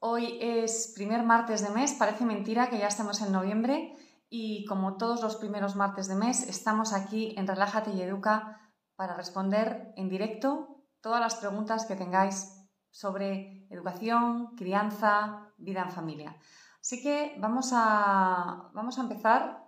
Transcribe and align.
Hoy 0.00 0.38
es 0.40 0.92
primer 0.94 1.24
martes 1.24 1.60
de 1.60 1.70
mes, 1.70 1.92
parece 1.94 2.24
mentira 2.24 2.70
que 2.70 2.78
ya 2.78 2.86
estamos 2.86 3.20
en 3.20 3.32
noviembre 3.32 3.96
y 4.30 4.64
como 4.66 4.96
todos 4.96 5.22
los 5.22 5.34
primeros 5.34 5.74
martes 5.74 6.06
de 6.06 6.14
mes 6.14 6.48
estamos 6.48 6.92
aquí 6.92 7.34
en 7.36 7.48
Relájate 7.48 7.90
y 7.90 8.00
Educa 8.02 8.60
para 8.94 9.16
responder 9.16 9.92
en 9.96 10.08
directo 10.08 10.84
todas 11.00 11.20
las 11.20 11.34
preguntas 11.34 11.84
que 11.84 11.96
tengáis 11.96 12.68
sobre 12.92 13.66
educación, 13.70 14.54
crianza, 14.54 15.52
vida 15.56 15.82
en 15.82 15.90
familia. 15.90 16.36
Así 16.80 17.02
que 17.02 17.36
vamos 17.40 17.70
a, 17.72 18.70
vamos 18.74 19.00
a 19.00 19.02
empezar 19.02 19.64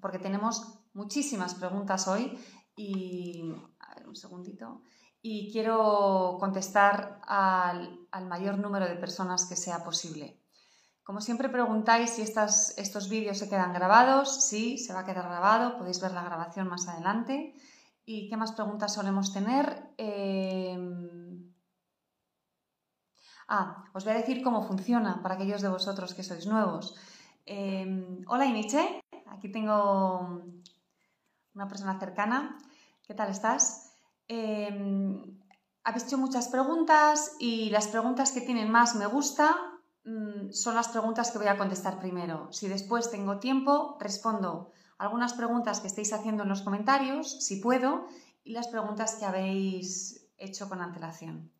porque 0.00 0.18
tenemos 0.18 0.82
muchísimas 0.94 1.54
preguntas 1.54 2.08
hoy 2.08 2.38
y... 2.74 3.52
A 3.80 3.96
ver, 3.96 4.08
un 4.08 4.16
segundito 4.16 4.82
y 5.22 5.52
quiero 5.52 6.36
contestar 6.40 7.20
al, 7.26 8.08
mayor 8.28 8.58
número 8.58 8.86
de 8.88 8.96
personas 8.96 9.46
que 9.46 9.56
sea 9.56 9.84
posible. 9.84 10.40
Como 11.04 11.20
siempre 11.20 11.48
preguntáis 11.48 12.10
si 12.10 12.22
estos 12.22 13.08
vídeos 13.08 13.38
se 13.38 13.48
quedan 13.48 13.72
grabados, 13.72 14.44
sí, 14.44 14.78
se 14.78 14.92
va 14.92 15.00
a 15.00 15.04
quedar 15.04 15.28
grabado, 15.28 15.78
podéis 15.78 16.00
ver 16.00 16.12
la 16.12 16.24
grabación 16.24 16.68
más 16.68 16.88
adelante. 16.88 17.54
¿Y 18.04 18.28
qué 18.28 18.36
más 18.36 18.52
preguntas 18.52 18.94
solemos 18.94 19.32
tener? 19.32 19.94
Em, 19.96 21.52
ah, 23.48 23.84
os 23.94 24.04
voy 24.04 24.14
a 24.14 24.16
decir 24.16 24.42
cómo 24.42 24.66
funciona 24.66 25.22
para 25.22 25.36
aquellos 25.36 25.62
de 25.62 25.68
vosotros 25.68 26.14
que 26.14 26.24
sois 26.24 26.46
nuevos. 26.46 26.94
Em, 27.46 28.24
hola 28.26 28.46
Iniche, 28.46 29.00
aquí 29.26 29.50
tengo 29.50 30.42
una 31.54 31.68
persona 31.68 31.98
cercana. 31.98 32.58
¿Qué 33.06 33.14
tal 33.14 33.30
estás? 33.30 33.91
Eh, 34.28 34.70
habéis 35.84 36.04
hecho 36.04 36.18
muchas 36.18 36.48
preguntas 36.48 37.36
y 37.38 37.70
las 37.70 37.88
preguntas 37.88 38.32
que 38.32 38.40
tienen 38.40 38.70
más 38.70 38.94
me 38.94 39.06
gusta 39.06 39.56
mm, 40.04 40.50
son 40.50 40.74
las 40.74 40.88
preguntas 40.88 41.30
que 41.30 41.38
voy 41.38 41.48
a 41.48 41.58
contestar 41.58 41.98
primero. 41.98 42.52
Si 42.52 42.68
después 42.68 43.10
tengo 43.10 43.38
tiempo, 43.38 43.96
respondo 44.00 44.70
algunas 44.98 45.32
preguntas 45.34 45.80
que 45.80 45.88
estéis 45.88 46.12
haciendo 46.12 46.44
en 46.44 46.48
los 46.48 46.62
comentarios, 46.62 47.44
si 47.44 47.56
puedo, 47.56 48.06
y 48.44 48.52
las 48.52 48.68
preguntas 48.68 49.16
que 49.16 49.24
habéis 49.24 50.30
hecho 50.36 50.68
con 50.68 50.80
antelación. 50.80 51.52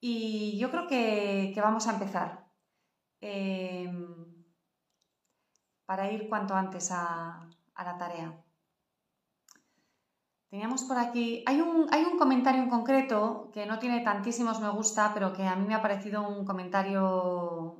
Y 0.00 0.58
yo 0.58 0.70
creo 0.70 0.86
que, 0.86 1.54
vamos 1.56 1.88
a 1.88 1.92
empezar 1.92 2.46
em, 3.20 4.44
para 5.86 6.10
ir 6.12 6.28
cuanto 6.28 6.54
antes 6.54 6.90
a 6.92 7.48
la 7.76 7.98
tarea. 7.98 8.47
Teníamos 10.50 10.84
por 10.84 10.96
aquí, 10.96 11.44
hay 11.46 11.60
un, 11.60 11.86
hay 11.92 12.04
un 12.04 12.18
comentario 12.18 12.62
en 12.62 12.70
concreto 12.70 13.50
que 13.52 13.66
no 13.66 13.78
tiene 13.78 14.00
tantísimos 14.00 14.60
me 14.60 14.70
gusta, 14.70 15.12
pero 15.12 15.34
que 15.34 15.46
a 15.46 15.56
mí 15.56 15.66
me 15.66 15.74
ha 15.74 15.82
parecido 15.82 16.26
un 16.26 16.46
comentario... 16.46 17.76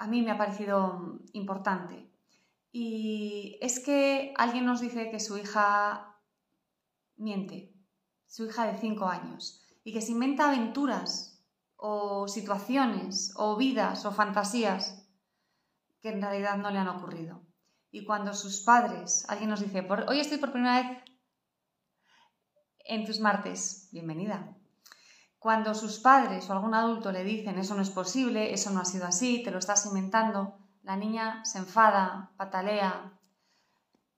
A 0.00 0.06
mí 0.06 0.22
me 0.22 0.30
ha 0.30 0.38
parecido 0.38 1.20
importante. 1.32 2.08
Y 2.70 3.58
es 3.62 3.80
que 3.80 4.34
alguien 4.36 4.66
nos 4.66 4.80
dice 4.80 5.10
que 5.10 5.20
su 5.20 5.38
hija 5.38 6.20
miente, 7.16 7.74
su 8.26 8.44
hija 8.44 8.66
de 8.66 8.76
5 8.76 9.06
años, 9.06 9.64
y 9.84 9.92
que 9.92 10.02
se 10.02 10.12
inventa 10.12 10.48
aventuras 10.48 11.42
o 11.76 12.28
situaciones 12.28 13.32
o 13.36 13.56
vidas 13.56 14.04
o 14.04 14.12
fantasías 14.12 15.08
que 16.00 16.10
en 16.10 16.20
realidad 16.20 16.58
no 16.58 16.70
le 16.70 16.78
han 16.78 16.88
ocurrido. 16.88 17.47
Y 17.90 18.04
cuando 18.04 18.34
sus 18.34 18.60
padres, 18.60 19.24
alguien 19.28 19.48
nos 19.48 19.60
dice, 19.60 19.86
hoy 20.06 20.20
estoy 20.20 20.36
por 20.36 20.52
primera 20.52 20.82
vez 20.82 21.02
en 22.84 23.06
tus 23.06 23.18
martes, 23.18 23.88
bienvenida. 23.92 24.54
Cuando 25.38 25.74
sus 25.74 25.98
padres 25.98 26.48
o 26.48 26.52
algún 26.52 26.74
adulto 26.74 27.12
le 27.12 27.24
dicen, 27.24 27.58
eso 27.58 27.74
no 27.74 27.80
es 27.80 27.90
posible, 27.90 28.52
eso 28.52 28.70
no 28.70 28.80
ha 28.80 28.84
sido 28.84 29.06
así, 29.06 29.42
te 29.42 29.50
lo 29.50 29.58
estás 29.58 29.86
inventando, 29.86 30.58
la 30.82 30.96
niña 30.96 31.42
se 31.46 31.58
enfada, 31.58 32.32
patalea. 32.36 33.18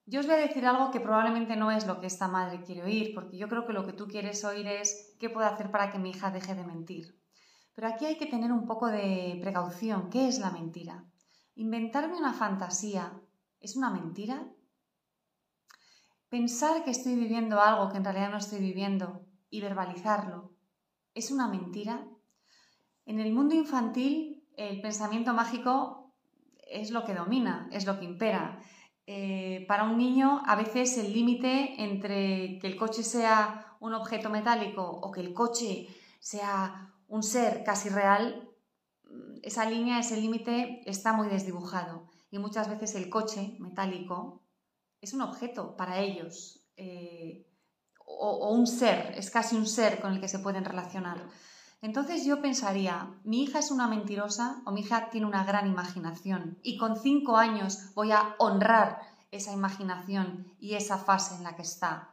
Yo 0.04 0.18
os 0.18 0.26
voy 0.26 0.34
a 0.34 0.38
decir 0.38 0.66
algo 0.66 0.90
que 0.90 0.98
probablemente 0.98 1.54
no 1.54 1.70
es 1.70 1.86
lo 1.86 2.00
que 2.00 2.08
esta 2.08 2.26
madre 2.26 2.64
quiere 2.64 2.82
oír, 2.82 3.14
porque 3.14 3.36
yo 3.36 3.48
creo 3.48 3.66
que 3.66 3.72
lo 3.72 3.86
que 3.86 3.92
tú 3.92 4.08
quieres 4.08 4.44
oír 4.44 4.66
es 4.66 5.14
qué 5.20 5.30
puedo 5.30 5.46
hacer 5.46 5.70
para 5.70 5.92
que 5.92 5.98
mi 5.98 6.10
hija 6.10 6.32
deje 6.32 6.56
de 6.56 6.64
mentir. 6.64 7.20
Pero 7.74 7.86
aquí 7.86 8.06
hay 8.06 8.18
que 8.18 8.26
tener 8.26 8.50
un 8.50 8.66
poco 8.66 8.88
de 8.88 9.38
precaución. 9.40 10.10
¿Qué 10.10 10.26
es 10.26 10.40
la 10.40 10.50
mentira? 10.50 11.04
Inventarme 11.54 12.16
una 12.16 12.32
fantasía 12.32 13.19
¿Es 13.60 13.76
una 13.76 13.90
mentira? 13.90 14.48
Pensar 16.30 16.82
que 16.82 16.90
estoy 16.90 17.14
viviendo 17.14 17.60
algo 17.60 17.90
que 17.90 17.98
en 17.98 18.04
realidad 18.04 18.30
no 18.30 18.38
estoy 18.38 18.60
viviendo 18.60 19.26
y 19.50 19.60
verbalizarlo, 19.60 20.54
¿es 21.14 21.30
una 21.30 21.46
mentira? 21.46 22.06
En 23.04 23.20
el 23.20 23.32
mundo 23.32 23.54
infantil 23.54 24.46
el 24.56 24.80
pensamiento 24.80 25.34
mágico 25.34 26.14
es 26.70 26.90
lo 26.90 27.04
que 27.04 27.14
domina, 27.14 27.68
es 27.72 27.84
lo 27.84 27.98
que 27.98 28.04
impera. 28.06 28.62
Eh, 29.06 29.66
para 29.68 29.84
un 29.84 29.98
niño 29.98 30.40
a 30.46 30.56
veces 30.56 30.96
el 30.96 31.12
límite 31.12 31.82
entre 31.82 32.58
que 32.60 32.66
el 32.66 32.76
coche 32.76 33.02
sea 33.02 33.76
un 33.80 33.92
objeto 33.92 34.30
metálico 34.30 34.82
o 34.82 35.10
que 35.10 35.20
el 35.20 35.34
coche 35.34 35.88
sea 36.18 36.94
un 37.08 37.22
ser 37.22 37.62
casi 37.64 37.88
real, 37.90 38.48
esa 39.42 39.68
línea, 39.68 39.98
ese 39.98 40.18
límite 40.18 40.80
está 40.86 41.12
muy 41.12 41.28
desdibujado 41.28 42.09
y 42.30 42.38
muchas 42.38 42.68
veces 42.68 42.94
el 42.94 43.10
coche 43.10 43.56
metálico 43.58 44.42
es 45.00 45.12
un 45.12 45.22
objeto 45.22 45.76
para 45.76 45.98
ellos 45.98 46.60
eh, 46.76 47.46
o, 48.06 48.50
un 48.50 48.66
ser, 48.66 49.14
es 49.16 49.30
casi 49.30 49.56
un 49.56 49.66
ser 49.66 50.00
con 50.00 50.12
el 50.12 50.20
que 50.20 50.28
se 50.28 50.38
pueden 50.38 50.64
relacionar. 50.64 51.24
Entonces 51.82 52.24
yo 52.24 52.42
pensaría, 52.42 53.08
mi 53.24 53.42
hija 53.42 53.58
es 53.58 53.70
una 53.70 53.86
mentirosa 53.86 54.60
o 54.66 54.72
mi 54.72 54.80
hija 54.80 55.08
tiene 55.10 55.26
una 55.26 55.44
gran 55.44 55.66
imaginación 55.66 56.58
y 56.62 56.76
con 56.76 57.00
cinco 57.00 57.36
años 57.36 57.94
voy 57.94 58.12
a 58.12 58.34
honrar 58.38 59.00
esa 59.30 59.52
imaginación 59.52 60.52
y 60.58 60.74
esa 60.74 60.98
fase 60.98 61.36
en 61.36 61.44
la 61.44 61.56
que 61.56 61.62
está. 61.62 62.10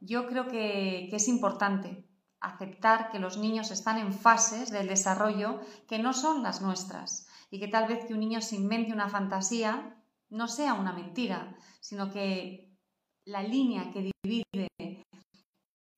Yo 0.00 0.26
creo 0.26 0.46
que, 0.48 1.08
que 1.10 1.16
es 1.16 1.28
importante 1.28 2.06
aceptar 2.40 3.10
que 3.10 3.18
los 3.18 3.36
niños 3.36 3.70
están 3.70 3.98
en 3.98 4.12
fases 4.12 4.70
del 4.70 4.88
desarrollo 4.88 5.60
que 5.88 5.98
no 5.98 6.12
son 6.12 6.42
las 6.42 6.62
nuestras 6.62 7.26
y 7.50 7.60
que 7.60 7.68
tal 7.68 7.88
vez 7.88 8.04
que 8.04 8.14
un 8.14 8.20
niño 8.20 8.40
se 8.40 8.56
invente 8.56 8.92
una 8.92 9.08
fantasía 9.08 9.96
no 10.30 10.48
sea 10.48 10.74
una 10.74 10.92
mentira, 10.92 11.56
sino 11.80 12.10
que 12.10 12.74
la 13.26 13.42
línea 13.42 13.90
que 13.92 14.10
divide 14.24 14.68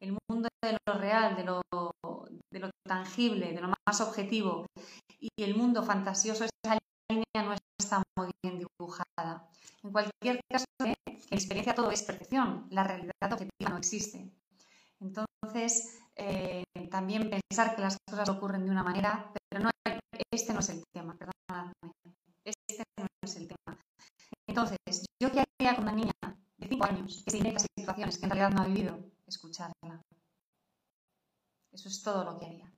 el 0.01 0.17
mundo 0.29 0.49
de 0.63 0.77
lo 0.87 0.95
real, 0.95 1.37
de 1.37 1.45
lo, 1.45 1.63
de 2.53 2.59
lo 2.59 2.71
tangible, 2.87 3.53
de 3.53 3.61
lo 3.61 3.69
más 3.69 4.01
objetivo 4.01 4.67
y 5.19 5.31
el 5.43 5.57
mundo 5.57 5.83
fantasioso, 5.83 6.45
esa 6.45 6.79
línea 7.11 7.43
no 7.45 7.55
está 7.79 8.03
muy 8.17 8.31
bien 8.43 8.59
dibujada. 8.59 9.49
En 9.83 9.93
cualquier 9.93 10.41
caso, 10.51 10.65
en 10.81 10.95
experiencia 11.31 11.75
todo 11.75 11.91
es 11.91 12.03
percepción, 12.03 12.67
la 12.71 12.85
realidad 12.85 13.33
objetiva 13.33 13.71
no 13.71 13.79
existe. 13.79 14.31
Entonces, 15.01 15.99
eh, 16.17 16.65
también 16.91 17.31
pensar 17.31 17.75
que 17.75 17.83
las 17.83 17.97
cosas 18.09 18.29
ocurren 18.29 18.65
de 18.65 18.71
una 18.71 18.83
manera, 18.83 19.33
pero 19.49 19.65
no, 19.65 19.71
este 20.31 20.53
no 20.53 20.61
es 20.61 20.69
el 20.71 20.83
tema, 20.93 21.17
este 22.45 22.85
no 22.99 23.07
es 23.23 23.37
el 23.37 23.49
tema. 23.49 23.79
Entonces, 24.47 25.07
¿yo 25.21 25.31
qué 25.33 25.45
haría 25.59 25.75
con 25.75 25.85
una 25.85 25.93
niña 25.93 26.13
de 26.59 26.69
5 26.69 26.85
años 26.85 27.23
que 27.25 27.31
se 27.31 27.39
inventa 27.39 27.61
situaciones 27.61 28.19
que 28.19 28.25
en 28.25 28.31
realidad 28.31 28.51
no 28.51 28.63
ha 28.63 28.67
vivido? 28.67 28.99
Escucharla. 29.27 30.03
Eso 31.73 31.89
es 31.89 32.03
todo 32.03 32.25
lo 32.25 32.39
que 32.39 32.47
haría. 32.47 32.73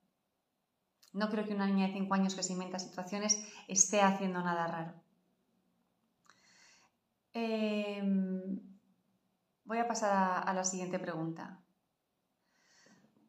No 1.12 1.29
creo 1.31 1.44
que 1.44 1.55
una 1.55 1.67
niña 1.67 1.87
de 1.88 1.93
5 1.94 2.14
años 2.14 2.35
que 2.35 2.43
se 2.43 2.52
inventa 2.52 2.79
situaciones 2.79 3.38
esté 3.69 4.00
haciendo 4.00 4.40
nada 4.43 4.67
raro. 4.67 4.94
Em, 7.32 8.61
voy 9.64 9.79
a 9.79 9.87
pasar 9.87 10.49
a 10.49 10.52
la 10.55 10.64
siguiente 10.64 10.99
pregunta. 10.99 11.61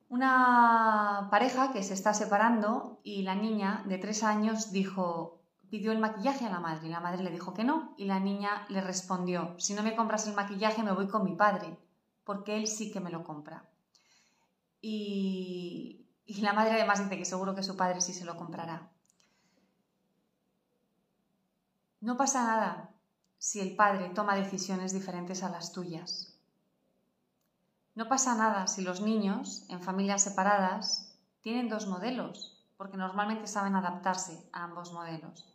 Una 0.10 1.28
pareja 1.32 1.72
que 1.72 1.84
se 1.84 1.94
está 1.94 2.14
separando 2.14 3.00
y 3.04 3.22
la 3.22 3.36
niña 3.36 3.84
de 3.86 3.98
tres 3.98 4.24
años 4.24 4.72
dijo, 4.72 5.40
pidió 5.70 5.92
el 5.92 6.00
maquillaje 6.00 6.46
a 6.46 6.50
la 6.50 6.60
madre 6.60 6.88
y 6.88 6.90
la 6.92 7.00
madre 7.00 7.24
le 7.24 7.32
dijo 7.32 7.54
que 7.54 7.64
no 7.64 7.94
y 7.98 8.06
la 8.06 8.20
niña 8.20 8.66
le 8.70 8.82
respondió, 8.82 9.56
si 9.60 9.74
no 9.74 9.84
me 9.84 9.96
compras 9.96 10.28
el 10.28 10.36
maquillaje 10.36 10.84
me 10.84 10.92
voy 10.94 11.08
con 11.08 11.24
mi 11.24 11.36
padre, 11.36 11.78
porque 12.26 12.58
él 12.58 12.68
sí 12.68 12.92
que 12.92 13.00
me 13.00 13.12
lo 13.12 13.24
compra. 13.24 13.70
Y, 14.82 16.08
Y 16.26 16.42
la 16.42 16.54
madre 16.54 16.74
además 16.76 17.00
dice 17.00 17.18
que 17.18 17.26
seguro 17.26 17.56
que 17.56 17.64
su 17.64 17.76
padre 17.76 18.02
sí 18.02 18.14
se 18.14 18.24
lo 18.26 18.36
comprará. 18.38 18.92
No 22.02 22.18
pasa 22.18 22.44
nada 22.46 22.94
si 23.38 23.62
el 23.62 23.76
padre 23.78 24.10
toma 24.10 24.36
decisiones 24.36 24.92
diferentes 24.92 25.44
a 25.44 25.50
las 25.50 25.72
tuyas. 25.72 26.29
No 28.00 28.08
pasa 28.08 28.34
nada 28.34 28.68
si 28.68 28.82
los 28.82 29.02
niños 29.02 29.66
en 29.68 29.82
familias 29.82 30.24
separadas 30.24 31.20
tienen 31.42 31.68
dos 31.68 31.86
modelos, 31.86 32.58
porque 32.78 32.96
normalmente 32.96 33.46
saben 33.46 33.76
adaptarse 33.76 34.42
a 34.54 34.64
ambos 34.64 34.94
modelos. 34.94 35.54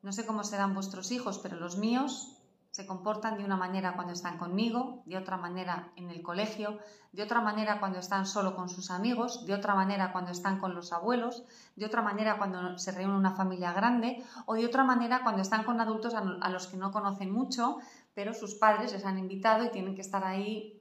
No 0.00 0.12
sé 0.12 0.24
cómo 0.26 0.44
serán 0.44 0.74
vuestros 0.74 1.10
hijos, 1.10 1.40
pero 1.40 1.56
los 1.56 1.76
míos 1.76 2.38
se 2.70 2.86
comportan 2.86 3.36
de 3.36 3.44
una 3.44 3.56
manera 3.56 3.96
cuando 3.96 4.12
están 4.12 4.38
conmigo, 4.38 5.02
de 5.06 5.16
otra 5.16 5.38
manera 5.38 5.90
en 5.96 6.08
el 6.10 6.22
colegio, 6.22 6.78
de 7.10 7.24
otra 7.24 7.40
manera 7.40 7.80
cuando 7.80 7.98
están 7.98 8.26
solo 8.26 8.54
con 8.54 8.68
sus 8.68 8.92
amigos, 8.92 9.44
de 9.44 9.54
otra 9.54 9.74
manera 9.74 10.12
cuando 10.12 10.30
están 10.30 10.60
con 10.60 10.72
los 10.72 10.92
abuelos, 10.92 11.42
de 11.74 11.86
otra 11.86 12.00
manera 12.00 12.38
cuando 12.38 12.78
se 12.78 12.92
reúne 12.92 13.16
una 13.16 13.34
familia 13.34 13.72
grande 13.72 14.22
o 14.44 14.54
de 14.54 14.66
otra 14.66 14.84
manera 14.84 15.24
cuando 15.24 15.42
están 15.42 15.64
con 15.64 15.80
adultos 15.80 16.14
a 16.14 16.48
los 16.48 16.68
que 16.68 16.76
no 16.76 16.92
conocen 16.92 17.32
mucho, 17.32 17.78
pero 18.14 18.34
sus 18.34 18.54
padres 18.54 18.92
les 18.92 19.04
han 19.04 19.18
invitado 19.18 19.64
y 19.64 19.72
tienen 19.72 19.96
que 19.96 20.02
estar 20.02 20.22
ahí 20.22 20.75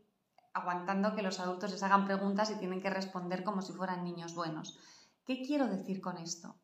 aguantando 0.56 1.14
que 1.14 1.22
los 1.22 1.42
adultos 1.42 1.70
les 1.72 1.84
hagan 1.84 2.06
preguntas 2.06 2.50
y 2.50 2.56
tienen 2.56 2.82
que 2.82 2.90
responder 2.90 3.44
como 3.44 3.62
si 3.62 3.74
fueran 3.74 4.06
niños 4.06 4.34
buenos. 4.34 4.80
¿Qué 5.26 5.42
quiero 5.42 5.68
decir 5.68 6.00
con 6.00 6.18
esto? 6.18 6.56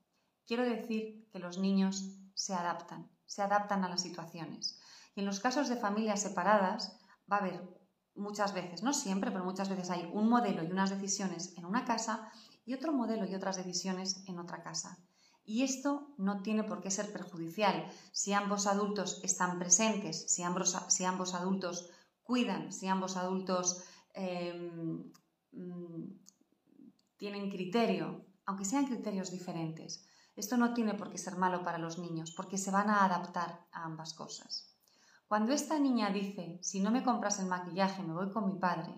Quiero 0.47 0.63
decir 0.63 1.27
que 1.29 1.39
los 1.39 1.57
niños 1.57 2.17
se 2.33 2.53
adaptan, 2.53 3.11
se 3.25 3.41
adaptan 3.41 3.83
a 3.83 3.89
las 3.89 4.01
situaciones. 4.01 4.79
Y 5.13 5.19
en 5.19 5.25
los 5.25 5.41
casos 5.41 5.67
de 5.67 5.75
familias 5.75 6.21
separadas 6.21 6.97
va 7.29 7.37
a 7.37 7.39
haber 7.41 7.61
muchas 8.15 8.53
veces, 8.53 8.81
no 8.81 8.93
siempre, 8.93 9.29
pero 9.29 9.43
muchas 9.43 9.67
veces 9.67 9.89
hay 9.89 10.09
un 10.13 10.29
modelo 10.29 10.63
y 10.63 10.71
unas 10.71 10.89
decisiones 10.89 11.53
en 11.57 11.65
una 11.65 11.83
casa 11.83 12.31
y 12.65 12.73
otro 12.73 12.93
modelo 12.93 13.25
y 13.25 13.35
otras 13.35 13.57
decisiones 13.57 14.23
en 14.27 14.39
otra 14.39 14.63
casa. 14.63 14.99
Y 15.43 15.63
esto 15.63 16.13
no 16.17 16.41
tiene 16.43 16.63
por 16.63 16.79
qué 16.79 16.91
ser 16.91 17.11
perjudicial 17.11 17.91
si 18.13 18.31
ambos 18.31 18.67
adultos 18.67 19.19
están 19.23 19.59
presentes, 19.59 20.31
si 20.31 20.43
ambos, 20.43 20.77
si 20.87 21.03
ambos 21.03 21.33
adultos 21.33 21.89
cuidan, 22.31 22.71
si 22.71 22.87
ambos 22.87 23.17
adultos 23.17 23.83
em, 24.13 25.11
tienen 27.17 27.49
criterio, 27.49 28.25
aunque 28.45 28.63
sean 28.63 28.85
criterios 28.85 29.31
diferentes. 29.31 30.07
Esto 30.33 30.55
no 30.55 30.73
tiene 30.73 30.93
por 30.93 31.09
qué 31.09 31.17
ser 31.17 31.35
malo 31.35 31.61
para 31.61 31.77
los 31.77 31.99
niños, 31.99 32.31
porque 32.31 32.57
se 32.57 32.71
van 32.71 32.89
a 32.89 33.03
adaptar 33.03 33.67
a 33.73 33.83
ambas 33.83 34.13
cosas. 34.13 34.73
Cuando 35.27 35.51
esta 35.51 35.77
niña 35.77 36.09
dice, 36.09 36.57
si 36.61 36.79
no 36.79 36.89
me 36.89 37.03
compras 37.03 37.37
el 37.39 37.47
maquillaje, 37.47 38.01
me 38.01 38.13
voy 38.13 38.31
con 38.31 38.45
mi 38.45 38.57
padre, 38.57 38.93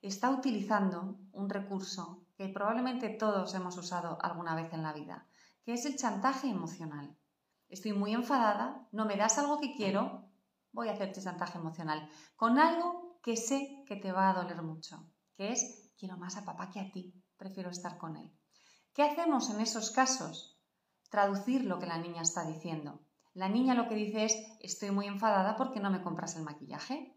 está 0.00 0.30
utilizando 0.30 1.18
un 1.32 1.50
recurso 1.50 2.22
que 2.36 2.48
probablemente 2.50 3.08
todos 3.08 3.52
hemos 3.56 3.76
usado 3.78 4.16
alguna 4.22 4.54
vez 4.54 4.72
en 4.72 4.84
la 4.84 4.92
vida, 4.92 5.26
que 5.64 5.72
es 5.72 5.86
el 5.86 5.96
chantaje 5.96 6.48
emocional. 6.48 7.16
Estoy 7.68 7.94
muy 7.94 8.14
enfadada, 8.14 8.86
no 8.92 9.06
me 9.06 9.16
das 9.16 9.38
algo 9.38 9.58
que 9.58 9.74
quiero, 9.74 10.29
voy 10.72 10.88
a 10.88 10.92
hacerte 10.92 11.22
chantaje 11.22 11.58
emocional, 11.58 12.08
con 12.36 12.58
algo 12.58 13.18
que 13.22 13.36
sé 13.36 13.84
que 13.86 13.96
te 13.96 14.12
va 14.12 14.30
a 14.30 14.34
doler 14.34 14.62
mucho, 14.62 15.10
que 15.34 15.52
es 15.52 15.92
quiero 15.96 16.16
más 16.16 16.36
a 16.36 16.44
papá 16.44 16.70
que 16.70 16.80
a 16.80 16.90
ti, 16.90 17.14
prefiero 17.36 17.70
estar 17.70 17.98
con 17.98 18.16
él. 18.16 18.32
¿Qué 18.94 19.02
hacemos 19.02 19.50
en 19.50 19.60
esos 19.60 19.90
casos? 19.90 20.58
Traducir 21.10 21.64
lo 21.64 21.78
que 21.78 21.86
la 21.86 21.98
niña 21.98 22.22
está 22.22 22.44
diciendo. 22.44 23.04
La 23.34 23.48
niña 23.48 23.74
lo 23.74 23.88
que 23.88 23.94
dice 23.94 24.24
es, 24.24 24.36
estoy 24.60 24.90
muy 24.90 25.06
enfadada 25.06 25.56
porque 25.56 25.80
no 25.80 25.90
me 25.90 26.02
compras 26.02 26.36
el 26.36 26.42
maquillaje. 26.42 27.16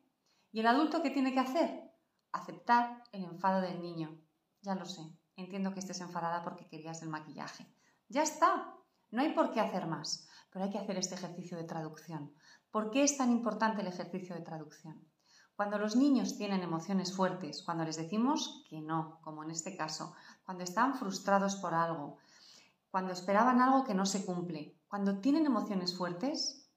¿Y 0.51 0.59
el 0.59 0.67
adulto 0.67 1.01
qué 1.01 1.09
tiene 1.09 1.33
que 1.33 1.39
hacer? 1.39 1.91
Aceptar 2.31 3.03
el 3.11 3.23
enfado 3.23 3.61
del 3.61 3.81
niño. 3.81 4.19
Ya 4.61 4.75
lo 4.75 4.85
sé, 4.85 5.01
entiendo 5.35 5.73
que 5.73 5.79
estés 5.79 6.01
enfadada 6.01 6.43
porque 6.43 6.67
querías 6.67 7.01
el 7.01 7.09
maquillaje. 7.09 7.65
Ya 8.09 8.21
está, 8.21 8.75
no 9.09 9.21
hay 9.21 9.33
por 9.33 9.51
qué 9.51 9.59
hacer 9.59 9.87
más, 9.87 10.27
pero 10.51 10.65
hay 10.65 10.71
que 10.71 10.77
hacer 10.77 10.97
este 10.97 11.15
ejercicio 11.15 11.57
de 11.57 11.63
traducción. 11.63 12.33
¿Por 12.73 12.89
qué 12.89 13.03
es 13.03 13.17
tan 13.17 13.29
importante 13.29 13.81
el 13.81 13.87
ejercicio 13.87 14.33
de 14.33 14.41
traducción? 14.41 15.07
Cuando 15.55 15.77
los 15.77 15.95
niños 15.95 16.39
tienen 16.39 16.63
emociones 16.63 17.15
fuertes, 17.15 17.61
cuando 17.61 17.85
les 17.85 17.97
decimos 17.97 18.65
que 18.67 18.81
no, 18.81 19.19
como 19.21 19.43
en 19.43 19.51
este 19.51 19.77
caso, 19.77 20.15
cuando 20.43 20.63
están 20.63 20.95
frustrados 20.95 21.55
por 21.57 21.75
algo, 21.75 22.17
cuando 22.89 23.13
esperaban 23.13 23.61
algo 23.61 23.83
que 23.83 23.93
no 23.93 24.07
se 24.07 24.25
cumple, 24.25 24.75
cuando 24.87 25.19
tienen 25.19 25.45
emociones 25.45 25.95
fuertes, 25.95 26.67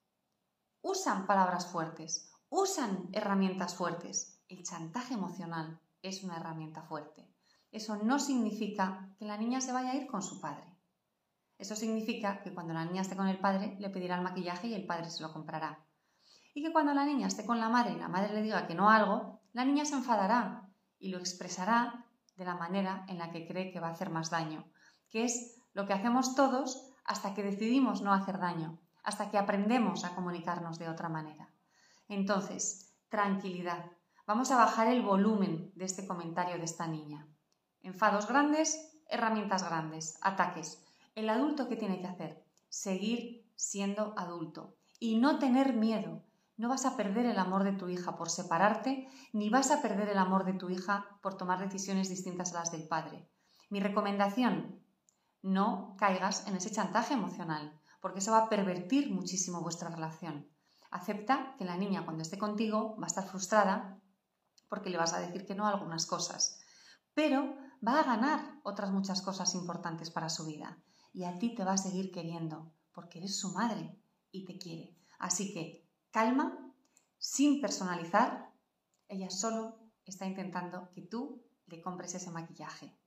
usan 0.83 1.25
palabras 1.25 1.65
fuertes, 1.71 2.31
usan 2.49 3.09
herramientas 3.11 3.73
fuertes. 3.73 4.39
El 4.49 4.61
chantaje 4.61 5.15
emocional 5.15 5.81
es 6.03 6.23
una 6.23 6.37
herramienta 6.37 6.83
fuerte. 6.83 7.27
Eso 7.71 7.95
no 7.95 8.19
significa 8.19 9.15
que 9.17 9.25
la 9.25 9.37
niña 9.37 9.61
se 9.61 9.73
vaya 9.73 9.93
a 9.93 9.95
ir 9.95 10.05
con 10.05 10.21
su 10.21 10.39
padre. 10.39 10.77
Eso 11.57 11.75
significa 11.75 12.43
que 12.43 12.53
cuando 12.53 12.75
la 12.75 12.85
niña 12.85 13.01
esté 13.01 13.15
con 13.15 13.27
el 13.27 13.39
padre 13.39 13.75
le 13.79 13.89
pedirá 13.89 14.15
el 14.15 14.21
maquillaje 14.21 14.67
y 14.67 14.75
el 14.75 14.85
padre 14.85 15.09
se 15.09 15.23
lo 15.23 15.33
comprará. 15.33 15.86
Y 16.57 16.63
que 16.63 16.73
cuando 16.73 16.95
la 16.95 17.05
niña 17.05 17.27
esté 17.27 17.45
con 17.45 17.59
la 17.59 17.69
madre 17.69 17.93
y 17.93 17.99
la 17.99 18.07
madre 18.07 18.33
le 18.33 18.41
diga 18.41 18.65
que 18.65 18.73
no 18.73 18.89
algo, 18.89 19.41
la 19.53 19.63
niña 19.63 19.85
se 19.85 19.93
enfadará 19.93 20.67
y 20.97 21.09
lo 21.09 21.19
expresará 21.19 22.07
de 22.35 22.45
la 22.45 22.55
manera 22.55 23.05
en 23.09 23.19
la 23.19 23.29
que 23.29 23.45
cree 23.45 23.69
que 23.69 23.79
va 23.79 23.89
a 23.89 23.91
hacer 23.91 24.09
más 24.09 24.31
daño, 24.31 24.65
que 25.11 25.23
es 25.23 25.61
lo 25.73 25.85
que 25.85 25.93
hacemos 25.93 26.33
todos 26.33 26.89
hasta 27.05 27.35
que 27.35 27.43
decidimos 27.43 28.01
no 28.01 28.11
hacer 28.11 28.39
daño, 28.39 28.79
hasta 29.03 29.29
que 29.29 29.37
aprendemos 29.37 30.03
a 30.03 30.15
comunicarnos 30.15 30.79
de 30.79 30.89
otra 30.89 31.09
manera. 31.09 31.53
Entonces, 32.07 32.91
tranquilidad. 33.09 33.91
Vamos 34.25 34.49
a 34.49 34.57
bajar 34.57 34.87
el 34.87 35.03
volumen 35.03 35.71
de 35.75 35.85
este 35.85 36.07
comentario 36.07 36.57
de 36.57 36.65
esta 36.65 36.87
niña. 36.87 37.27
Enfados 37.81 38.27
grandes, 38.27 38.99
herramientas 39.07 39.63
grandes, 39.63 40.17
ataques. 40.23 40.83
El 41.13 41.29
adulto 41.29 41.69
qué 41.69 41.75
tiene 41.75 42.01
que 42.01 42.07
hacer? 42.07 42.43
Seguir 42.67 43.47
siendo 43.55 44.15
adulto 44.17 44.75
y 44.99 45.19
no 45.19 45.37
tener 45.37 45.73
miedo. 45.73 46.23
No 46.57 46.69
vas 46.69 46.85
a 46.85 46.97
perder 46.97 47.27
el 47.27 47.37
amor 47.37 47.63
de 47.63 47.71
tu 47.71 47.87
hija 47.87 48.17
por 48.17 48.29
separarte, 48.29 49.07
ni 49.31 49.49
vas 49.49 49.69
a 49.69 49.81
perder 49.81 50.09
el 50.09 50.17
amor 50.17 50.43
de 50.43 50.53
tu 50.53 50.69
hija 50.69 51.05
por 51.21 51.37
tomar 51.37 51.59
decisiones 51.59 52.09
distintas 52.09 52.53
a 52.53 52.59
las 52.59 52.71
del 52.71 52.87
padre. 52.87 53.29
Mi 53.69 53.79
recomendación, 53.79 54.83
no 55.43 55.95
caigas 55.97 56.47
en 56.47 56.55
ese 56.55 56.71
chantaje 56.71 57.13
emocional, 57.13 57.79
porque 58.01 58.19
eso 58.19 58.31
va 58.31 58.39
a 58.39 58.49
pervertir 58.49 59.13
muchísimo 59.13 59.61
vuestra 59.61 59.89
relación. 59.89 60.49
Acepta 60.89 61.55
que 61.57 61.65
la 61.65 61.77
niña 61.77 62.05
cuando 62.05 62.23
esté 62.23 62.37
contigo 62.37 62.97
va 62.97 63.05
a 63.05 63.07
estar 63.07 63.27
frustrada 63.27 64.01
porque 64.67 64.89
le 64.89 64.97
vas 64.97 65.13
a 65.13 65.19
decir 65.19 65.45
que 65.45 65.55
no 65.55 65.65
a 65.65 65.69
algunas 65.69 66.05
cosas, 66.05 66.59
pero 67.13 67.55
va 67.85 67.99
a 67.99 68.03
ganar 68.03 68.59
otras 68.63 68.91
muchas 68.91 69.21
cosas 69.21 69.53
importantes 69.55 70.09
para 70.09 70.29
su 70.29 70.45
vida 70.45 70.77
y 71.13 71.23
a 71.25 71.37
ti 71.37 71.55
te 71.55 71.63
va 71.63 71.73
a 71.73 71.77
seguir 71.77 72.11
queriendo 72.11 72.73
porque 72.93 73.19
eres 73.19 73.39
su 73.39 73.53
madre 73.53 73.99
y 74.31 74.45
te 74.45 74.57
quiere. 74.57 74.97
Así 75.19 75.53
que 75.53 75.86
calma, 76.11 76.73
sin 77.17 77.61
personalizar, 77.61 78.53
ella 79.07 79.29
solo 79.29 79.79
está 80.05 80.25
intentando 80.25 80.89
que 80.91 81.01
tú 81.01 81.43
le 81.67 81.81
compres 81.81 82.15
ese 82.15 82.31
maquillaje 82.31 82.97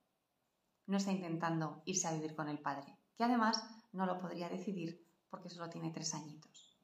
no 0.91 0.97
está 0.97 1.11
intentando 1.11 1.81
irse 1.85 2.07
a 2.07 2.13
vivir 2.13 2.35
con 2.35 2.49
el 2.49 2.59
padre, 2.59 2.97
que 3.15 3.23
además 3.23 3.63
no 3.93 4.05
lo 4.05 4.19
podría 4.19 4.49
decidir 4.49 5.07
porque 5.29 5.49
solo 5.49 5.69
tiene 5.69 5.91
tres 5.91 6.13
añitos. 6.13 6.77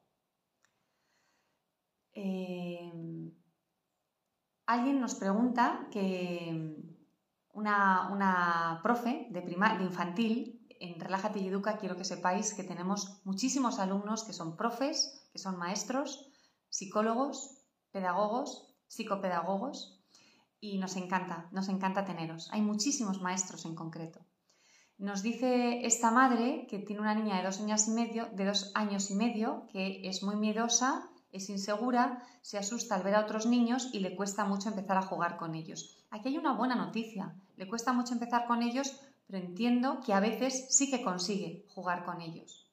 Eh, 2.14 2.92
alguien 4.66 5.00
nos 5.00 5.16
pregunta 5.16 5.88
que 5.92 6.76
una, 7.54 8.10
una 8.12 8.80
profe 8.82 9.28
de, 9.30 9.42
de 9.42 9.84
infantil 9.84 10.57
en 10.80 11.00
Relájate 11.00 11.40
y 11.40 11.48
Educa 11.48 11.78
quiero 11.78 11.98
que 11.98 12.06
sepáis 12.06 12.54
que 12.54 12.64
tenemos 12.64 13.22
muchísimos 13.24 13.80
alumnos 13.80 14.24
que 14.24 14.34
son 14.34 14.56
profes, 14.56 15.28
que 15.32 15.40
son 15.40 15.58
maestros, 15.58 16.30
psicólogos, 16.70 17.64
pedagogos, 17.92 18.74
psicopedagogos 18.88 20.00
y 20.60 20.78
nos 20.78 20.96
encanta, 20.96 21.50
nos 21.52 21.70
encanta 21.70 22.06
teneros. 22.06 22.50
Hay 22.52 22.62
muchísimos 22.62 23.22
maestros 23.22 23.66
en 23.66 23.76
concreto. 23.76 24.20
Nos 24.98 25.22
dice 25.22 25.86
esta 25.86 26.10
madre 26.10 26.66
que 26.68 26.80
tiene 26.80 27.02
una 27.02 27.14
niña 27.14 27.38
de 27.38 27.44
dos 27.44 27.60
años 27.60 27.88
y 27.88 27.92
medio, 27.92 28.30
de 28.34 28.46
dos 28.46 28.72
años 28.74 29.12
y 29.12 29.16
medio 29.16 29.68
que 29.72 30.02
es 30.08 30.24
muy 30.24 30.36
miedosa, 30.36 31.08
es 31.32 31.50
insegura, 31.50 32.24
se 32.42 32.58
asusta 32.58 32.96
al 32.96 33.04
ver 33.04 33.16
a 33.16 33.22
otros 33.22 33.46
niños 33.46 33.90
y 33.94 34.00
le 34.00 34.16
cuesta 34.16 34.46
mucho 34.46 34.70
empezar 34.70 34.98
a 34.98 35.04
jugar 35.04 35.38
con 35.38 35.54
ellos. 35.54 36.04
Aquí 36.10 36.30
hay 36.30 36.38
una 36.38 36.54
buena 36.54 36.76
noticia. 36.76 37.36
Le 37.58 37.68
cuesta 37.68 37.94
mucho 37.94 38.14
empezar 38.14 38.48
con 38.48 38.64
ellos, 38.64 39.00
pero 39.28 39.44
entiendo 39.44 40.00
que 40.06 40.14
a 40.14 40.20
veces 40.20 40.68
sí 40.70 40.90
que 40.90 41.04
consigue 41.04 41.66
jugar 41.68 42.06
con 42.06 42.22
ellos. 42.22 42.72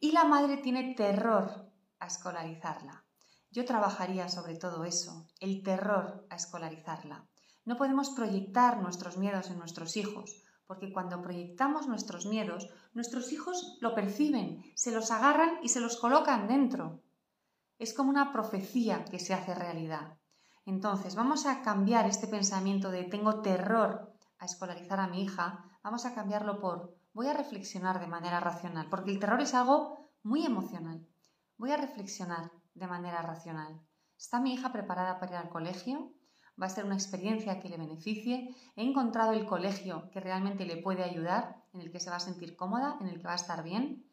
Y 0.00 0.12
la 0.12 0.24
madre 0.24 0.56
tiene 0.58 0.94
terror 0.94 1.70
a 1.98 2.06
escolarizarla. 2.06 3.04
Yo 3.50 3.64
trabajaría 3.64 4.28
sobre 4.28 4.56
todo 4.56 4.84
eso, 4.84 5.26
el 5.40 5.62
terror 5.62 6.26
a 6.30 6.36
escolarizarla. 6.36 7.28
No 7.64 7.76
podemos 7.76 8.10
proyectar 8.10 8.80
nuestros 8.80 9.16
miedos 9.16 9.50
en 9.50 9.58
nuestros 9.58 9.96
hijos, 9.96 10.42
porque 10.66 10.92
cuando 10.92 11.22
proyectamos 11.22 11.88
nuestros 11.88 12.26
miedos, 12.26 12.68
nuestros 12.92 13.32
hijos 13.32 13.78
lo 13.80 13.94
perciben, 13.94 14.62
se 14.74 14.92
los 14.92 15.10
agarran 15.10 15.58
y 15.62 15.68
se 15.68 15.80
los 15.80 15.96
colocan 15.96 16.48
dentro. 16.48 17.02
Es 17.78 17.94
como 17.94 18.10
una 18.10 18.32
profecía 18.32 19.04
que 19.04 19.18
se 19.18 19.34
hace 19.34 19.54
realidad. 19.54 20.18
Entonces, 20.66 21.14
vamos 21.14 21.46
a 21.46 21.62
cambiar 21.62 22.06
este 22.06 22.26
pensamiento 22.26 22.90
de 22.90 23.04
tengo 23.04 23.42
terror 23.42 24.13
a 24.38 24.44
escolarizar 24.44 25.00
a 25.00 25.06
mi 25.06 25.22
hija, 25.22 25.64
vamos 25.82 26.06
a 26.06 26.14
cambiarlo 26.14 26.60
por 26.60 26.96
voy 27.14 27.28
a 27.28 27.32
reflexionar 27.32 28.00
de 28.00 28.08
manera 28.08 28.40
racional, 28.40 28.88
porque 28.90 29.12
el 29.12 29.20
terror 29.20 29.40
es 29.40 29.54
algo 29.54 30.10
muy 30.22 30.44
emocional. 30.44 31.06
Voy 31.56 31.70
a 31.70 31.76
reflexionar 31.76 32.50
de 32.74 32.86
manera 32.88 33.22
racional. 33.22 33.80
¿Está 34.18 34.40
mi 34.40 34.54
hija 34.54 34.72
preparada 34.72 35.20
para 35.20 35.32
ir 35.32 35.38
al 35.38 35.48
colegio? 35.48 36.12
¿Va 36.60 36.66
a 36.66 36.70
ser 36.70 36.84
una 36.84 36.94
experiencia 36.94 37.60
que 37.60 37.68
le 37.68 37.76
beneficie? 37.76 38.54
¿He 38.76 38.82
encontrado 38.82 39.32
el 39.32 39.46
colegio 39.46 40.10
que 40.10 40.20
realmente 40.20 40.66
le 40.66 40.76
puede 40.76 41.04
ayudar, 41.04 41.64
en 41.72 41.80
el 41.80 41.90
que 41.90 42.00
se 42.00 42.10
va 42.10 42.16
a 42.16 42.20
sentir 42.20 42.56
cómoda, 42.56 42.96
en 43.00 43.08
el 43.08 43.18
que 43.18 43.26
va 43.26 43.32
a 43.32 43.36
estar 43.36 43.62
bien? 43.62 44.08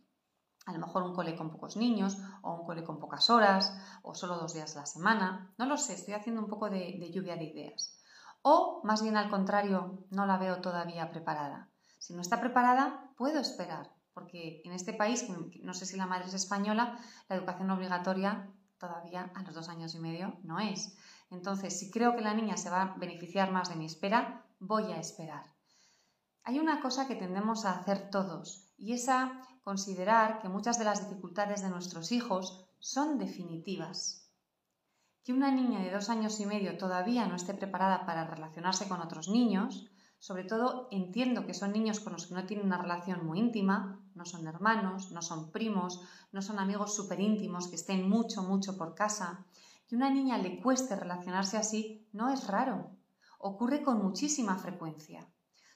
A 0.66 0.74
lo 0.74 0.80
mejor 0.80 1.04
un 1.04 1.16
cole 1.16 1.36
con 1.36 1.50
pocos 1.50 1.76
niños, 1.78 2.18
o 2.44 2.54
un 2.54 2.66
cole 2.66 2.84
con 2.84 3.00
pocas 3.00 3.30
horas, 3.30 3.76
o 4.04 4.14
solo 4.14 4.38
dos 4.38 4.54
días 4.54 4.76
a 4.76 4.82
la 4.82 4.86
semana. 4.86 5.54
No 5.58 5.66
lo 5.66 5.78
sé, 5.78 5.94
estoy 5.94 6.14
haciendo 6.14 6.42
un 6.42 6.48
poco 6.48 6.70
de, 6.70 6.98
de 7.00 7.12
lluvia 7.12 7.36
de 7.36 7.46
ideas. 7.46 8.01
O, 8.42 8.82
más 8.84 9.04
bien 9.04 9.18
al 9.18 9.30
contrario, 9.30 10.06
no 10.10 10.26
la 10.26 10.38
veo 10.38 10.62
todavía 10.62 11.12
preparada. 11.12 11.70
Si 12.00 12.14
no 12.14 12.22
está 12.22 12.40
preparada, 12.40 13.12
puedo 13.16 13.40
esperar, 13.40 13.94
porque 14.14 14.62
en 14.66 14.72
este 14.72 14.94
país, 14.94 15.28
no 15.62 15.74
sé 15.74 15.86
si 15.86 15.98
la 15.98 16.08
madre 16.08 16.28
es 16.28 16.34
española, 16.34 17.00
la 17.30 17.36
educación 17.36 17.70
obligatoria 17.70 18.50
todavía 18.78 19.32
a 19.36 19.44
los 19.44 19.54
dos 19.54 19.70
años 19.70 19.94
y 19.94 20.00
medio 20.00 20.40
no 20.44 20.60
es. 20.60 20.98
Entonces, 21.30 21.78
si 21.80 21.92
creo 21.92 22.16
que 22.16 22.22
la 22.22 22.34
niña 22.34 22.58
se 22.58 22.70
va 22.70 22.82
a 22.82 22.96
beneficiar 22.98 23.52
más 23.52 23.70
de 23.70 23.76
mi 23.76 23.86
espera, 23.86 24.46
voy 24.60 24.92
a 24.92 25.00
esperar. 25.00 25.46
Hay 26.44 26.60
una 26.60 26.82
cosa 26.82 27.08
que 27.08 27.16
tendemos 27.16 27.66
a 27.66 27.78
hacer 27.78 28.10
todos 28.10 28.74
y 28.78 28.94
es 28.94 29.08
a 29.08 29.40
considerar 29.64 30.40
que 30.40 30.50
muchas 30.50 30.80
de 30.80 30.86
las 30.86 31.08
dificultades 31.08 31.62
de 31.62 31.70
nuestros 31.70 32.12
hijos 32.12 32.66
son 32.80 33.20
definitivas. 33.20 34.21
Que 35.24 35.34
una 35.34 35.52
niña 35.52 35.80
de 35.82 35.92
dos 35.92 36.10
años 36.10 36.40
y 36.40 36.46
medio 36.46 36.78
todavía 36.78 37.28
no 37.28 37.36
esté 37.36 37.54
preparada 37.54 38.06
para 38.06 38.26
relacionarse 38.26 38.88
con 38.88 39.02
otros 39.02 39.30
niños, 39.30 39.92
sobre 40.18 40.44
todo 40.44 40.88
entiendo 40.92 41.46
que 41.46 41.54
son 41.54 41.74
niños 41.74 42.00
con 42.00 42.14
los 42.14 42.28
que 42.28 42.36
no 42.36 42.46
tienen 42.46 42.66
una 42.66 42.82
relación 42.82 43.26
muy 43.26 43.40
íntima, 43.40 44.00
no 44.14 44.26
son 44.26 44.48
hermanos, 44.48 45.12
no 45.12 45.22
son 45.22 45.52
primos, 45.52 46.02
no 46.32 46.42
son 46.42 46.60
amigos 46.60 46.96
súper 46.96 47.20
íntimos 47.20 47.68
que 47.68 47.76
estén 47.76 48.08
mucho, 48.10 48.44
mucho 48.44 48.78
por 48.78 48.96
casa. 48.96 49.46
Que 49.88 49.96
una 49.96 50.10
niña 50.10 50.38
le 50.38 50.62
cueste 50.62 50.96
relacionarse 50.96 51.58
así 51.58 52.08
no 52.14 52.30
es 52.30 52.48
raro, 52.48 52.92
ocurre 53.40 53.84
con 53.84 54.02
muchísima 54.02 54.58
frecuencia. 54.58 55.28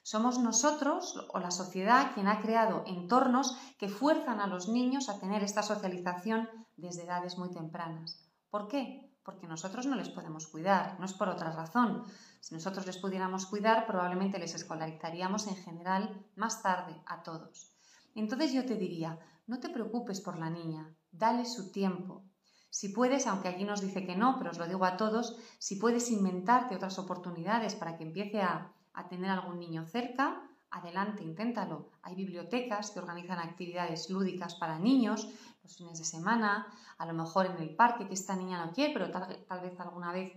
Somos 0.03 0.37
nosotros 0.37 1.15
o 1.33 1.39
la 1.39 1.49
sociedad 1.49 2.13
quien 2.13 2.27
ha 2.27 2.39
creado 2.41 2.83
entornos 2.85 3.57
que 3.79 3.89
fuerzan 3.89 4.39
a 4.39 4.47
los 4.47 4.69
niños 4.69 5.09
a 5.09 5.19
tener 5.19 5.43
esta 5.43 5.63
socialización 5.63 6.47
desde 6.77 7.03
edades 7.03 7.39
muy 7.39 7.49
tempranas. 7.49 8.29
¿Por 8.51 8.67
qué? 8.67 9.04
Porque 9.25 9.47
nosotros 9.47 9.85
no 9.85 9.95
les 9.95 10.07
podemos 10.07 10.47
cuidar, 10.47 10.97
no 10.99 11.05
es 11.05 11.13
por 11.13 11.27
otra 11.27 11.51
razón. 11.51 12.03
Si 12.39 12.53
nosotros 12.53 12.85
les 12.85 12.97
pudiéramos 12.97 13.47
cuidar, 13.47 13.85
probablemente 13.85 14.39
les 14.39 14.55
escolarizaríamos 14.55 15.47
en 15.47 15.57
general 15.57 16.25
más 16.35 16.61
tarde 16.61 16.95
a 17.05 17.23
todos. 17.23 17.73
Entonces 18.13 18.53
yo 18.53 18.65
te 18.65 18.75
diría, 18.75 19.19
no 19.47 19.59
te 19.59 19.69
preocupes 19.69 20.21
por 20.21 20.37
la 20.37 20.49
niña, 20.49 20.95
dale 21.11 21.45
su 21.45 21.71
tiempo. 21.71 22.23
Si 22.69 22.89
puedes, 22.89 23.27
aunque 23.27 23.49
aquí 23.49 23.65
nos 23.65 23.81
dice 23.81 24.05
que 24.05 24.15
no, 24.15 24.37
pero 24.37 24.51
os 24.51 24.57
lo 24.57 24.67
digo 24.67 24.85
a 24.85 24.95
todos, 24.95 25.37
si 25.59 25.75
puedes 25.75 26.09
inventarte 26.11 26.75
otras 26.75 26.99
oportunidades 26.99 27.75
para 27.75 27.97
que 27.97 28.03
empiece 28.03 28.41
a 28.41 28.71
a 28.95 29.07
tener 29.07 29.29
algún 29.29 29.59
niño 29.59 29.85
cerca, 29.85 30.41
adelante, 30.75 31.23
inténtalo. 31.23 31.89
Hay 32.01 32.15
bibliotecas 32.15 32.91
que 32.91 32.99
organizan 32.99 33.39
actividades 33.39 34.09
lúdicas 34.09 34.55
para 34.55 34.77
niños 34.77 35.27
los 35.63 35.77
fines 35.77 35.97
de 35.97 36.05
semana, 36.05 36.67
a 36.97 37.05
lo 37.05 37.13
mejor 37.13 37.47
en 37.47 37.57
el 37.57 37.75
parque 37.75 38.07
que 38.07 38.13
esta 38.13 38.35
niña 38.35 38.63
no 38.63 38.71
quiere, 38.71 38.93
pero 38.93 39.09
tal, 39.09 39.61
vez 39.61 39.79
alguna 39.79 40.11
vez 40.11 40.31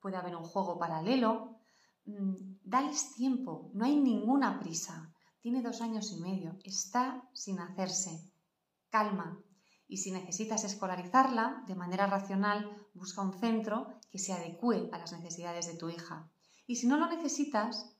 puede 0.00 0.16
haber 0.16 0.36
un 0.36 0.42
juego 0.42 0.78
paralelo. 0.78 1.56
Mm, 2.04 2.34
dales 2.62 3.14
tiempo, 3.14 3.70
no 3.72 3.84
hay 3.84 3.96
ninguna 3.96 4.58
prisa. 4.58 5.10
Tiene 5.40 5.62
dos 5.62 5.80
años 5.80 6.12
y 6.12 6.20
medio, 6.20 6.58
está 6.64 7.28
sin 7.32 7.60
hacerse. 7.60 8.32
Calma. 8.90 9.38
Y 9.86 9.98
si 9.98 10.10
necesitas 10.10 10.64
escolarizarla 10.64 11.64
de 11.66 11.74
manera 11.74 12.06
racional, 12.06 12.70
busca 12.94 13.22
un 13.22 13.32
centro 13.32 13.88
que 14.10 14.18
se 14.18 14.32
adecue 14.32 14.88
a 14.92 14.98
las 14.98 15.12
necesidades 15.12 15.66
de 15.66 15.76
tu 15.76 15.88
hija. 15.88 16.30
Y 16.66 16.76
si 16.76 16.86
no 16.86 16.96
lo 16.96 17.06
necesitas, 17.06 17.94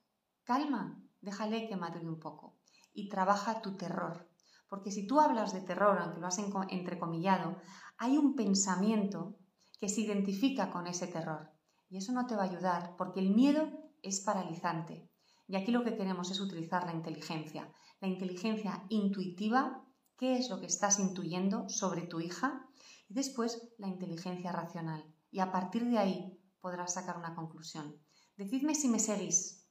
Calma, 0.45 1.03
déjale 1.25 1.69
que 1.69 1.77
madure 1.77 2.09
un 2.09 2.21
poco 2.21 2.59
y 2.93 3.09
trabaja 3.09 3.61
tu 3.61 3.77
terror. 3.77 4.29
Porque 4.69 4.91
si 4.91 5.07
tú 5.07 5.21
hablas 5.21 5.53
de 5.53 5.61
terror, 5.61 5.99
aunque 5.99 6.21
lo 6.21 6.27
has 6.27 6.39
entrecomillado, 6.39 7.57
hay 7.99 8.17
un 8.17 8.35
pensamiento 8.35 9.37
que 9.81 9.89
se 9.89 10.01
identifica 10.01 10.71
con 10.71 10.87
ese 10.87 11.07
terror. 11.07 11.51
Y 11.89 11.99
eso 11.99 12.13
no 12.13 12.27
te 12.27 12.37
va 12.37 12.43
a 12.43 12.51
ayudar, 12.51 12.95
porque 12.97 13.21
el 13.21 13.35
miedo 13.35 13.69
es 14.03 14.21
paralizante. 14.21 15.11
Y 15.47 15.57
aquí 15.57 15.71
lo 15.71 15.85
que 15.85 15.97
queremos 15.97 16.31
es 16.31 16.41
utilizar 16.41 16.87
la 16.87 16.95
inteligencia. 16.95 17.71
La 18.01 18.09
inteligencia 18.09 18.85
intuitiva, 18.89 19.87
qué 20.17 20.39
es 20.39 20.49
lo 20.49 20.61
que 20.61 20.67
estás 20.67 20.99
intuyendo 20.99 21.69
sobre 21.69 22.03
tu 22.03 22.21
hija, 22.21 22.67
y 23.09 23.15
después 23.15 23.75
la 23.79 23.89
inteligencia 23.89 24.53
racional. 24.53 25.05
Y 25.31 25.41
a 25.41 25.53
partir 25.53 25.85
de 25.85 25.99
ahí 25.99 26.41
podrás 26.61 26.95
sacar 26.95 27.19
una 27.19 27.35
conclusión. 27.35 28.01
Decidme 28.37 28.75
si 28.75 28.89
me 28.89 28.99
seguís. 28.99 29.64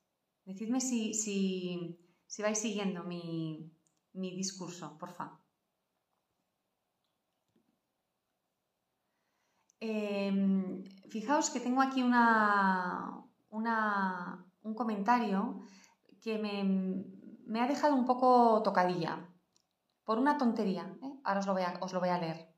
Decidme 0.45 0.81
si, 0.81 1.13
si, 1.13 2.41
vais 2.41 2.59
siguiendo 2.59 3.03
mi, 3.03 3.71
discurso, 4.13 4.97
por 4.97 5.11
favor. 5.11 5.39
Em, 9.79 10.83
fijaos 11.09 11.49
que 11.49 11.59
tengo 11.59 11.81
aquí 11.81 12.01
una, 12.03 13.25
un 13.49 14.73
comentario 14.73 15.61
que 16.21 16.37
me, 16.37 17.59
ha 17.61 17.67
dejado 17.67 17.95
un 17.95 18.05
poco 18.05 18.61
tocadilla 18.63 19.29
por 20.03 20.19
una 20.19 20.37
tontería. 20.37 20.85
¿eh? 21.01 21.13
Ahora 21.23 21.39
os 21.39 21.47
lo, 21.47 21.53
voy 21.53 21.63
a, 21.63 21.77
os 21.81 21.93
lo 21.93 21.99
voy 21.99 22.09
a 22.09 22.19
leer. 22.19 22.53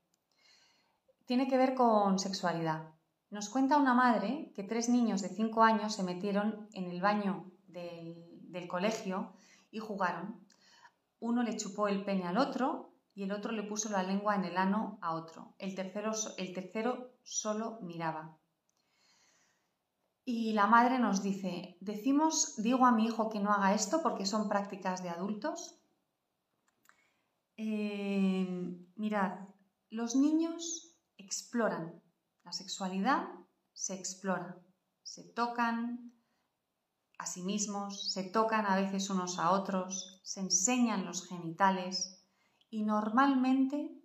Tiene 1.25 1.47
que 1.47 1.57
ver 1.57 1.75
con 1.75 2.17
sexualidad. 2.19 2.93
Nos 3.29 3.49
cuenta 3.49 3.77
una 3.77 3.93
madre 3.93 4.51
que 4.55 4.63
tres 4.63 4.89
niños 4.89 5.21
de 5.21 5.29
cinco 5.29 5.63
años 5.63 5.93
se 5.95 6.03
metieron 6.03 6.67
en 6.73 6.85
el 6.85 7.01
baño 7.01 7.51
del, 7.75 8.67
colegio 8.67 9.33
y 9.69 9.79
jugaron. 9.79 10.47
Uno 11.19 11.43
le 11.43 11.57
chupó 11.57 11.87
el 11.87 12.03
pene 12.05 12.25
al 12.25 12.37
otro 12.37 12.93
y 13.13 13.23
el 13.23 13.31
otro 13.31 13.51
le 13.51 13.63
puso 13.63 13.89
la 13.89 14.03
lengua 14.03 14.35
en 14.35 14.45
el 14.45 14.57
ano 14.57 14.97
a 15.01 15.13
otro. 15.13 15.55
El 15.59 15.75
tercero, 15.75 16.11
el 16.37 16.53
tercero 16.53 17.11
solo 17.23 17.79
miraba. 17.81 18.37
Y 20.23 20.53
la 20.53 20.65
madre 20.67 20.97
nos 20.97 21.21
dice, 21.21 21.77
decimos, 21.81 22.55
digo 22.57 22.85
a 22.85 22.91
mi 22.91 23.05
hijo 23.05 23.29
que 23.29 23.39
no 23.39 23.51
haga 23.51 23.73
esto 23.73 24.01
porque 24.01 24.25
son 24.25 24.49
prácticas 24.49 25.03
de 25.03 25.09
adultos. 25.09 25.79
Eh, 27.57 28.75
mirad, 28.95 29.39
los 29.89 30.15
niños 30.15 30.97
exploran, 31.17 32.01
la 32.43 32.51
sexualidad 32.51 33.27
se 33.73 33.93
explora, 33.93 34.57
se 35.03 35.23
tocan, 35.23 36.14
a 37.25 37.27
sí 37.27 37.41
mismos, 37.41 38.13
se 38.13 38.23
tocan 38.23 38.67
a 38.67 38.75
veces 38.75 39.09
unos 39.09 39.39
a 39.39 39.49
otros, 39.49 40.21
se 40.21 40.41
enseñan 40.41 41.05
los 41.05 41.27
genitales 41.27 42.23
y 42.69 42.83
normalmente 42.83 43.99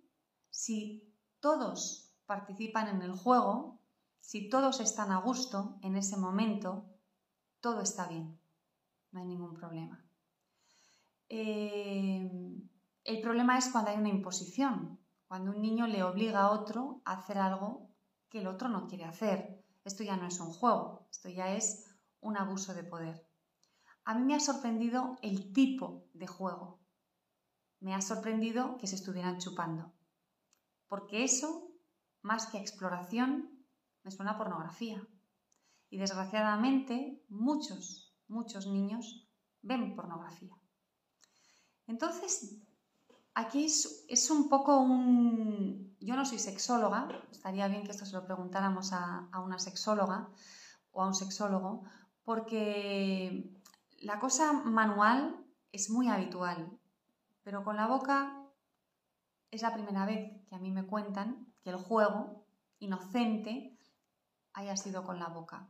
si 0.49 1.13
todos 1.39 2.11
participan 2.25 2.87
en 2.87 3.03
el 3.03 3.11
juego, 3.11 3.79
si 4.19 4.49
todos 4.49 4.79
están 4.79 5.11
a 5.11 5.19
gusto 5.19 5.77
en 5.83 5.97
ese 5.97 6.17
momento, 6.17 6.85
todo 7.59 7.81
está 7.81 8.07
bien, 8.07 8.39
no 9.11 9.19
hay 9.19 9.27
ningún 9.27 9.53
problema. 9.53 10.03
Eh, 11.29 12.27
el 13.03 13.21
problema 13.21 13.59
es 13.59 13.69
cuando 13.69 13.91
hay 13.91 13.97
una 13.97 14.09
imposición, 14.09 14.99
cuando 15.27 15.51
un 15.51 15.61
niño 15.61 15.85
le 15.85 16.01
obliga 16.01 16.41
a 16.41 16.51
otro 16.51 17.03
a 17.05 17.19
hacer 17.19 17.37
algo 17.37 17.91
que 18.29 18.39
el 18.39 18.47
otro 18.47 18.67
no 18.67 18.87
quiere 18.87 19.05
hacer. 19.05 19.63
Esto 19.85 20.03
ya 20.03 20.17
no 20.17 20.25
es 20.27 20.39
un 20.39 20.51
juego, 20.51 21.07
esto 21.11 21.29
ya 21.29 21.53
es 21.53 21.90
un 22.21 22.37
abuso 22.37 22.73
de 22.73 22.83
poder. 22.83 23.27
A 24.05 24.15
mí 24.15 24.23
me 24.23 24.35
ha 24.35 24.39
sorprendido 24.39 25.17
el 25.21 25.53
tipo 25.53 26.07
de 26.13 26.27
juego. 26.27 26.79
Me 27.79 27.93
ha 27.93 28.01
sorprendido 28.01 28.77
que 28.77 28.87
se 28.87 28.95
estuvieran 28.95 29.39
chupando. 29.39 29.93
Porque 30.87 31.23
eso, 31.23 31.71
más 32.21 32.47
que 32.47 32.59
exploración, 32.59 33.65
me 34.03 34.11
suena 34.11 34.37
pornografía. 34.37 35.05
Y 35.89 35.97
desgraciadamente 35.97 37.23
muchos, 37.29 38.15
muchos 38.27 38.67
niños 38.67 39.27
ven 39.61 39.95
pornografía. 39.95 40.55
Entonces, 41.87 42.61
aquí 43.33 43.65
es, 43.65 44.29
un 44.29 44.47
poco 44.49 44.79
un... 44.79 45.95
Yo 45.99 46.15
no 46.15 46.25
soy 46.25 46.39
sexóloga, 46.39 47.07
estaría 47.31 47.67
bien 47.67 47.83
que 47.83 47.91
esto 47.91 48.05
se 48.05 48.13
lo 48.13 48.25
preguntáramos 48.25 48.93
a 48.93 49.39
una 49.43 49.59
sexóloga 49.59 50.29
o 50.91 51.03
a 51.03 51.07
un 51.07 51.13
sexólogo, 51.13 51.83
porque 52.31 53.43
la 53.99 54.17
cosa 54.21 54.53
manual 54.53 55.35
es 55.73 55.89
muy 55.89 56.07
habitual, 56.07 56.79
pero 57.43 57.65
con 57.65 57.75
la 57.75 57.87
boca 57.87 58.47
es 59.51 59.61
la 59.61 59.73
primera 59.73 60.05
vez 60.05 60.31
que 60.47 60.55
a 60.55 60.59
mí 60.59 60.71
me 60.71 60.85
cuentan 60.85 61.45
que 61.61 61.71
el 61.71 61.75
juego 61.75 62.45
inocente 62.79 63.77
haya 64.53 64.77
sido 64.77 65.03
con 65.03 65.19
la 65.19 65.27
boca. 65.27 65.67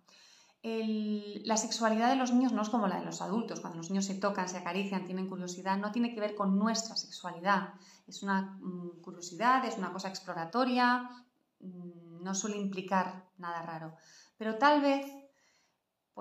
la 0.61 1.57
sexualidad 1.57 2.11
de 2.11 2.15
los 2.15 2.31
niños 2.31 2.51
no 2.51 2.61
es 2.61 2.69
como 2.69 2.87
la 2.87 2.99
de 2.99 3.05
los 3.05 3.23
adultos. 3.23 3.59
Cuando 3.59 3.77
los 3.79 3.89
niños 3.89 4.05
se 4.05 4.19
tocan, 4.19 4.47
se 4.47 4.59
acarician, 4.59 5.07
tienen 5.07 5.27
curiosidad, 5.27 5.79
no 5.79 5.91
tiene 5.91 6.13
que 6.13 6.19
ver 6.19 6.35
con 6.35 6.59
nuestra 6.59 6.95
sexualidad. 6.95 7.73
Es 8.05 8.21
una 8.21 8.59
mm, 8.61 9.01
curiosidad, 9.01 9.65
es 9.65 9.79
una 9.79 9.91
cosa 9.91 10.09
exploratoria, 10.09 11.09
mm, 11.59 12.21
no 12.21 12.35
suele 12.35 12.57
implicar 12.57 13.25
nada 13.39 13.63
raro. 13.63 13.95
Pero 14.37 14.59
tal 14.59 14.81
vez 14.81 15.20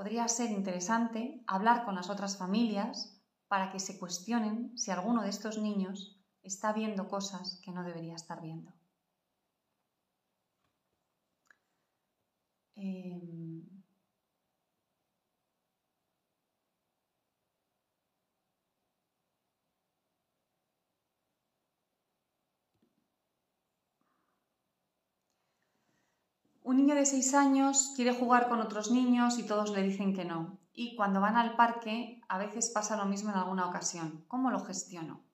podría 0.00 0.26
ser 0.28 0.50
interesante 0.50 1.44
hablar 1.46 1.84
con 1.84 1.94
las 1.94 2.08
otras 2.08 2.38
familias 2.38 3.22
para 3.48 3.70
que 3.70 3.78
se 3.78 3.98
cuestionen 3.98 4.72
si 4.74 4.90
alguno 4.90 5.20
de 5.20 5.28
estos 5.28 5.58
niños 5.58 6.18
está 6.42 6.72
viendo 6.72 7.06
cosas 7.06 7.60
que 7.62 7.70
no 7.70 7.84
debería 7.84 8.14
estar 8.14 8.40
viendo. 8.40 8.72
Em, 12.76 13.39
Un 26.70 26.76
niño 26.76 26.94
de 26.94 27.04
6 27.04 27.34
años 27.34 27.94
quiere 27.96 28.14
jugar 28.14 28.48
con 28.48 28.60
otros 28.60 28.92
niños 28.92 29.40
y 29.40 29.42
todos 29.42 29.72
le 29.72 29.82
dicen 29.82 30.14
que 30.14 30.24
no. 30.24 30.60
Y 30.72 30.94
cuando 30.94 31.20
van 31.20 31.36
al 31.36 31.56
parque 31.56 32.22
a 32.28 32.38
veces 32.38 32.70
pasa 32.70 32.96
lo 32.96 33.06
mismo 33.06 33.30
en 33.30 33.38
alguna 33.38 33.66
ocasión. 33.66 34.24
¿Cómo 34.28 34.52
lo 34.52 34.64
gestiono? 34.64 35.24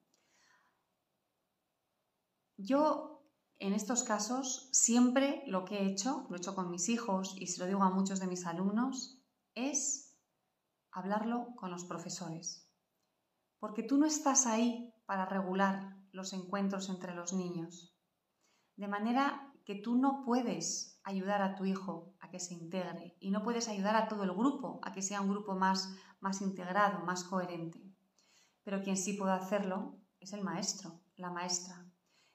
Yo 2.57 3.21
en 3.59 3.73
estos 3.73 4.03
casos 4.03 4.67
siempre 4.71 5.43
lo 5.45 5.63
que 5.63 5.77
he 5.77 5.85
hecho, 5.85 6.25
lo 6.27 6.35
he 6.35 6.39
hecho 6.39 6.55
con 6.55 6.71
mis 6.71 6.89
hijos 6.89 7.35
y 7.37 7.45
se 7.45 7.59
lo 7.59 7.67
digo 7.67 7.83
a 7.83 7.91
muchos 7.91 8.19
de 8.19 8.25
mis 8.25 8.47
alumnos, 8.47 9.21
es 9.53 10.17
hablarlo 10.91 11.53
con 11.55 11.69
los 11.69 11.85
profesores. 11.85 12.67
Porque 13.59 13.83
tú 13.83 13.99
no 13.99 14.07
estás 14.07 14.47
ahí 14.47 14.91
para 15.05 15.27
regular 15.27 15.97
los 16.11 16.33
encuentros 16.33 16.89
entre 16.89 17.13
los 17.13 17.31
niños. 17.31 17.95
De 18.75 18.87
manera 18.87 19.53
que 19.65 19.75
tú 19.75 19.97
no 19.97 20.23
puedes 20.25 20.96
ayudar 21.07 21.41
a 21.41 21.55
tu 21.55 21.63
hijo 21.63 22.13
a 22.19 22.29
que 22.29 22.39
se 22.39 22.53
integre 22.53 23.15
y 23.21 23.31
no 23.31 23.41
puedes 23.41 23.69
ayudar 23.69 23.95
a 23.95 24.09
todo 24.09 24.23
el 24.23 24.33
grupo 24.33 24.81
a 24.83 24.91
que 24.91 25.01
sea 25.01 25.21
un 25.21 25.29
grupo 25.29 25.55
más, 25.55 25.95
más 26.19 26.41
integrado, 26.41 26.99
más 27.05 27.23
coherente. 27.23 27.81
Pero 28.65 28.83
quien 28.83 28.97
sí 28.97 29.13
puede 29.13 29.31
hacerlo 29.31 29.95
es 30.19 30.33
el 30.33 30.43
maestro, 30.43 30.99
la 31.15 31.31
maestra. 31.31 31.85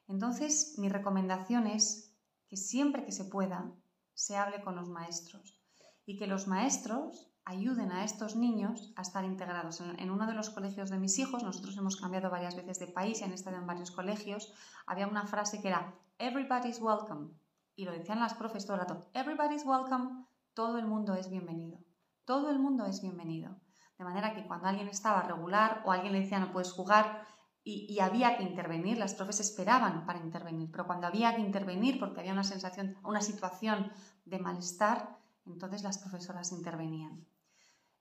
Entonces, 0.08 0.76
mi 0.78 0.88
recomendación 0.88 1.66
es 1.66 2.16
que 2.48 2.56
siempre 2.56 3.04
que 3.04 3.12
se 3.12 3.26
pueda, 3.26 3.70
se 4.14 4.36
hable 4.36 4.62
con 4.62 4.74
los 4.74 4.88
maestros 4.88 5.60
y 6.06 6.16
que 6.16 6.26
los 6.26 6.48
maestros 6.48 7.30
ayuden 7.44 7.92
a 7.92 8.04
estos 8.04 8.36
niños 8.36 8.94
a 8.96 9.02
estar 9.02 9.26
integrados. 9.26 9.82
En, 9.82 10.10
uno 10.10 10.26
de 10.26 10.32
los 10.32 10.48
colegios 10.48 10.88
de 10.88 10.98
mis 10.98 11.18
hijos, 11.18 11.42
nosotros 11.42 11.76
hemos 11.76 11.96
cambiado 11.96 12.30
varias 12.30 12.56
veces 12.56 12.78
de 12.78 12.86
país 12.86 13.20
y 13.20 13.24
han 13.24 13.34
estado 13.34 13.58
en 13.58 13.66
varios 13.66 13.90
colegios, 13.90 14.54
había 14.86 15.08
una 15.08 15.26
frase 15.26 15.60
que 15.60 15.68
era 15.68 15.94
Everybody's 16.18 16.80
welcome 16.80 17.41
y 17.74 17.84
lo 17.84 17.92
decían 17.92 18.20
las 18.20 18.34
profes 18.34 18.66
todo 18.66 18.74
el 18.74 18.80
rato, 18.80 19.08
everybody's 19.14 19.64
welcome, 19.64 20.26
todo 20.54 20.78
el 20.78 20.86
mundo 20.86 21.14
es 21.14 21.30
bienvenido, 21.30 21.78
todo 22.24 22.50
el 22.50 22.58
mundo 22.58 22.86
es 22.86 23.00
bienvenido. 23.00 23.56
De 23.98 24.04
manera 24.04 24.34
que 24.34 24.46
cuando 24.46 24.68
alguien 24.68 24.88
estaba 24.88 25.22
regular 25.22 25.82
o 25.84 25.92
alguien 25.92 26.12
le 26.12 26.20
decía 26.20 26.40
no 26.40 26.52
puedes 26.52 26.72
jugar 26.72 27.26
y, 27.64 28.00
había 28.00 28.36
que 28.36 28.42
intervenir, 28.42 28.98
las 28.98 29.14
profes 29.14 29.38
esperaban 29.38 30.04
para 30.04 30.18
intervenir, 30.18 30.68
pero 30.72 30.86
cuando 30.86 31.06
había 31.06 31.36
que 31.36 31.42
intervenir 31.42 32.00
porque 32.00 32.18
había 32.18 32.32
una 32.32 32.42
sensación, 32.42 32.96
una 33.04 33.20
situación 33.20 33.92
de 34.24 34.40
malestar, 34.40 35.16
entonces 35.46 35.84
las 35.84 35.98
profesoras 35.98 36.50
intervenían. 36.50 37.24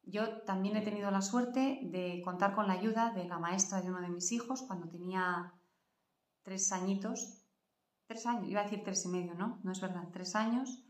Yo 0.03 0.41
también 0.41 0.77
he 0.77 0.81
tenido 0.81 1.11
la 1.11 1.21
suerte 1.21 1.79
de 1.83 2.23
contar 2.25 2.55
con 2.55 2.65
la 2.65 2.73
ayuda 2.73 3.11
de 3.11 3.25
la 3.25 3.37
maestra 3.37 3.81
de 3.81 3.89
uno 3.89 4.01
de 4.01 4.09
mis 4.09 4.31
hijos 4.31 4.63
cuando 4.63 4.89
tenía 4.89 5.53
tres 6.41 6.71
añitos, 6.71 7.40
tres 8.11 8.25
años, 8.25 8.49
iba 8.49 8.59
a 8.59 8.63
decir 8.63 8.81
tres 8.83 9.05
y 9.05 9.07
medio, 9.07 9.33
¿no? 9.35 9.61
No 9.63 9.71
es 9.71 9.79
verdad, 9.79 10.09
tres 10.11 10.35
años, 10.35 10.83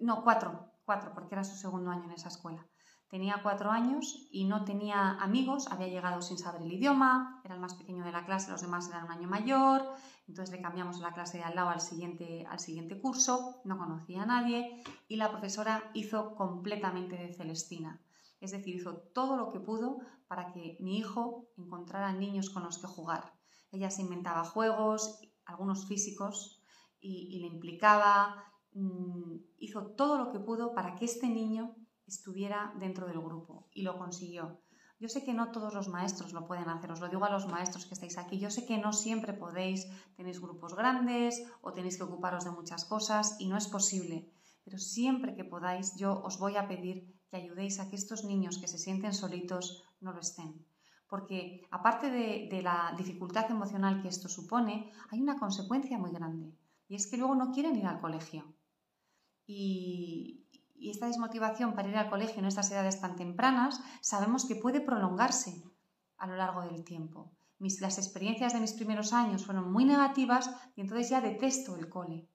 no, 0.00 0.24
cuatro, 0.24 0.72
cuatro, 0.84 1.12
porque 1.14 1.36
era 1.36 1.44
su 1.44 1.54
segundo 1.54 1.88
año 1.92 2.04
en 2.04 2.10
esa 2.10 2.28
escuela. 2.28 2.66
Tenía 3.08 3.40
cuatro 3.44 3.70
años 3.70 4.26
y 4.32 4.44
no 4.44 4.64
tenía 4.64 5.12
amigos, 5.20 5.68
había 5.70 5.86
llegado 5.86 6.20
sin 6.20 6.36
saber 6.36 6.62
el 6.62 6.72
idioma, 6.72 7.40
era 7.44 7.54
el 7.54 7.60
más 7.60 7.74
pequeño 7.74 8.04
de 8.04 8.10
la 8.10 8.26
clase, 8.26 8.50
los 8.50 8.60
demás 8.60 8.88
eran 8.88 9.04
un 9.04 9.12
año 9.12 9.28
mayor, 9.28 9.82
entonces 10.26 10.52
le 10.52 10.60
cambiamos 10.60 10.98
la 10.98 11.12
clase 11.12 11.38
de 11.38 11.44
al 11.44 11.54
lado 11.54 11.68
al 11.68 11.80
siguiente, 11.80 12.44
al 12.50 12.58
siguiente 12.58 13.00
curso, 13.00 13.60
no 13.64 13.78
conocía 13.78 14.24
a 14.24 14.26
nadie 14.26 14.82
y 15.06 15.14
la 15.14 15.30
profesora 15.30 15.92
hizo 15.94 16.34
completamente 16.34 17.16
de 17.16 17.34
Celestina. 17.34 18.02
Es 18.40 18.50
decir, 18.50 18.74
hizo 18.74 18.96
todo 19.14 19.36
lo 19.36 19.52
que 19.52 19.60
pudo 19.60 19.98
para 20.26 20.50
que 20.50 20.76
mi 20.80 20.98
hijo 20.98 21.46
encontrara 21.56 22.12
niños 22.12 22.50
con 22.50 22.64
los 22.64 22.78
que 22.78 22.88
jugar. 22.88 23.32
Ella 23.70 23.90
se 23.90 24.02
inventaba 24.02 24.44
juegos, 24.44 25.20
algunos 25.48 25.86
físicos, 25.86 26.62
y, 27.00 27.38
le 27.40 27.46
implicaba, 27.46 28.44
mm, 28.72 29.36
hizo 29.58 29.86
todo 30.00 30.18
lo 30.18 30.30
que 30.30 30.40
pudo 30.40 30.74
para 30.74 30.94
que 30.96 31.04
este 31.04 31.28
niño 31.28 31.76
estuviera 32.06 32.74
dentro 32.78 33.06
del 33.06 33.20
grupo 33.20 33.68
y 33.72 33.82
lo 33.82 33.98
consiguió. 33.98 34.60
Yo 35.00 35.08
sé 35.08 35.24
que 35.24 35.32
no 35.32 35.52
todos 35.52 35.74
los 35.74 35.88
maestros 35.88 36.32
lo 36.32 36.46
pueden 36.48 36.68
hacer, 36.68 36.90
os 36.90 37.00
lo 37.00 37.08
digo 37.08 37.24
a 37.24 37.30
los 37.30 37.46
maestros 37.46 37.86
que 37.86 37.94
estáis 37.94 38.18
aquí, 38.18 38.38
yo 38.38 38.50
sé 38.50 38.66
que 38.66 38.78
no 38.78 38.92
siempre 38.92 39.32
podéis, 39.32 39.86
tenéis 40.16 40.40
grupos 40.40 40.74
grandes 40.74 41.32
o 41.62 41.72
tenéis 41.72 41.96
que 41.96 42.08
ocuparos 42.08 42.44
de 42.44 42.50
muchas 42.50 42.84
cosas 42.84 43.36
y 43.38 43.46
no 43.46 43.56
es 43.56 43.68
posible, 43.68 44.32
pero 44.64 44.78
siempre 44.78 45.36
que 45.36 45.44
podáis 45.44 45.94
yo 45.96 46.20
os 46.28 46.38
voy 46.38 46.56
a 46.56 46.66
pedir 46.66 46.96
que 47.28 47.36
ayudéis 47.36 47.78
a 47.78 47.88
que 47.88 47.96
estos 47.96 48.24
niños 48.24 48.58
que 48.58 48.66
se 48.66 48.78
sienten 48.78 49.14
solitos 49.14 49.84
no 50.00 50.12
lo 50.12 50.20
estén 50.20 50.66
porque 51.08 51.66
aparte 51.70 52.10
de, 52.10 52.62
la 52.62 52.94
dificultad 52.96 53.50
emocional 53.50 54.02
que 54.02 54.08
esto 54.08 54.28
supone, 54.28 54.92
hay 55.10 55.20
una 55.20 55.38
consecuencia 55.38 55.98
muy 55.98 56.12
grande, 56.12 56.52
y 56.86 56.94
es 56.94 57.06
que 57.06 57.16
luego 57.16 57.34
no 57.34 57.50
quieren 57.52 57.76
ir 57.76 57.86
al 57.86 58.00
colegio. 58.00 58.44
Y, 59.46 60.44
esta 60.80 61.06
desmotivación 61.06 61.74
para 61.74 61.88
ir 61.88 61.96
al 61.96 62.08
colegio 62.08 62.38
en 62.38 62.44
estas 62.44 62.70
edades 62.70 63.00
tan 63.00 63.16
tempranas 63.16 63.82
sabemos 64.00 64.44
que 64.44 64.54
puede 64.54 64.80
prolongarse 64.80 65.64
a 66.18 66.28
lo 66.28 66.36
largo 66.36 66.62
del 66.62 66.84
tiempo. 66.84 67.32
las 67.58 67.98
experiencias 67.98 68.52
de 68.52 68.60
mis 68.60 68.74
primeros 68.74 69.12
años 69.12 69.44
fueron 69.44 69.72
muy 69.72 69.84
negativas 69.84 70.54
y 70.76 70.82
entonces 70.82 71.10
ya 71.10 71.20
detesto 71.20 71.76
el 71.76 71.88
cole 71.88 72.28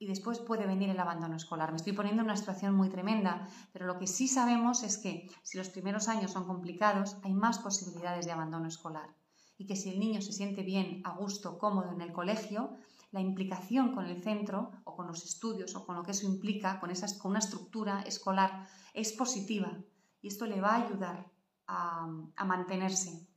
y 0.00 0.06
después 0.06 0.38
puede 0.38 0.66
venir 0.66 0.88
el 0.88 0.98
abandono 0.98 1.36
escolar. 1.36 1.70
Me 1.70 1.76
estoy 1.76 1.92
poniendo 1.92 2.22
en 2.22 2.28
una 2.28 2.36
situación 2.36 2.74
muy 2.74 2.88
tremenda, 2.88 3.46
pero 3.70 3.84
lo 3.86 3.98
que 3.98 4.06
sí 4.06 4.28
sabemos 4.28 4.82
es 4.82 4.96
que 4.96 5.30
si 5.42 5.58
los 5.58 5.68
primeros 5.68 6.08
años 6.08 6.32
son 6.32 6.46
complicados, 6.46 7.18
hay 7.22 7.34
más 7.34 7.58
posibilidades 7.58 8.24
de 8.24 8.32
abandono 8.32 8.66
escolar. 8.66 9.14
Y 9.58 9.66
que 9.66 9.76
si 9.76 9.90
el 9.90 10.00
niño 10.00 10.22
se 10.22 10.32
siente 10.32 10.62
bien, 10.62 11.02
a 11.04 11.10
gusto, 11.10 11.58
cómodo 11.58 11.92
en 11.92 12.00
el 12.00 12.14
colegio, 12.14 12.78
la 13.10 13.20
implicación 13.20 13.94
con 13.94 14.06
el 14.06 14.22
centro 14.22 14.70
o 14.84 14.96
con 14.96 15.06
los 15.06 15.22
estudios 15.26 15.76
o 15.76 15.84
con 15.84 15.96
lo 15.96 16.02
que 16.02 16.12
eso 16.12 16.24
implica, 16.24 16.80
con, 16.80 16.90
con 17.18 17.30
una 17.32 17.40
estructura 17.40 18.00
escolar, 18.00 18.66
es 18.94 19.12
positiva. 19.12 19.76
Y 20.22 20.28
esto 20.28 20.46
le 20.46 20.62
va 20.62 20.76
a 20.76 20.86
ayudar 20.86 21.30
a, 21.66 22.06
mantenerse 22.46 23.28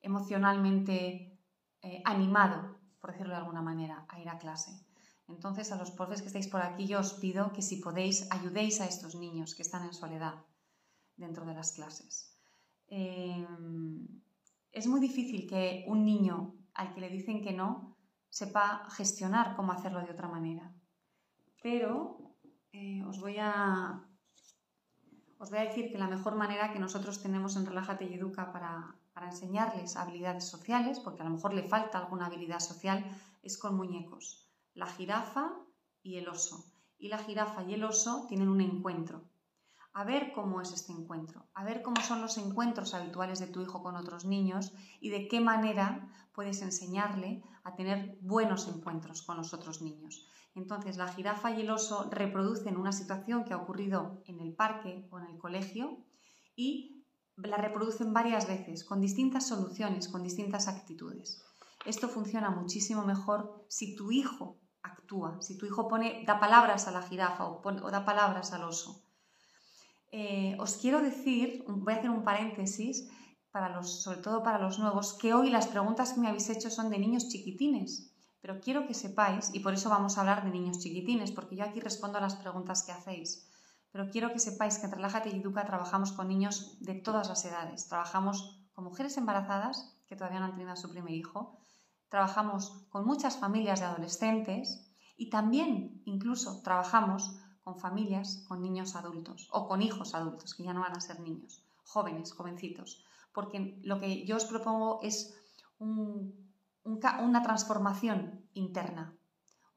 emocionalmente 0.00 1.38
eh, 1.82 2.02
animado 2.06 2.77
por 3.00 3.12
decirlo 3.12 3.34
de 3.34 3.40
alguna 3.40 3.62
manera, 3.62 4.04
a 4.08 4.20
ir 4.20 4.28
a 4.28 4.38
clase. 4.38 4.72
Entonces, 5.28 5.70
a 5.72 5.76
los 5.76 5.90
profes 5.90 6.22
que 6.22 6.28
estáis 6.28 6.48
por 6.48 6.62
aquí, 6.62 6.86
yo 6.86 7.00
os 7.00 7.12
pido 7.12 7.52
que 7.52 7.62
si 7.62 7.76
podéis, 7.76 8.26
ayudéis 8.30 8.80
a 8.80 8.86
estos 8.86 9.14
niños 9.14 9.54
que 9.54 9.62
están 9.62 9.84
en 9.84 9.92
soledad 9.92 10.34
dentro 11.16 11.44
de 11.44 11.54
las 11.54 11.72
clases. 11.72 12.34
Em, 12.86 14.06
es 14.72 14.86
muy 14.86 15.00
difícil 15.00 15.46
que 15.46 15.84
un 15.86 16.04
niño 16.04 16.54
al 16.74 16.94
que 16.94 17.00
le 17.00 17.10
dicen 17.10 17.42
que 17.42 17.52
no 17.52 17.96
sepa 18.30 18.88
gestionar 18.90 19.56
cómo 19.56 19.72
hacerlo 19.72 20.00
de 20.00 20.12
otra 20.12 20.28
manera. 20.28 20.72
Pero 21.62 22.34
eh, 22.72 23.02
os, 23.04 23.20
voy 23.20 23.36
a, 23.38 24.00
os 25.38 25.50
voy 25.50 25.58
a 25.58 25.64
decir 25.64 25.90
que 25.90 25.98
la 25.98 26.08
mejor 26.08 26.36
manera 26.36 26.72
que 26.72 26.78
nosotros 26.78 27.20
tenemos 27.20 27.56
en 27.56 27.66
Relájate 27.66 28.06
y 28.06 28.14
Educa 28.14 28.52
para 28.52 28.94
para 29.18 29.32
enseñarles 29.32 29.96
habilidades 29.96 30.44
sociales, 30.44 31.00
porque 31.00 31.22
a 31.22 31.24
lo 31.24 31.32
mejor 31.32 31.52
le 31.52 31.64
falta 31.64 31.98
alguna 31.98 32.26
habilidad 32.26 32.60
social, 32.60 33.04
es 33.42 33.58
con 33.58 33.76
muñecos. 33.76 34.48
La 34.74 34.86
jirafa 34.86 35.56
y 36.04 36.18
el 36.18 36.28
oso. 36.28 36.64
Y 36.98 37.08
la 37.08 37.18
jirafa 37.18 37.64
y 37.64 37.74
el 37.74 37.82
oso 37.82 38.26
tienen 38.28 38.48
un 38.48 38.60
encuentro. 38.60 39.24
A 39.92 40.04
ver 40.04 40.30
cómo 40.30 40.60
es 40.60 40.72
este 40.72 40.92
encuentro, 40.92 41.48
a 41.54 41.64
ver 41.64 41.82
cómo 41.82 42.00
son 42.00 42.20
los 42.20 42.38
encuentros 42.38 42.94
habituales 42.94 43.40
de 43.40 43.48
tu 43.48 43.60
hijo 43.60 43.82
con 43.82 43.96
otros 43.96 44.24
niños 44.24 44.72
y 45.00 45.08
de 45.08 45.26
qué 45.26 45.40
manera 45.40 46.08
puedes 46.32 46.62
enseñarle 46.62 47.42
a 47.64 47.74
tener 47.74 48.18
buenos 48.20 48.68
encuentros 48.68 49.22
con 49.22 49.36
los 49.36 49.52
otros 49.52 49.82
niños. 49.82 50.28
Entonces, 50.54 50.96
la 50.96 51.08
jirafa 51.08 51.50
y 51.50 51.62
el 51.62 51.70
oso 51.70 52.08
reproducen 52.08 52.76
una 52.76 52.92
situación 52.92 53.42
que 53.42 53.54
ha 53.54 53.56
ocurrido 53.56 54.22
en 54.26 54.38
el 54.38 54.54
parque 54.54 55.08
o 55.10 55.18
en 55.18 55.26
el 55.26 55.38
colegio 55.38 56.04
y 56.54 56.97
la 57.42 57.56
reproducen 57.56 58.12
varias 58.12 58.46
veces, 58.48 58.84
con 58.84 59.00
distintas 59.00 59.46
soluciones, 59.46 60.08
con 60.08 60.22
distintas 60.22 60.68
actitudes. 60.68 61.42
Esto 61.84 62.08
funciona 62.08 62.50
muchísimo 62.50 63.04
mejor 63.04 63.64
si 63.68 63.94
tu 63.94 64.10
hijo 64.10 64.58
actúa. 64.82 65.40
Si 65.40 65.56
tu 65.56 65.66
hijo 65.66 65.88
pone, 65.88 66.24
da 66.26 66.40
palabras 66.40 66.88
a 66.88 66.92
la 66.92 67.02
jirafa 67.02 67.46
o, 67.46 67.90
da 67.90 68.04
palabras 68.04 68.52
al 68.52 68.64
oso. 68.64 69.02
Eh, 70.10 70.56
os 70.58 70.76
quiero 70.76 71.00
decir, 71.00 71.64
voy 71.66 71.92
a 71.92 71.96
hacer 71.96 72.10
un 72.10 72.24
paréntesis, 72.24 73.08
para 73.50 73.70
los, 73.70 74.02
sobre 74.02 74.18
todo 74.18 74.42
para 74.42 74.58
los 74.58 74.78
nuevos, 74.78 75.14
que 75.14 75.34
hoy 75.34 75.50
las 75.50 75.66
preguntas 75.66 76.12
que 76.12 76.20
me 76.20 76.28
habéis 76.28 76.50
hecho 76.50 76.70
son 76.70 76.90
de 76.90 76.98
niños 76.98 77.28
chiquitines. 77.28 78.12
Pero 78.40 78.60
quiero 78.60 78.86
que 78.86 78.94
sepáis, 78.94 79.50
y 79.52 79.60
por 79.60 79.74
eso 79.74 79.88
vamos 79.90 80.16
a 80.16 80.20
hablar 80.20 80.44
de 80.44 80.50
niños 80.50 80.78
chiquitines, 80.78 81.32
porque 81.32 81.56
yo 81.56 81.64
aquí 81.64 81.80
respondo 81.80 82.18
a 82.18 82.20
las 82.20 82.36
preguntas 82.36 82.84
que 82.84 82.92
hacéis. 82.92 83.47
Pero 83.90 84.10
quiero 84.10 84.32
que 84.32 84.38
sepáis 84.38 84.78
que 84.78 84.86
en 84.86 84.92
Relájate 84.92 85.30
y 85.30 85.40
Educa 85.40 85.64
trabajamos 85.64 86.12
con 86.12 86.28
niños 86.28 86.76
de 86.80 86.94
todas 86.94 87.28
las 87.28 87.44
edades. 87.44 87.88
Trabajamos 87.88 88.60
con 88.72 88.84
mujeres 88.84 89.16
embarazadas 89.16 89.96
que 90.06 90.16
todavía 90.16 90.40
no 90.40 90.46
han 90.46 90.52
tenido 90.52 90.72
a 90.72 90.76
su 90.76 90.90
primer 90.90 91.14
hijo. 91.14 91.58
Trabajamos 92.08 92.86
con 92.90 93.06
muchas 93.06 93.38
familias 93.38 93.80
de 93.80 93.86
adolescentes 93.86 94.92
y 95.16 95.30
también 95.30 96.02
incluso 96.04 96.62
trabajamos 96.62 97.38
con 97.62 97.78
familias 97.78 98.44
con 98.48 98.62
niños 98.62 98.96
adultos 98.96 99.48
o 99.52 99.68
con 99.68 99.82
hijos 99.82 100.14
adultos, 100.14 100.54
que 100.54 100.64
ya 100.64 100.72
no 100.72 100.80
van 100.80 100.96
a 100.96 101.00
ser 101.00 101.20
niños, 101.20 101.62
jóvenes, 101.84 102.32
jovencitos. 102.32 103.04
Porque 103.32 103.78
lo 103.82 103.98
que 103.98 104.24
yo 104.24 104.36
os 104.36 104.46
propongo 104.46 105.00
es 105.02 105.34
una 105.78 107.42
transformación 107.42 108.48
interna, 108.54 109.14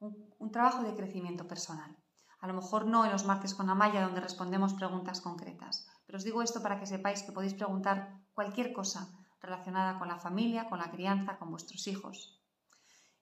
un 0.00 0.50
trabajo 0.50 0.82
de 0.82 0.96
crecimiento 0.96 1.46
personal. 1.46 1.94
A 2.42 2.48
lo 2.48 2.54
mejor 2.54 2.86
no 2.86 3.04
en 3.04 3.12
los 3.12 3.24
martes 3.24 3.54
con 3.54 3.70
Amaya 3.70 4.02
donde 4.02 4.20
respondemos 4.20 4.74
preguntas 4.74 5.20
concretas, 5.20 5.86
pero 6.04 6.18
os 6.18 6.24
digo 6.24 6.42
esto 6.42 6.60
para 6.60 6.78
que 6.78 6.90
sepáis 6.90 7.22
que 7.22 7.30
podéis 7.30 7.54
preguntar 7.54 8.18
cualquier 8.34 8.72
cosa 8.72 9.14
relacionada 9.40 9.96
con 9.98 10.08
la 10.08 10.18
familia, 10.18 10.68
con 10.68 10.80
la 10.80 10.90
crianza, 10.90 11.38
con 11.38 11.50
vuestros 11.50 11.86
hijos. 11.86 12.42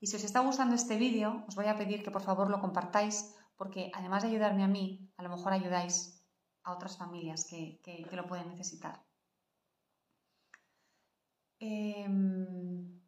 Y 0.01 0.07
si 0.07 0.17
os 0.17 0.25
está 0.25 0.41
gustando 0.41 0.75
este 0.75 0.97
vídeo, 0.97 1.45
os 1.47 1.55
voy 1.55 1.67
a 1.67 1.77
pedir 1.77 2.03
que 2.03 2.11
por 2.11 2.23
favor 2.23 2.49
lo 2.49 2.63
compartáis 2.63 3.37
porque 3.57 3.93
además 3.93 4.23
de 4.23 4.31
ayudarme 4.31 4.65
a 4.65 4.69
mí, 4.69 5.13
a 5.19 5.23
lo 5.23 5.29
mejor 5.29 5.53
ayudáis 5.53 6.25
a 6.63 6.73
otras 6.73 6.97
familias 6.97 7.47
que, 7.47 7.79
lo 8.13 8.27
pueden 8.27 8.49
necesitar. 8.49 9.05
Em, 11.59 13.00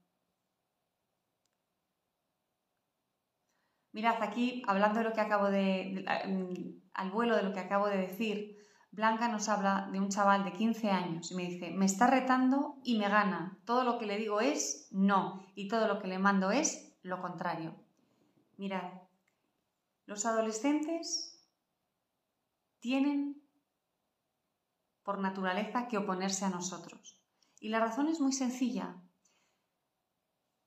Mirad, 3.92 4.22
aquí, 4.22 4.62
hablando 4.66 4.98
de 4.98 5.04
lo 5.04 5.12
que 5.12 5.20
acabo 5.20 5.50
de, 5.50 6.04
mm, 6.26 6.82
al 6.94 7.10
vuelo 7.10 7.36
de 7.36 7.42
lo 7.42 7.52
que 7.52 7.60
acabo 7.60 7.86
de 7.88 7.98
decir, 7.98 8.58
Blanca 8.90 9.28
nos 9.28 9.48
habla 9.48 9.88
de 9.90 9.98
un 9.98 10.10
chaval 10.10 10.44
de 10.44 10.52
15 10.52 10.90
años 10.90 11.30
y 11.32 11.34
me 11.34 11.44
dice, 11.44 11.70
me 11.70 11.86
está 11.86 12.06
retando 12.06 12.78
y 12.84 12.98
me 12.98 13.08
gana. 13.08 13.58
Todo 13.64 13.84
lo 13.84 13.98
que 13.98 14.06
le 14.06 14.18
digo 14.18 14.40
es 14.40 14.88
no 14.90 15.46
y 15.54 15.68
todo 15.68 15.88
lo 15.88 15.98
que 15.98 16.08
le 16.08 16.18
mando 16.18 16.50
es 16.50 16.94
lo 17.02 17.20
contrario. 17.22 17.74
Mirad, 18.58 18.92
los 20.04 20.26
adolescentes 20.26 21.42
tienen 22.80 23.42
por 25.02 25.18
naturaleza 25.18 25.88
que 25.88 25.96
oponerse 25.96 26.44
a 26.44 26.50
nosotros. 26.50 27.18
Y 27.60 27.70
la 27.70 27.80
razón 27.80 28.08
es 28.08 28.20
muy 28.20 28.32
sencilla. 28.32 28.96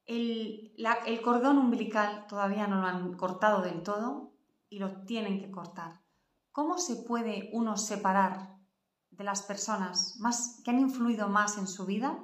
El, 0.05 0.73
cordón 1.23 1.57
umbilical 1.57 2.27
todavía 2.27 2.67
no 2.67 2.81
lo 2.81 2.87
han 2.87 3.17
cortado 3.17 3.61
del 3.61 3.81
todo 3.81 4.33
y 4.69 4.79
lo 4.79 5.03
tienen 5.05 5.39
que 5.39 5.49
cortar. 5.49 6.01
¿Cómo 6.51 6.77
se 6.77 6.97
puede 6.97 7.49
uno 7.53 7.75
separar 7.75 8.55
de 9.09 9.23
las 9.23 9.41
personas 9.41 10.17
más, 10.19 10.61
que 10.63 10.71
han 10.71 10.79
influido 10.79 11.27
más 11.27 11.57
en 11.57 11.67
su 11.67 11.85
vida, 11.85 12.23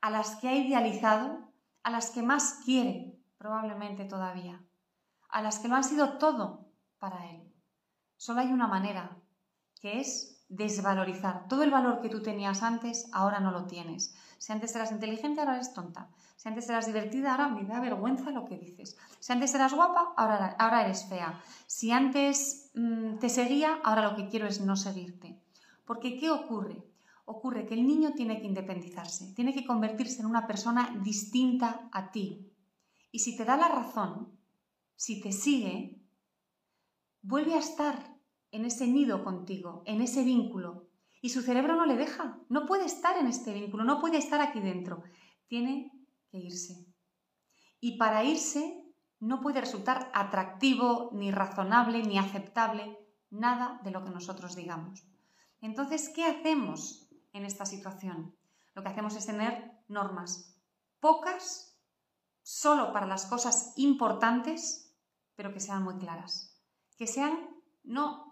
a 0.00 0.10
las 0.10 0.36
que 0.36 0.48
ha 0.48 0.56
idealizado, 0.56 1.52
a 1.82 1.90
las 1.90 2.10
que 2.10 2.22
más 2.22 2.60
quiere, 2.64 3.18
probablemente 3.38 4.04
todavía, 4.04 4.64
a 5.28 5.42
las 5.42 5.58
que 5.58 5.68
lo 5.68 5.76
han 5.76 5.84
sido 5.84 6.18
todo 6.18 6.72
para 6.98 7.30
él? 7.30 7.54
Solo 8.16 8.40
hay 8.40 8.52
una 8.52 8.66
manera, 8.66 9.22
que 9.80 10.00
es 10.00 10.35
desvalorizar. 10.48 11.48
Todo 11.48 11.62
el 11.62 11.70
valor 11.70 12.00
que 12.00 12.08
tú 12.08 12.22
tenías 12.22 12.62
antes, 12.62 13.08
ahora 13.12 13.40
no 13.40 13.50
lo 13.50 13.66
tienes. 13.66 14.14
Si 14.38 14.52
antes 14.52 14.74
eras 14.76 14.92
inteligente, 14.92 15.40
ahora 15.40 15.54
eres 15.54 15.72
tonta. 15.72 16.10
Si 16.36 16.48
antes 16.48 16.68
eras 16.68 16.86
divertida, 16.86 17.32
ahora 17.32 17.48
me 17.48 17.64
da 17.64 17.80
vergüenza 17.80 18.30
lo 18.30 18.44
que 18.44 18.58
dices. 18.58 18.96
Si 19.18 19.32
antes 19.32 19.54
eras 19.54 19.74
guapa, 19.74 20.12
ahora, 20.16 20.56
ahora 20.58 20.84
eres 20.84 21.06
fea. 21.08 21.40
Si 21.66 21.90
antes 21.90 22.70
mm, 22.74 23.18
te 23.18 23.28
seguía, 23.28 23.80
ahora 23.82 24.02
lo 24.02 24.16
que 24.16 24.28
quiero 24.28 24.46
es 24.46 24.60
no 24.60 24.76
seguirte. 24.76 25.40
Porque 25.84 26.18
¿qué 26.18 26.30
ocurre? 26.30 26.84
Ocurre 27.24 27.66
que 27.66 27.74
el 27.74 27.86
niño 27.86 28.12
tiene 28.12 28.40
que 28.40 28.46
independizarse, 28.46 29.32
tiene 29.34 29.52
que 29.52 29.66
convertirse 29.66 30.20
en 30.20 30.26
una 30.26 30.46
persona 30.46 30.96
distinta 31.02 31.88
a 31.90 32.12
ti. 32.12 32.52
Y 33.10 33.20
si 33.20 33.36
te 33.36 33.44
da 33.44 33.56
la 33.56 33.68
razón, 33.68 34.38
si 34.94 35.20
te 35.20 35.32
sigue, 35.32 36.00
vuelve 37.22 37.54
a 37.54 37.58
estar 37.58 38.15
en 38.50 38.64
ese 38.64 38.86
nido 38.86 39.24
contigo, 39.24 39.82
en 39.86 40.00
ese 40.00 40.24
vínculo. 40.24 40.88
Y 41.20 41.30
su 41.30 41.42
cerebro 41.42 41.76
no 41.76 41.86
le 41.86 41.96
deja, 41.96 42.38
no 42.48 42.66
puede 42.66 42.84
estar 42.84 43.16
en 43.16 43.26
este 43.26 43.52
vínculo, 43.52 43.84
no 43.84 44.00
puede 44.00 44.18
estar 44.18 44.40
aquí 44.40 44.60
dentro. 44.60 45.02
Tiene 45.48 45.92
que 46.30 46.38
irse. 46.38 46.86
Y 47.80 47.96
para 47.98 48.24
irse 48.24 48.84
no 49.20 49.40
puede 49.40 49.60
resultar 49.60 50.10
atractivo, 50.14 51.10
ni 51.12 51.30
razonable, 51.30 52.02
ni 52.02 52.18
aceptable 52.18 52.98
nada 53.30 53.80
de 53.82 53.90
lo 53.90 54.04
que 54.04 54.10
nosotros 54.10 54.54
digamos. 54.56 55.06
Entonces, 55.60 56.10
¿qué 56.14 56.24
hacemos 56.24 57.08
en 57.32 57.44
esta 57.44 57.66
situación? 57.66 58.36
Lo 58.74 58.82
que 58.82 58.88
hacemos 58.88 59.16
es 59.16 59.26
tener 59.26 59.72
normas 59.88 60.60
pocas, 61.00 61.78
solo 62.42 62.92
para 62.92 63.06
las 63.06 63.26
cosas 63.26 63.72
importantes, 63.76 64.94
pero 65.34 65.52
que 65.52 65.60
sean 65.60 65.82
muy 65.82 65.96
claras. 65.96 66.60
Que 66.96 67.06
sean 67.06 67.56
no, 67.84 68.25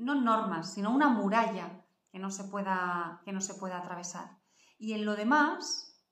no 0.00 0.14
normas, 0.14 0.74
sino 0.74 0.90
una 0.90 1.08
muralla 1.08 1.84
que 2.10 2.18
no 2.18 2.30
se 2.30 2.44
pueda, 2.44 3.20
que 3.24 3.32
no 3.32 3.40
se 3.40 3.54
pueda 3.54 3.78
atravesar. 3.78 4.38
Y 4.78 4.94
en 4.94 5.04
lo 5.04 5.14
demás, 5.14 6.02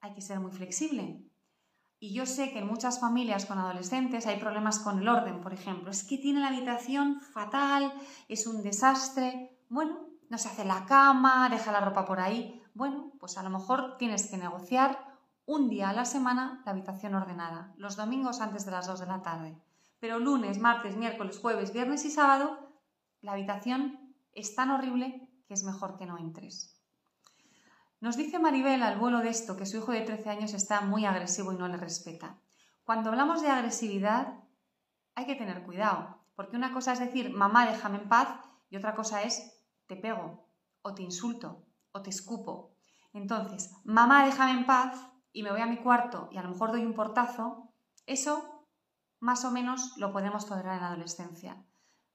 hay 0.00 0.12
que 0.14 0.20
ser 0.20 0.40
muy 0.40 0.50
flexible. 0.50 1.22
Y 1.98 2.12
yo 2.12 2.26
sé 2.26 2.52
que 2.52 2.58
en 2.58 2.66
muchas 2.66 3.00
familias 3.00 3.46
con 3.46 3.58
adolescentes 3.58 4.26
hay 4.26 4.38
problemas 4.38 4.80
con 4.80 4.98
el 4.98 5.08
orden, 5.08 5.40
por 5.40 5.54
ejemplo. 5.54 5.90
Es 5.90 6.04
que 6.04 6.18
tiene 6.18 6.40
la 6.40 6.48
habitación 6.48 7.20
fatal, 7.20 7.92
es 8.28 8.46
un 8.46 8.62
desastre. 8.62 9.58
Bueno, 9.70 10.06
no 10.28 10.36
se 10.36 10.48
hace 10.48 10.64
la 10.64 10.84
cama, 10.84 11.48
deja 11.48 11.72
la 11.72 11.80
ropa 11.80 12.04
por 12.04 12.20
ahí. 12.20 12.62
Bueno, 12.74 13.12
pues 13.18 13.38
a 13.38 13.42
lo 13.42 13.50
mejor 13.50 13.96
tienes 13.96 14.26
que 14.28 14.36
negociar 14.36 14.98
un 15.46 15.70
día 15.70 15.90
a 15.90 15.92
la 15.94 16.04
semana 16.04 16.62
la 16.66 16.72
habitación 16.72 17.14
ordenada, 17.14 17.72
los 17.78 17.96
domingos 17.96 18.40
antes 18.40 18.66
de 18.66 18.72
las 18.72 18.86
2 18.88 19.00
de 19.00 19.06
la 19.06 19.22
tarde. 19.22 19.56
Pero 20.00 20.18
lunes, 20.18 20.58
martes, 20.58 20.96
miércoles, 20.96 21.38
jueves, 21.38 21.72
viernes 21.72 22.04
y 22.04 22.10
sábado, 22.10 22.72
la 23.20 23.32
habitación 23.32 24.14
es 24.32 24.54
tan 24.54 24.70
horrible 24.70 25.28
que 25.46 25.54
es 25.54 25.64
mejor 25.64 25.96
que 25.96 26.06
no 26.06 26.18
entres. 26.18 26.80
Nos 28.00 28.16
dice 28.16 28.38
Maribel 28.38 28.82
al 28.82 28.98
vuelo 28.98 29.20
de 29.20 29.30
esto 29.30 29.56
que 29.56 29.66
su 29.66 29.78
hijo 29.78 29.92
de 29.92 30.02
13 30.02 30.28
años 30.28 30.54
está 30.54 30.82
muy 30.82 31.06
agresivo 31.06 31.52
y 31.52 31.56
no 31.56 31.66
le 31.66 31.76
respeta. 31.76 32.38
Cuando 32.84 33.10
hablamos 33.10 33.42
de 33.42 33.48
agresividad 33.48 34.44
hay 35.14 35.26
que 35.26 35.34
tener 35.34 35.64
cuidado, 35.64 36.22
porque 36.34 36.56
una 36.56 36.72
cosa 36.72 36.92
es 36.92 37.00
decir, 37.00 37.30
mamá, 37.30 37.66
déjame 37.66 37.98
en 37.98 38.08
paz, 38.08 38.28
y 38.68 38.76
otra 38.76 38.94
cosa 38.94 39.22
es, 39.22 39.64
te 39.86 39.96
pego, 39.96 40.46
o 40.82 40.94
te 40.94 41.02
insulto, 41.02 41.64
o 41.92 42.02
te 42.02 42.10
escupo. 42.10 42.76
Entonces, 43.14 43.72
mamá, 43.84 44.26
déjame 44.26 44.52
en 44.52 44.66
paz, 44.66 45.08
y 45.36 45.42
me 45.42 45.50
voy 45.50 45.60
a 45.60 45.66
mi 45.66 45.76
cuarto 45.76 46.30
y 46.32 46.38
a 46.38 46.42
lo 46.42 46.48
mejor 46.48 46.70
doy 46.70 46.86
un 46.86 46.94
portazo, 46.94 47.70
eso 48.06 48.55
más 49.26 49.44
o 49.44 49.50
menos 49.50 49.96
lo 49.96 50.12
podemos 50.12 50.46
tolerar 50.46 50.76
en 50.76 50.82
la 50.82 50.86
adolescencia. 50.86 51.56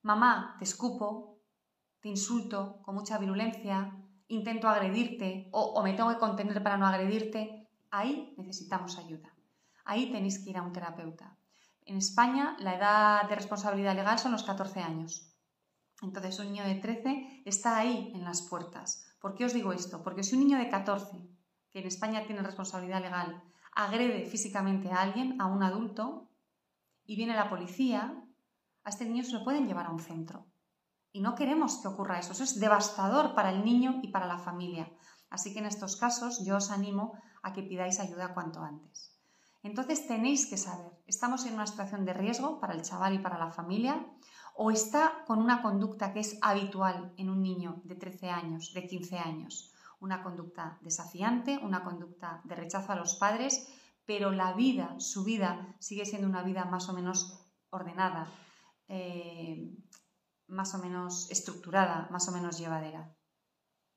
Mamá, 0.00 0.56
te 0.58 0.64
escupo, 0.64 1.42
te 2.00 2.08
insulto 2.08 2.80
con 2.80 2.94
mucha 2.94 3.18
virulencia, 3.18 3.94
intento 4.28 4.66
agredirte 4.66 5.50
o, 5.52 5.82
me 5.82 5.92
tengo 5.92 6.08
que 6.08 6.18
contener 6.26 6.62
para 6.62 6.78
no 6.78 6.86
agredirte, 6.86 7.68
ahí 7.90 8.32
necesitamos 8.38 8.96
ayuda. 8.96 9.28
Ahí 9.84 10.10
tenéis 10.10 10.38
que 10.38 10.48
ir 10.48 10.56
a 10.56 10.62
un 10.62 10.72
terapeuta. 10.72 11.36
En 11.84 11.98
España 11.98 12.56
la 12.60 12.76
edad 12.76 13.28
de 13.28 13.34
responsabilidad 13.34 13.94
legal 13.94 14.18
son 14.18 14.32
los 14.32 14.44
14 14.44 14.80
años. 14.80 15.36
Entonces 16.00 16.38
un 16.38 16.46
niño 16.46 16.64
de 16.64 16.76
13 16.76 17.42
está 17.44 17.76
ahí 17.76 18.10
en 18.14 18.24
las 18.24 18.40
puertas. 18.40 19.04
¿Por 19.20 19.34
qué 19.34 19.44
os 19.44 19.52
digo 19.52 19.74
esto? 19.74 20.02
Porque 20.02 20.24
si 20.24 20.34
un 20.34 20.44
niño 20.44 20.56
de 20.56 20.70
14, 20.70 21.18
que 21.70 21.80
en 21.80 21.86
España 21.86 22.24
tiene 22.24 22.40
responsabilidad 22.40 23.02
legal, 23.02 23.42
agrede 23.74 24.24
físicamente 24.24 24.90
a 24.90 25.02
alguien, 25.02 25.38
a 25.42 25.44
un 25.44 25.62
adulto, 25.62 26.31
y 27.04 27.16
viene 27.16 27.34
la 27.34 27.50
policía, 27.50 28.14
a 28.84 28.90
este 28.90 29.04
niño 29.04 29.24
se 29.24 29.32
lo 29.32 29.44
pueden 29.44 29.66
llevar 29.66 29.86
a 29.86 29.92
un 29.92 30.00
centro. 30.00 30.46
Y 31.12 31.20
no 31.20 31.34
queremos 31.34 31.78
que 31.78 31.88
ocurra 31.88 32.18
eso. 32.18 32.32
Eso 32.32 32.44
es 32.44 32.58
devastador 32.58 33.34
para 33.34 33.50
el 33.50 33.64
niño 33.64 34.00
y 34.02 34.08
para 34.08 34.26
la 34.26 34.38
familia. 34.38 34.90
Así 35.28 35.52
que 35.52 35.60
en 35.60 35.66
estos 35.66 35.96
casos 35.96 36.44
yo 36.44 36.56
os 36.56 36.70
animo 36.70 37.12
a 37.42 37.52
que 37.52 37.62
pidáis 37.62 38.00
ayuda 38.00 38.34
cuanto 38.34 38.62
antes. 38.62 39.12
Entonces 39.62 40.06
tenéis 40.08 40.46
que 40.46 40.56
saber, 40.56 40.92
¿estamos 41.06 41.46
en 41.46 41.54
una 41.54 41.66
situación 41.66 42.04
de 42.04 42.14
riesgo 42.14 42.58
para 42.60 42.74
el 42.74 42.82
chaval 42.82 43.14
y 43.14 43.18
para 43.18 43.38
la 43.38 43.52
familia? 43.52 44.04
¿O 44.54 44.70
está 44.70 45.24
con 45.26 45.38
una 45.38 45.62
conducta 45.62 46.12
que 46.12 46.20
es 46.20 46.38
habitual 46.42 47.14
en 47.16 47.30
un 47.30 47.42
niño 47.42 47.80
de 47.84 47.94
13 47.94 48.30
años, 48.30 48.72
de 48.74 48.86
15 48.86 49.18
años? 49.18 49.72
Una 50.00 50.22
conducta 50.22 50.78
desafiante, 50.82 51.58
una 51.62 51.84
conducta 51.84 52.40
de 52.44 52.56
rechazo 52.56 52.92
a 52.92 52.96
los 52.96 53.14
padres, 53.14 53.68
pero 54.06 54.30
la 54.30 54.52
vida, 54.52 54.98
su 54.98 55.24
vida, 55.24 55.76
sigue 55.78 56.04
siendo 56.04 56.28
una 56.28 56.42
vida 56.42 56.64
más 56.64 56.88
o 56.88 56.92
menos 56.92 57.40
ordenada, 57.70 58.28
eh, 58.88 59.74
más 60.48 60.74
o 60.74 60.78
menos 60.78 61.30
estructurada, 61.30 62.08
más 62.10 62.28
o 62.28 62.32
menos 62.32 62.58
llevadera. 62.58 63.14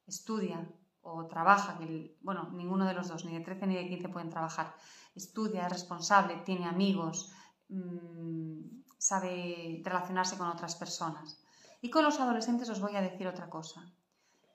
Estudia 0.05 0.71
o 1.01 1.27
trabaja, 1.27 1.77
bueno, 2.21 2.49
ninguno 2.53 2.85
de 2.85 2.93
los 2.93 3.07
dos, 3.07 3.25
ni 3.25 3.33
de 3.33 3.41
13 3.41 3.67
ni 3.67 3.75
de 3.75 3.87
15 3.87 4.09
pueden 4.09 4.29
trabajar. 4.29 4.75
Estudia, 5.13 5.65
es 5.65 5.71
responsable, 5.71 6.37
tiene 6.37 6.65
amigos, 6.65 7.31
mm, 7.69 8.81
sabe 8.97 9.81
relacionarse 9.83 10.37
con 10.37 10.47
otras 10.47 10.75
personas. 10.75 11.41
Y 11.81 11.89
con 11.89 12.03
los 12.03 12.19
adolescentes 12.19 12.69
os 12.69 12.81
voy 12.81 12.95
a 12.95 13.01
decir 13.01 13.27
otra 13.27 13.49
cosa. 13.49 13.93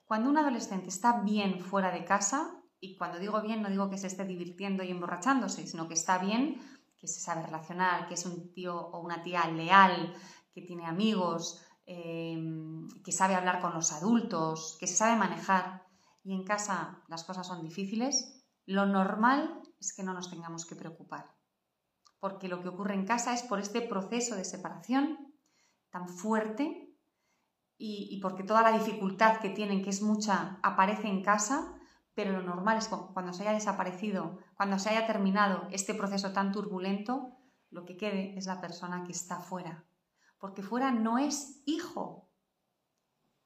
Cuando 0.05 0.29
un 0.29 0.37
adolescente 0.37 0.89
está 0.89 1.21
bien 1.21 1.61
fuera 1.61 1.91
de 1.91 2.03
casa, 2.03 2.60
y 2.81 2.97
cuando 2.97 3.19
digo 3.19 3.41
bien 3.41 3.61
no 3.61 3.69
digo 3.69 3.89
que 3.89 3.97
se 3.97 4.07
esté 4.07 4.25
divirtiendo 4.25 4.83
y 4.83 4.89
emborrachándose, 4.89 5.67
sino 5.67 5.87
que 5.87 5.93
está 5.93 6.17
bien, 6.17 6.59
que 6.97 7.07
se 7.07 7.21
sabe 7.21 7.43
relacionar, 7.43 8.07
que 8.07 8.15
es 8.15 8.25
un 8.25 8.51
tío 8.53 8.75
o 8.75 8.99
una 8.99 9.23
tía 9.23 9.47
leal, 9.47 10.13
que 10.53 10.61
tiene 10.61 10.85
amigos, 10.85 11.63
em, 11.85 12.87
que 13.03 13.11
sabe 13.11 13.35
hablar 13.35 13.61
con 13.61 13.73
los 13.73 13.91
adultos, 13.91 14.77
que 14.79 14.87
se 14.87 14.95
sabe 14.95 15.15
manejar, 15.15 15.83
y 16.23 16.33
en 16.33 16.43
casa 16.43 17.03
las 17.07 17.23
cosas 17.23 17.47
son 17.47 17.61
difíciles, 17.61 18.43
lo 18.65 18.85
normal 18.85 19.61
es 19.79 19.93
que 19.93 20.03
no 20.03 20.13
nos 20.13 20.29
tengamos 20.29 20.65
que 20.65 20.75
preocupar. 20.75 21.25
Porque 22.19 22.47
lo 22.47 22.61
que 22.61 22.69
ocurre 22.69 22.93
en 22.93 23.05
casa 23.05 23.33
es 23.33 23.43
por 23.43 23.59
este 23.59 23.81
proceso 23.81 24.35
de 24.35 24.45
separación 24.45 25.33
tan 25.89 26.07
fuerte 26.07 26.87
y, 27.77 28.19
porque 28.21 28.43
toda 28.43 28.61
la 28.61 28.77
dificultad 28.77 29.39
que 29.39 29.49
tienen, 29.49 29.83
que 29.83 29.89
es 29.89 30.03
mucha, 30.03 30.59
aparece 30.61 31.07
en 31.07 31.23
casa, 31.23 31.80
pero 32.13 32.31
lo 32.31 32.41
normal 32.41 32.77
es 32.77 32.87
cuando 32.87 33.33
se 33.33 33.43
haya 33.43 33.53
desaparecido, 33.53 34.39
cuando 34.55 34.79
se 34.79 34.89
haya 34.89 35.07
terminado 35.07 35.67
este 35.71 35.93
proceso 35.93 36.33
tan 36.33 36.51
turbulento, 36.51 37.37
lo 37.69 37.85
que 37.85 37.97
quede 37.97 38.37
es 38.37 38.45
la 38.45 38.59
persona 38.59 39.03
que 39.05 39.11
está 39.11 39.39
fuera. 39.39 39.85
Porque 40.39 40.61
fuera 40.61 40.91
no 40.91 41.17
es 41.17 41.61
hijo. 41.65 42.29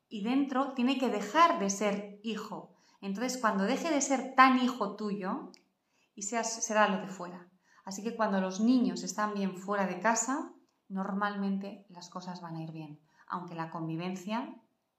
Y 0.07 0.23
dentro 0.23 0.73
tiene 0.73 0.97
que 0.97 1.09
dejar 1.09 1.59
de 1.59 1.69
ser 1.69 2.19
hijo. 2.23 2.75
Entonces, 3.01 3.37
cuando 3.39 3.65
deje 3.65 3.91
de 3.91 4.01
ser 4.01 4.33
tan 4.35 4.59
hijo 4.59 4.95
tuyo, 4.95 5.51
y 6.15 6.23
seas, 6.23 6.63
será 6.63 6.87
lo 6.87 7.01
de 7.01 7.07
fuera. 7.07 7.49
Así 7.83 8.03
que 8.03 8.15
cuando 8.15 8.41
los 8.41 8.59
niños 8.59 9.03
están 9.03 9.33
bien 9.33 9.57
fuera 9.57 9.85
de 9.85 9.99
casa, 9.99 10.53
normalmente 10.87 11.85
las 11.89 12.09
cosas 12.09 12.41
van 12.41 12.55
a 12.55 12.63
ir 12.63 12.71
bien 12.71 13.05
aunque 13.27 13.55
la 13.55 13.69
convivencia 13.69 14.55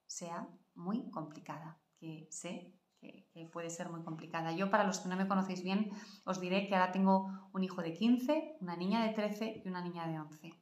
sea 0.06 0.48
muy 0.74 1.10
complicada, 1.10 1.80
que 1.98 2.28
sé 2.30 2.74
que, 3.00 3.26
puede 3.52 3.70
ser 3.70 3.88
muy 3.90 4.02
complicada. 4.02 4.52
Yo, 4.52 4.70
para 4.70 4.84
los 4.84 5.00
que 5.00 5.08
no 5.08 5.16
me 5.16 5.28
conocéis 5.28 5.62
bien, 5.62 5.90
os 6.24 6.40
diré 6.40 6.66
que 6.66 6.74
ahora 6.74 6.92
tengo 6.92 7.48
un 7.52 7.62
hijo 7.64 7.82
de 7.82 7.92
15, 7.92 8.56
una 8.60 8.76
niña 8.76 9.02
de 9.04 9.12
13 9.14 9.62
y 9.64 9.68
una 9.68 9.82
niña 9.82 10.06
de 10.06 10.18
11. 10.20 10.54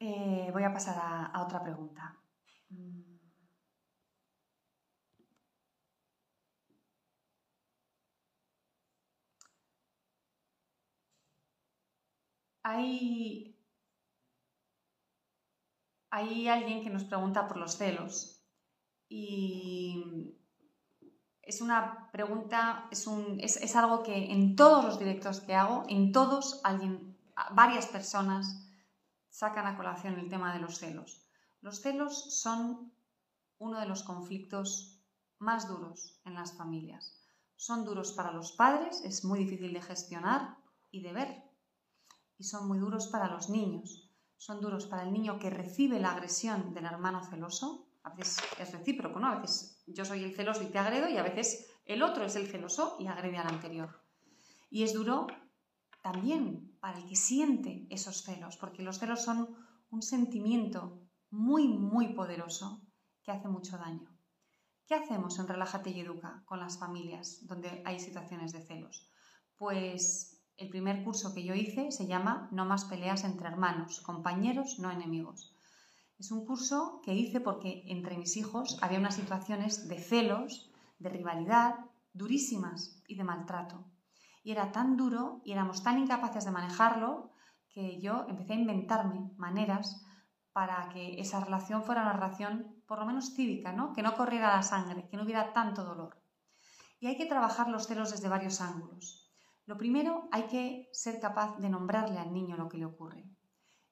Eh, 0.00 0.50
voy 0.52 0.64
a 0.64 0.72
pasar 0.72 0.96
a, 1.32 1.42
otra 1.42 1.62
pregunta. 1.62 2.16
Mm. 2.70 3.16
Hay 12.64 13.56
hay 16.10 16.48
alguien 16.48 16.82
que 16.82 16.90
nos 16.90 17.04
pregunta 17.04 17.46
por 17.46 17.58
los 17.58 17.76
celos 17.76 18.35
y 19.08 20.34
es 21.42 21.60
una 21.60 22.10
pregunta, 22.12 22.88
es, 22.90 23.06
un, 23.06 23.38
es, 23.40 23.76
algo 23.76 24.02
que 24.02 24.32
en 24.32 24.56
todos 24.56 24.84
los 24.84 24.98
directos 24.98 25.40
que 25.40 25.54
hago, 25.54 25.84
en 25.88 26.12
todos, 26.12 26.60
alguien, 26.64 27.16
varias 27.52 27.86
personas 27.86 28.66
sacan 29.30 29.66
a 29.66 29.76
colación 29.76 30.18
el 30.18 30.28
tema 30.28 30.52
de 30.52 30.60
los 30.60 30.78
celos. 30.78 31.26
Los 31.60 31.80
celos 31.80 32.40
son 32.40 32.92
uno 33.58 33.80
de 33.80 33.86
los 33.86 34.02
conflictos 34.02 35.00
más 35.38 35.68
duros 35.68 36.20
en 36.24 36.34
las 36.34 36.56
familias. 36.56 37.22
Son 37.56 37.84
duros 37.84 38.12
para 38.12 38.32
los 38.32 38.52
padres, 38.52 39.02
es 39.04 39.24
muy 39.24 39.38
difícil 39.38 39.72
de 39.72 39.82
gestionar 39.82 40.58
y 40.90 41.02
de 41.02 41.12
ver. 41.12 41.44
Y 42.38 42.44
son 42.44 42.68
muy 42.68 42.78
duros 42.78 43.06
para 43.08 43.28
los 43.28 43.48
niños 43.48 44.06
son 44.36 44.60
duros 44.60 44.86
para 44.86 45.02
el 45.02 45.12
niño 45.12 45.38
que 45.38 45.50
recibe 45.50 45.98
la 45.98 46.12
agresión 46.12 46.74
del 46.74 46.84
hermano 46.84 47.24
celoso. 47.24 47.85
A 48.06 48.10
veces 48.10 48.38
es 48.60 48.72
recíproco, 48.72 49.18
¿no? 49.18 49.26
A 49.26 49.40
veces 49.40 49.82
yo 49.88 50.04
soy 50.04 50.22
el 50.22 50.34
celoso 50.34 50.62
y 50.62 50.66
te 50.66 50.78
agredo 50.78 51.08
y 51.08 51.16
a 51.16 51.24
veces 51.24 51.68
el 51.84 52.04
otro 52.04 52.24
es 52.24 52.36
el 52.36 52.46
celoso 52.46 52.96
y 53.00 53.08
agrede 53.08 53.36
al 53.36 53.48
anterior. 53.48 54.00
Y 54.70 54.84
es 54.84 54.94
duro 54.94 55.26
también 56.02 56.76
para 56.80 56.98
el 56.98 57.06
que 57.06 57.16
siente 57.16 57.84
esos 57.90 58.22
celos, 58.22 58.56
porque 58.58 58.84
los 58.84 59.00
celos 59.00 59.24
son 59.24 59.56
un 59.90 60.02
sentimiento 60.02 61.00
muy, 61.30 61.66
muy 61.66 62.14
poderoso 62.14 62.80
que 63.24 63.32
hace 63.32 63.48
mucho 63.48 63.76
daño. 63.76 64.16
¿Qué 64.86 64.94
hacemos 64.94 65.40
en 65.40 65.48
Relájate 65.48 65.90
y 65.90 65.98
Educa 65.98 66.44
con 66.46 66.60
las 66.60 66.78
familias 66.78 67.44
donde 67.48 67.82
hay 67.84 67.98
situaciones 67.98 68.52
de 68.52 68.62
celos? 68.62 69.10
Pues 69.56 70.46
el 70.56 70.68
primer 70.68 71.02
curso 71.02 71.34
que 71.34 71.42
yo 71.42 71.54
hice 71.54 71.90
se 71.90 72.06
llama 72.06 72.48
No 72.52 72.66
más 72.66 72.84
peleas 72.84 73.24
entre 73.24 73.48
hermanos, 73.48 74.00
compañeros, 74.00 74.78
no 74.78 74.92
enemigos. 74.92 75.55
Es 76.18 76.30
un 76.30 76.46
curso 76.46 77.00
que 77.04 77.14
hice 77.14 77.40
porque 77.40 77.84
entre 77.88 78.16
mis 78.16 78.38
hijos 78.38 78.78
había 78.80 78.98
unas 78.98 79.16
situaciones 79.16 79.86
de 79.86 79.98
celos, 79.98 80.70
de 80.98 81.10
rivalidad, 81.10 81.74
durísimas 82.14 83.02
y 83.06 83.16
de 83.16 83.24
maltrato. 83.24 83.84
Y 84.42 84.52
era 84.52 84.72
tan 84.72 84.96
duro 84.96 85.42
y 85.44 85.52
éramos 85.52 85.82
tan 85.82 85.98
incapaces 85.98 86.46
de 86.46 86.50
manejarlo 86.50 87.32
que 87.68 88.00
yo 88.00 88.24
empecé 88.28 88.54
a 88.54 88.60
inventarme 88.60 89.30
maneras 89.36 90.02
para 90.54 90.88
que 90.88 91.20
esa 91.20 91.40
relación 91.40 91.82
fuera 91.82 92.00
una 92.00 92.14
relación 92.14 92.82
por 92.86 92.98
lo 92.98 93.04
menos 93.04 93.34
cívica, 93.34 93.72
¿no? 93.72 93.92
que 93.92 94.02
no 94.02 94.16
corriera 94.16 94.56
la 94.56 94.62
sangre, 94.62 95.06
que 95.10 95.18
no 95.18 95.24
hubiera 95.24 95.52
tanto 95.52 95.84
dolor. 95.84 96.16
Y 96.98 97.08
hay 97.08 97.18
que 97.18 97.26
trabajar 97.26 97.68
los 97.68 97.86
celos 97.86 98.10
desde 98.10 98.30
varios 98.30 98.62
ángulos. 98.62 99.30
Lo 99.66 99.76
primero, 99.76 100.28
hay 100.32 100.44
que 100.44 100.88
ser 100.92 101.20
capaz 101.20 101.58
de 101.58 101.68
nombrarle 101.68 102.18
al 102.18 102.32
niño 102.32 102.56
lo 102.56 102.70
que 102.70 102.78
le 102.78 102.86
ocurre. 102.86 103.35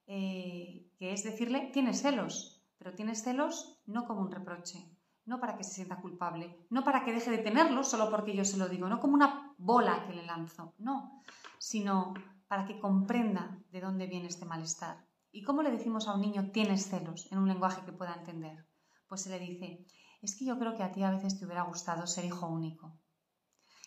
Eh, 0.06 0.90
que 0.98 1.12
es 1.12 1.24
decirle, 1.24 1.70
tienes 1.72 2.02
celos, 2.02 2.62
pero 2.78 2.94
tienes 2.94 3.22
celos 3.22 3.80
no 3.86 4.04
como 4.04 4.20
un 4.20 4.30
reproche, 4.30 4.90
no 5.24 5.40
para 5.40 5.56
que 5.56 5.64
se 5.64 5.74
sienta 5.74 6.00
culpable, 6.00 6.66
no 6.70 6.84
para 6.84 7.04
que 7.04 7.12
deje 7.12 7.30
de 7.30 7.38
tenerlo 7.38 7.82
solo 7.82 8.10
porque 8.10 8.36
yo 8.36 8.44
se 8.44 8.58
lo 8.58 8.68
digo, 8.68 8.88
no 8.88 9.00
como 9.00 9.14
una 9.14 9.54
bola 9.56 10.04
que 10.06 10.12
le 10.12 10.26
lanzo, 10.26 10.74
no, 10.78 11.22
sino 11.58 12.14
para 12.48 12.66
que 12.66 12.78
comprenda 12.78 13.58
de 13.70 13.80
dónde 13.80 14.06
viene 14.06 14.28
este 14.28 14.44
malestar. 14.44 15.06
¿Y 15.32 15.42
cómo 15.42 15.62
le 15.62 15.72
decimos 15.72 16.06
a 16.06 16.14
un 16.14 16.20
niño 16.20 16.50
tienes 16.52 16.88
celos 16.88 17.30
en 17.32 17.38
un 17.38 17.48
lenguaje 17.48 17.84
que 17.84 17.92
pueda 17.92 18.14
entender? 18.14 18.66
Pues 19.08 19.22
se 19.22 19.30
le 19.30 19.38
dice, 19.38 19.84
es 20.22 20.36
que 20.36 20.44
yo 20.44 20.58
creo 20.58 20.76
que 20.76 20.82
a 20.82 20.92
ti 20.92 21.02
a 21.02 21.10
veces 21.10 21.38
te 21.38 21.44
hubiera 21.44 21.62
gustado 21.62 22.06
ser 22.06 22.24
hijo 22.24 22.46
único. 22.46 22.96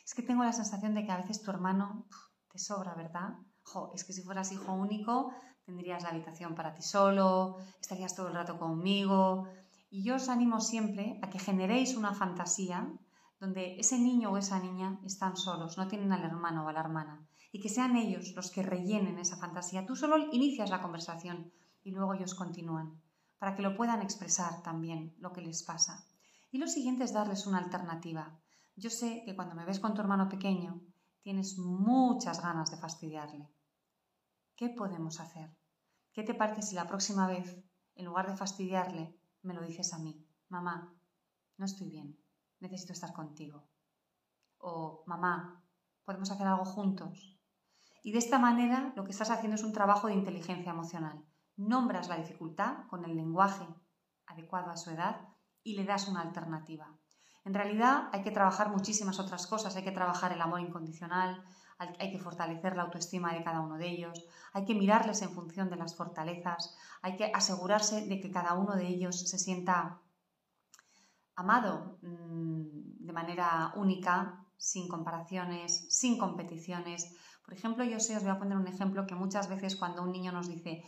Es 0.04 0.14
que 0.14 0.24
tengo 0.24 0.44
la 0.44 0.54
sensación 0.54 0.94
de 0.94 1.06
que 1.06 1.12
a 1.12 1.18
veces 1.18 1.42
tu 1.42 1.52
hermano 1.52 2.08
te 2.52 2.60
sobra, 2.60 2.94
¿verdad? 2.96 3.38
es 3.94 4.06
que 4.06 4.14
si 4.14 4.22
fueras 4.22 4.52
hijo 4.52 4.74
único, 4.74 5.34
tendrías 5.68 6.02
la 6.04 6.10
habitación 6.10 6.56
para 6.56 6.74
ti 6.74 6.82
solo, 6.82 7.58
estarías 7.82 8.16
todo 8.16 8.30
el 8.30 8.34
rato 8.34 8.58
conmigo. 8.58 9.50
Y 9.90 10.02
yo 10.02 10.16
os 10.16 10.30
animo 10.30 10.62
siempre 10.62 11.20
a 11.22 11.30
que 11.30 11.40
generéis 11.40 11.98
una 11.98 12.14
fantasía 12.14 12.90
donde 13.38 13.78
ese 13.78 14.00
niño 14.00 14.32
o 14.32 14.38
esa 14.38 14.60
niña 14.60 14.98
están 15.04 15.36
solos, 15.36 15.78
no 15.78 15.90
tienen 15.90 16.14
al 16.14 16.24
hermano 16.24 16.64
o 16.64 16.70
a 16.70 16.74
la 16.74 16.80
hermana, 16.80 17.28
y 17.52 17.60
que 17.60 17.68
sean 17.68 17.98
ellos 17.98 18.34
los 18.34 18.50
que 18.50 18.64
rellenen 18.64 19.20
esa 19.20 19.36
fantasía. 19.36 19.86
Tú 19.86 19.98
solo 19.98 20.16
inicias 20.32 20.70
la 20.70 20.82
conversación 20.82 21.52
y 21.84 21.92
luego 21.92 22.14
ellos 22.14 22.34
continúan, 22.34 23.02
para 23.38 23.54
que 23.54 23.62
lo 23.62 23.76
puedan 23.76 24.02
expresar 24.02 24.64
también 24.64 25.16
lo 25.20 25.34
que 25.34 25.42
les 25.42 25.64
pasa. 25.64 26.08
Y 26.50 26.60
lo 26.60 26.68
siguiente 26.68 27.04
es 27.04 27.12
darles 27.12 27.46
una 27.46 27.58
alternativa. 27.58 28.40
Yo 28.78 28.90
sé 28.90 29.22
que 29.26 29.36
cuando 29.36 29.54
me 29.54 29.66
ves 29.66 29.82
con 29.82 29.94
tu 29.94 30.00
hermano 30.00 30.30
pequeño, 30.30 30.80
tienes 31.22 31.58
muchas 31.58 32.42
ganas 32.42 32.72
de 32.72 32.78
fastidiarle. 32.78 33.50
¿Qué 34.58 34.70
podemos 34.70 35.20
hacer? 35.20 35.56
¿Qué 36.12 36.24
te 36.24 36.34
parece 36.34 36.64
si 36.64 36.74
la 36.74 36.88
próxima 36.88 37.28
vez, 37.28 37.64
en 37.94 38.06
lugar 38.06 38.28
de 38.28 38.36
fastidiarle, 38.36 39.16
me 39.44 39.54
lo 39.54 39.62
dices 39.62 39.94
a 39.94 40.00
mí? 40.00 40.28
Mamá, 40.50 40.96
no 41.58 41.66
estoy 41.66 41.90
bien, 41.92 42.20
necesito 42.60 42.92
estar 42.92 43.14
contigo. 43.14 43.70
O 44.58 45.04
mamá, 45.06 45.64
podemos 46.06 46.32
hacer 46.32 46.48
algo 46.48 46.66
juntos. 46.66 47.40
Y 48.02 48.14
de 48.14 48.18
esta 48.18 48.40
manera 48.40 48.94
lo 48.96 49.04
que 49.04 49.12
estás 49.12 49.30
haciendo 49.30 49.54
es 49.54 49.64
un 49.64 49.74
trabajo 49.74 50.08
de 50.08 50.16
inteligencia 50.16 50.72
emocional. 50.72 51.24
Nombras 51.56 52.10
la 52.10 52.18
dificultad 52.18 52.88
con 52.90 53.06
el 53.06 53.16
lenguaje 53.16 53.68
adecuado 54.26 54.72
a 54.72 54.78
su 54.78 54.90
edad 54.90 55.22
y 55.62 55.76
le 55.76 55.86
das 55.86 56.08
una 56.08 56.22
alternativa. 56.22 56.98
En 57.46 57.54
realidad 57.54 58.10
hay 58.12 58.24
que 58.24 58.32
trabajar 58.32 58.72
muchísimas 58.72 59.20
otras 59.20 59.46
cosas, 59.46 59.76
hay 59.76 59.84
que 59.84 59.92
trabajar 59.92 60.32
el 60.34 60.42
amor 60.42 60.62
incondicional, 60.62 61.46
hay 61.78 62.12
que 62.12 62.20
fortalecer 62.20 62.76
la 62.76 62.84
autoestima 62.84 63.34
de 63.34 63.44
cada 63.44 63.62
uno 63.62 63.78
de 63.78 63.88
ellos, 63.88 64.26
hay 64.54 64.66
que 64.66 64.74
mirarles 64.74 65.22
en 65.22 65.32
función 65.32 65.70
de 65.70 65.76
las 65.76 65.96
fortalezas, 65.96 66.76
hay 67.02 67.16
que 67.16 67.32
asegurarse 67.34 68.06
de 68.08 68.20
que 68.20 68.32
cada 68.32 68.54
uno 68.54 68.76
de 68.76 68.88
ellos 68.88 69.30
se 69.30 69.38
sienta 69.38 70.00
amado 71.36 72.00
mm, 72.02 73.06
de 73.06 73.14
manera 73.14 73.72
única 73.76 74.44
sin 74.58 74.88
comparaciones, 74.88 75.88
sin 75.90 76.18
competiciones. 76.18 77.16
Por 77.46 77.54
ejemplo, 77.54 77.84
yo 77.84 78.00
sé, 78.00 78.18
os 78.18 78.24
voy 78.24 78.32
a 78.32 78.40
poner 78.40 78.58
un 78.58 78.68
ejemplo 78.68 79.06
que 79.06 79.16
muchas 79.16 79.48
veces 79.48 79.76
cuando 79.76 80.02
un 80.02 80.12
niño 80.12 80.32
nos 80.32 80.48
dice, 80.48 80.84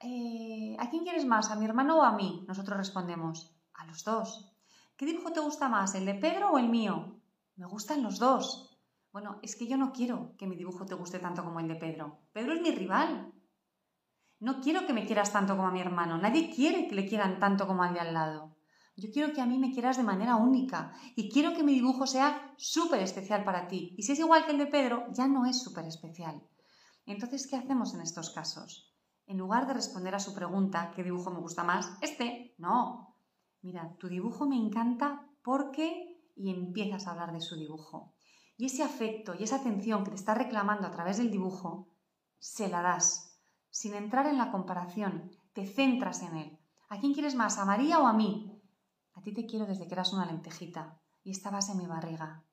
eh, 0.00 0.76
¿a 0.78 0.90
quién 0.90 1.02
quieres 1.02 1.24
más, 1.24 1.50
a 1.50 1.56
mi 1.56 1.64
hermano 1.64 1.98
o 1.98 2.02
a 2.02 2.12
mí? 2.12 2.44
Nosotros 2.46 2.76
respondemos, 2.76 3.56
a 3.74 3.86
los 3.86 4.04
dos. 4.04 4.52
¿Qué 4.96 5.06
dibujo 5.06 5.32
te 5.32 5.40
gusta 5.40 5.68
más, 5.68 5.94
el 5.94 6.04
de 6.04 6.14
Pedro 6.14 6.52
o 6.52 6.58
el 6.58 6.68
mío? 6.68 7.20
Me 7.56 7.66
gustan 7.66 8.02
los 8.02 8.18
dos. 8.18 8.65
Bueno, 9.16 9.38
es 9.40 9.56
que 9.56 9.66
yo 9.66 9.78
no 9.78 9.94
quiero 9.94 10.34
que 10.36 10.46
mi 10.46 10.56
dibujo 10.56 10.84
te 10.84 10.94
guste 10.94 11.18
tanto 11.18 11.42
como 11.42 11.58
el 11.58 11.68
de 11.68 11.76
Pedro. 11.76 12.18
Pedro 12.34 12.52
es 12.52 12.60
mi 12.60 12.70
rival. 12.70 13.32
No 14.40 14.60
quiero 14.60 14.86
que 14.86 14.92
me 14.92 15.06
quieras 15.06 15.32
tanto 15.32 15.56
como 15.56 15.68
a 15.68 15.70
mi 15.70 15.80
hermano. 15.80 16.18
Nadie 16.18 16.50
quiere 16.54 16.86
que 16.86 16.94
le 16.94 17.08
quieran 17.08 17.40
tanto 17.40 17.66
como 17.66 17.82
al 17.82 17.94
de 17.94 18.00
al 18.00 18.12
lado. 18.12 18.58
Yo 18.94 19.10
quiero 19.10 19.32
que 19.32 19.40
a 19.40 19.46
mí 19.46 19.58
me 19.58 19.72
quieras 19.72 19.96
de 19.96 20.02
manera 20.02 20.36
única 20.36 20.92
y 21.14 21.30
quiero 21.30 21.54
que 21.54 21.62
mi 21.62 21.72
dibujo 21.72 22.06
sea 22.06 22.52
súper 22.58 23.00
especial 23.00 23.42
para 23.42 23.68
ti. 23.68 23.94
Y 23.96 24.02
si 24.02 24.12
es 24.12 24.18
igual 24.18 24.44
que 24.44 24.52
el 24.52 24.58
de 24.58 24.66
Pedro, 24.66 25.06
ya 25.12 25.26
no 25.26 25.46
es 25.46 25.62
súper 25.62 25.86
especial. 25.86 26.46
Entonces, 27.06 27.46
¿qué 27.46 27.56
hacemos 27.56 27.94
en 27.94 28.02
estos 28.02 28.28
casos? 28.28 28.94
En 29.26 29.38
lugar 29.38 29.66
de 29.66 29.72
responder 29.72 30.14
a 30.14 30.20
su 30.20 30.34
pregunta, 30.34 30.92
¿qué 30.94 31.02
dibujo 31.02 31.30
me 31.30 31.40
gusta 31.40 31.64
más? 31.64 31.90
Este, 32.02 32.54
no. 32.58 33.16
Mira, 33.62 33.96
tu 33.98 34.08
dibujo 34.08 34.46
me 34.46 34.56
encanta 34.56 35.26
porque... 35.42 36.20
y 36.36 36.50
empiezas 36.50 37.06
a 37.06 37.12
hablar 37.12 37.32
de 37.32 37.40
su 37.40 37.56
dibujo. 37.56 38.15
Y 38.56 38.66
ese 38.66 38.82
afecto 38.82 39.34
y 39.34 39.42
esa 39.44 39.56
atención 39.56 40.04
que 40.04 40.10
te 40.10 40.16
está 40.16 40.34
reclamando 40.34 40.86
a 40.86 40.90
través 40.90 41.18
del 41.18 41.30
dibujo, 41.30 41.88
se 42.38 42.68
la 42.68 42.80
das. 42.80 43.38
Sin 43.70 43.94
entrar 43.94 44.26
en 44.26 44.38
la 44.38 44.50
comparación, 44.50 45.30
te 45.52 45.66
centras 45.66 46.22
en 46.22 46.36
él. 46.36 46.58
¿A 46.88 46.98
quién 46.98 47.12
quieres 47.12 47.34
más, 47.34 47.58
a 47.58 47.64
María 47.64 47.98
o 47.98 48.06
a 48.06 48.12
mí? 48.12 48.62
A 49.14 49.22
ti 49.22 49.32
te 49.32 49.46
quiero 49.46 49.66
desde 49.66 49.86
que 49.86 49.94
eras 49.94 50.12
una 50.12 50.26
lentejita 50.26 51.00
y 51.22 51.30
estabas 51.30 51.68
en 51.68 51.78
mi 51.78 51.86
barriga. 51.86 52.44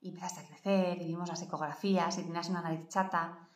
Y 0.00 0.10
empezaste 0.10 0.40
a 0.40 0.46
crecer 0.46 1.02
y 1.02 1.06
vimos 1.06 1.28
las 1.28 1.42
ecografías 1.42 2.16
y 2.18 2.22
tenías 2.22 2.48
una 2.48 2.62
nariz 2.62 2.88
chata. 2.88 3.48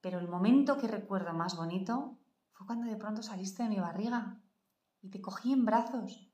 Pero 0.00 0.18
el 0.18 0.28
momento 0.28 0.78
que 0.78 0.88
recuerdo 0.88 1.32
más 1.34 1.56
bonito 1.56 2.18
fue 2.52 2.66
cuando 2.66 2.86
de 2.86 2.96
pronto 2.96 3.22
saliste 3.22 3.62
de 3.62 3.68
mi 3.68 3.78
barriga 3.78 4.40
y 5.02 5.10
te 5.10 5.20
cogí 5.20 5.52
en 5.52 5.64
brazos. 5.64 6.30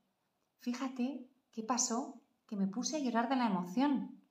Fíjate 0.60 1.28
qué 1.52 1.62
pasó, 1.62 2.20
que 2.46 2.56
me 2.56 2.68
puse 2.68 2.96
a 2.96 3.00
llorar 3.00 3.28
de 3.28 3.36
la 3.36 3.46
emoción. 3.46 4.22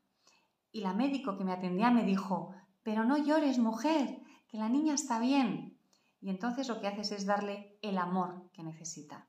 Y 0.75 0.81
la 0.81 0.93
médico 0.93 1.37
que 1.37 1.45
me 1.45 1.53
atendía 1.53 1.89
me 1.89 2.03
dijo, 2.03 2.53
pero 2.83 3.05
no 3.05 3.17
llores, 3.17 3.59
mujer, 3.59 4.19
que 4.49 4.57
la 4.57 4.69
niña 4.69 4.93
está 4.93 5.19
bien. 5.19 5.79
Y 6.19 6.29
entonces 6.29 6.67
lo 6.67 6.79
que 6.79 6.87
haces 6.87 7.11
es 7.11 7.25
darle 7.25 7.79
el 7.81 7.97
amor 7.97 8.49
que 8.51 8.63
necesita. 8.63 9.27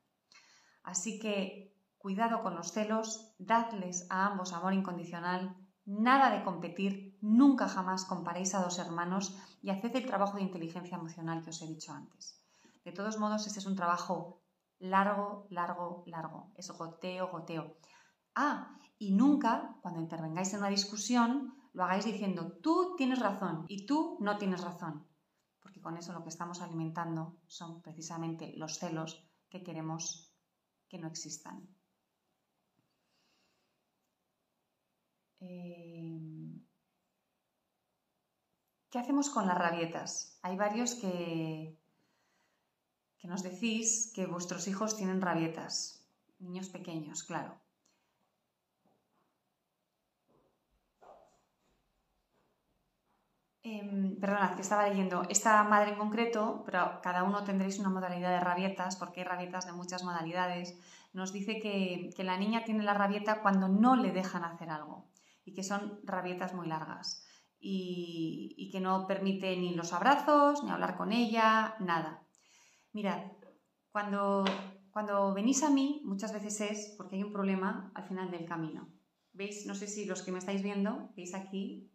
Así 0.83 1.19
que 1.19 1.77
Cuidado 2.07 2.41
con 2.41 2.55
los 2.55 2.71
celos, 2.71 3.35
dadles 3.37 4.07
a 4.11 4.27
ambos 4.27 4.53
amor 4.53 4.75
incondicional, 4.75 5.57
nada 5.85 6.31
de 6.31 6.45
competir, 6.45 7.19
nunca 7.21 7.67
jamás 7.67 8.05
comparéis 8.05 8.55
a 8.55 8.63
dos 8.63 8.79
hermanos 8.79 9.37
y 9.61 9.71
haced 9.71 9.97
el 9.97 10.07
trabajo 10.07 10.37
de 10.37 10.45
inteligencia 10.45 10.99
emocional 10.99 11.43
que 11.43 11.51
os 11.51 11.61
he 11.63 11.67
dicho 11.67 11.93
antes. 11.93 12.41
De 12.85 12.93
todos 12.93 13.19
modos, 13.19 13.49
este 13.49 13.59
es 13.59 13.67
un 13.67 13.75
trabajo 13.75 14.41
largo, 14.79 15.49
largo, 15.51 16.05
largo. 16.07 16.53
Es 16.55 16.71
goteo, 16.71 17.27
goteo. 17.27 17.75
Ah, 18.37 18.79
y 18.99 19.13
nunca, 19.13 19.77
cuando 19.83 20.01
intervengáis 20.01 20.53
en 20.53 20.61
una 20.61 20.69
discusión, 20.69 21.55
lo 21.73 21.85
hagáis 21.85 22.07
diciendo 22.07 22.53
tú 22.63 22.95
tienes 22.97 23.19
razón 23.19 23.67
y 23.69 23.85
tú 23.85 24.17
no 24.21 24.39
tienes 24.39 24.63
razón. 24.63 25.07
Porque 25.61 25.81
con 25.81 25.97
eso 25.97 26.13
lo 26.13 26.23
que 26.23 26.31
estamos 26.31 26.63
alimentando 26.63 27.37
son 27.47 27.83
precisamente 27.83 28.55
los 28.57 28.79
celos 28.79 29.29
que 29.51 29.63
queremos 29.63 30.33
que 30.89 30.99
no 30.99 31.09
existan. 31.09 31.69
Em, 35.41 36.65
¿Qué 38.91 38.99
hacemos 38.99 39.29
con 39.29 39.47
las 39.47 39.59
rabietas? 39.59 40.39
Hay 40.43 40.57
varios 40.57 40.95
que, 40.95 41.79
que 43.19 43.29
nos 43.29 43.43
decís 43.43 44.11
que 44.15 44.27
vuestros 44.27 44.67
hijos 44.69 44.97
tienen 44.97 45.21
rabietas, 45.21 46.09
niños 46.39 46.71
pequeños, 46.71 47.23
claro. 47.23 47.66
Eh, 53.69 54.17
perdonad, 54.21 54.55
que 54.55 54.63
estaba 54.63 54.89
leyendo. 54.89 55.25
Esta 55.29 55.65
madre 55.65 55.91
en 55.91 55.99
concreto, 55.99 56.63
pero 56.65 57.01
cada 57.03 57.25
uno 57.25 57.43
tendréis 57.43 57.81
una 57.81 57.91
modalidad 57.91 58.31
de 58.31 58.39
rabietas, 58.39 58.95
porque 58.95 59.23
hay 59.23 59.27
rabietas 59.27 59.67
de 59.67 59.73
muchas 59.73 60.05
modalidades, 60.05 60.79
nos 61.13 61.33
dice 61.33 61.59
que, 61.59 62.15
la 62.23 62.37
niña 62.37 62.63
tiene 62.65 62.85
la 62.85 62.95
rabieta 62.95 63.43
cuando 63.43 63.67
no 63.67 63.97
le 63.97 64.13
dejan 64.13 64.45
hacer 64.45 64.71
algo 64.71 65.11
y 65.45 65.53
que 65.53 65.65
son 65.65 65.99
rabietas 66.05 66.55
muy 66.55 66.69
largas 66.69 67.27
y, 67.59 68.69
que 68.71 68.79
no 68.79 69.09
permite 69.09 69.57
ni 69.57 69.75
los 69.75 69.93
abrazos, 69.93 70.63
ni 70.63 70.71
hablar 70.71 70.97
con 70.97 71.11
ella, 71.11 71.75
nada. 71.81 72.23
Mirad, 72.93 73.33
cuando, 73.91 74.45
cuando 74.93 75.35
venís 75.35 75.65
a 75.65 75.71
mí, 75.71 76.03
muchas 76.05 76.33
veces 76.33 76.61
es 76.61 76.95
porque 76.97 77.17
hay 77.17 77.25
un 77.25 77.33
problema 77.33 77.91
al 77.97 78.05
final 78.05 78.31
del 78.31 78.45
camino. 78.45 78.89
¿Veis? 79.33 79.67
No 79.67 79.75
sé 79.75 79.89
si 79.89 80.05
los 80.05 80.23
que 80.23 80.31
me 80.31 80.39
estáis 80.39 80.63
viendo, 80.63 81.11
veis 81.17 81.35
aquí, 81.35 81.91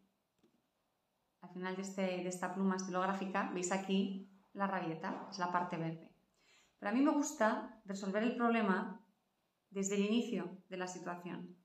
al 1.41 1.49
final 1.49 1.75
de, 1.75 1.82
este, 1.82 2.01
de 2.01 2.27
esta 2.27 2.54
pluma 2.54 2.75
estilográfica, 2.75 3.49
veis 3.54 3.71
aquí 3.71 4.30
la 4.54 4.67
rabieta, 4.67 5.27
es 5.30 5.39
la 5.39 5.51
parte 5.51 5.77
verde. 5.77 6.12
Pero 6.80 6.89
a 6.89 6.93
mí 6.93 7.01
me 7.01 7.12
gusta 7.12 7.80
resolver 7.86 8.23
el 8.23 8.36
problema 8.36 9.01
desde 9.69 9.95
el 9.95 10.06
inicio 10.06 10.58
de 10.69 10.77
la 10.77 10.88
situación. 10.88 11.56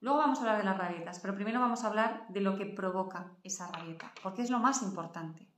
Luego 0.00 0.18
vamos 0.18 0.38
a 0.38 0.42
hablar 0.42 0.58
de 0.58 0.64
las 0.64 0.78
rabietas, 0.78 1.20
pero 1.20 1.34
primero 1.34 1.60
vamos 1.60 1.82
a 1.82 1.88
hablar 1.88 2.26
de 2.28 2.40
lo 2.40 2.56
que 2.56 2.66
provoca 2.66 3.36
esa 3.42 3.70
rabieta, 3.72 4.12
porque 4.22 4.42
es 4.42 4.50
lo 4.50 4.58
más 4.58 4.82
importante. 4.82 5.48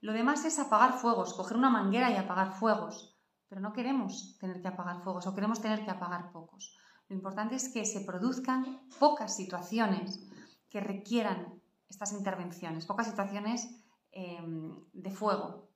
Lo 0.00 0.12
demás 0.12 0.44
es 0.44 0.58
apagar 0.58 0.94
fuegos, 0.94 1.34
coger 1.34 1.56
una 1.56 1.70
manguera 1.70 2.10
y 2.10 2.16
apagar 2.16 2.52
fuegos, 2.52 3.18
pero 3.48 3.60
no 3.60 3.72
queremos 3.72 4.36
tener 4.38 4.62
que 4.62 4.68
apagar 4.68 5.02
fuegos 5.02 5.26
o 5.26 5.34
queremos 5.34 5.60
tener 5.60 5.84
que 5.84 5.90
apagar 5.90 6.32
pocos. 6.32 6.76
Lo 7.08 7.16
importante 7.16 7.56
es 7.56 7.72
que 7.72 7.84
se 7.84 8.02
produzcan 8.02 8.88
pocas 8.98 9.36
situaciones 9.36 10.26
que 10.70 10.80
requieran 10.80 11.60
estas 11.88 12.12
intervenciones, 12.12 12.86
pocas 12.86 13.06
situaciones 13.06 13.68
em, 14.12 14.74
de 14.92 15.10
fuego. 15.10 15.70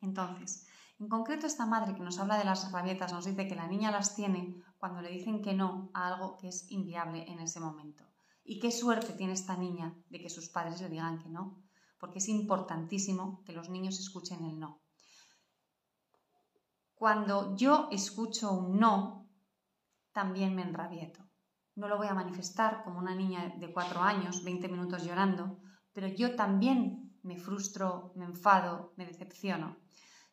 Entonces, 0.00 0.66
en 0.98 1.08
concreto, 1.08 1.46
esta 1.46 1.66
madre 1.66 1.94
que 1.94 2.02
nos 2.02 2.18
habla 2.18 2.38
de 2.38 2.44
las 2.44 2.70
rabietas 2.70 3.12
nos 3.12 3.24
dice 3.24 3.48
que 3.48 3.56
la 3.56 3.66
niña 3.66 3.90
las 3.90 4.14
tiene 4.14 4.62
cuando 4.78 5.00
le 5.00 5.10
dicen 5.10 5.42
que 5.42 5.54
no 5.54 5.90
a 5.94 6.08
algo 6.08 6.36
que 6.36 6.48
es 6.48 6.70
inviable 6.70 7.24
en 7.30 7.40
ese 7.40 7.60
momento. 7.60 8.04
Y 8.44 8.58
qué 8.58 8.70
suerte 8.70 9.12
tiene 9.12 9.32
esta 9.32 9.56
niña 9.56 9.94
de 10.10 10.20
que 10.20 10.30
sus 10.30 10.48
padres 10.48 10.80
le 10.80 10.88
digan 10.88 11.18
que 11.18 11.28
no, 11.28 11.62
porque 11.98 12.18
es 12.18 12.28
importantísimo 12.28 13.42
que 13.44 13.52
los 13.52 13.68
niños 13.68 13.98
escuchen 14.00 14.44
el 14.44 14.58
no. 14.58 14.80
Cuando 16.94 17.56
yo 17.56 17.88
escucho 17.90 18.52
un 18.52 18.78
no, 18.78 19.28
también 20.12 20.54
me 20.54 20.62
enrabieto. 20.62 21.24
No 21.74 21.88
lo 21.88 21.96
voy 21.96 22.06
a 22.06 22.14
manifestar 22.14 22.84
como 22.84 22.98
una 22.98 23.14
niña 23.14 23.54
de 23.56 23.72
cuatro 23.72 24.00
años, 24.02 24.44
20 24.44 24.68
minutos 24.68 25.04
llorando, 25.04 25.58
pero 25.92 26.06
yo 26.06 26.36
también 26.36 27.18
me 27.22 27.36
frustro, 27.36 28.12
me 28.16 28.24
enfado, 28.24 28.92
me 28.96 29.06
decepciono. 29.06 29.76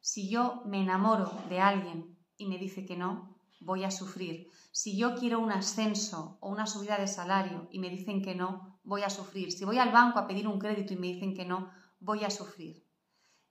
Si 0.02 0.30
yo 0.30 0.64
me 0.66 0.82
enamoro 0.82 1.32
de 1.50 1.60
alguien 1.60 2.18
y 2.38 2.48
me 2.48 2.58
dice 2.58 2.86
que 2.86 2.98
no, 2.98 3.38
voy 3.60 3.84
a 3.84 3.92
sufrir. 3.92 4.48
Si 4.72 4.98
yo 4.98 5.16
quiero 5.16 5.40
un 5.40 5.52
ascenso 5.52 6.38
o 6.42 6.50
una 6.50 6.68
subida 6.68 6.98
de 6.98 7.08
salario 7.08 7.68
y 7.72 7.80
me 7.80 7.90
dicen 7.90 8.22
que 8.22 8.36
no, 8.36 8.80
voy 8.84 9.04
a 9.04 9.10
sufrir. 9.10 9.52
Si 9.52 9.66
voy 9.66 9.78
al 9.78 9.92
banco 9.92 10.20
a 10.20 10.28
pedir 10.28 10.48
un 10.48 10.60
crédito 10.60 10.94
y 10.94 10.98
me 10.98 11.08
dicen 11.08 11.34
que 11.34 11.46
no, 11.46 11.70
voy 12.00 12.24
a 12.24 12.30
sufrir. 12.30 12.86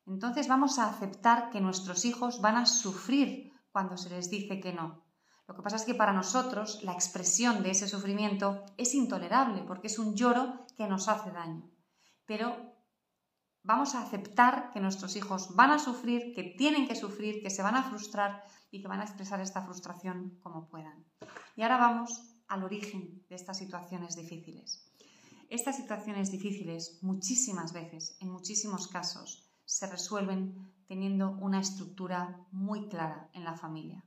Entonces 0.07 0.49
vamos 0.49 0.79
a 0.79 0.89
aceptar 0.89 1.51
que 1.51 1.61
nuestros 1.61 2.05
hijos 2.05 2.41
van 2.41 2.57
a 2.57 2.67
sufrir 2.67 3.53
cuando 3.71 3.97
se 3.97 4.11
les 4.11 4.31
dice 4.31 4.59
que 4.61 4.73
no. 4.73 5.05
Lo 5.49 5.55
que 5.55 5.63
pasa 5.63 5.77
es 5.77 5.85
que 5.85 5.95
para 5.95 6.13
nosotros 6.13 6.83
la 6.85 6.93
expresión 6.93 7.63
de 7.63 7.71
ese 7.71 7.89
sufrimiento 7.89 8.67
es 8.77 8.95
intolerable 8.95 9.63
porque 9.63 9.87
es 9.87 9.99
un 9.99 10.15
lloro 10.15 10.67
que 10.77 10.87
nos 10.87 11.09
hace 11.09 11.31
daño. 11.31 11.71
Pero 12.27 12.77
vamos 13.63 13.95
a 13.95 14.03
aceptar 14.03 14.71
que 14.73 14.81
nuestros 14.81 15.17
hijos 15.17 15.57
van 15.57 15.71
a 15.71 15.79
sufrir, 15.79 16.35
que 16.35 16.43
tienen 16.45 16.87
que 16.87 16.95
sufrir, 16.95 17.43
que 17.43 17.49
se 17.49 17.63
van 17.63 17.77
a 17.77 17.83
frustrar 17.83 18.45
y 18.71 18.83
que 18.83 18.89
van 18.89 19.01
a 19.01 19.05
expresar 19.05 19.41
esta 19.41 19.63
frustración 19.63 20.39
como 20.43 20.69
puedan. 20.69 21.07
Y 21.57 21.63
ahora 21.63 21.79
vamos 21.79 22.37
al 22.47 22.63
origen 22.63 23.25
de 23.31 23.37
estas 23.37 23.57
situaciones 23.57 24.17
difíciles. 24.17 24.85
Estas 25.49 25.77
situaciones 25.77 26.31
difíciles 26.31 26.99
muchísimas 27.01 27.73
veces, 27.73 28.19
en 28.21 28.31
muchísimos 28.31 28.87
casos, 28.87 29.51
se 29.65 29.87
resuelven 29.87 30.75
teniendo 30.87 31.31
una 31.41 31.61
estructura 31.61 32.47
muy 32.53 32.89
clara 32.89 33.31
en 33.33 33.45
la 33.45 33.55
familia. 33.55 34.05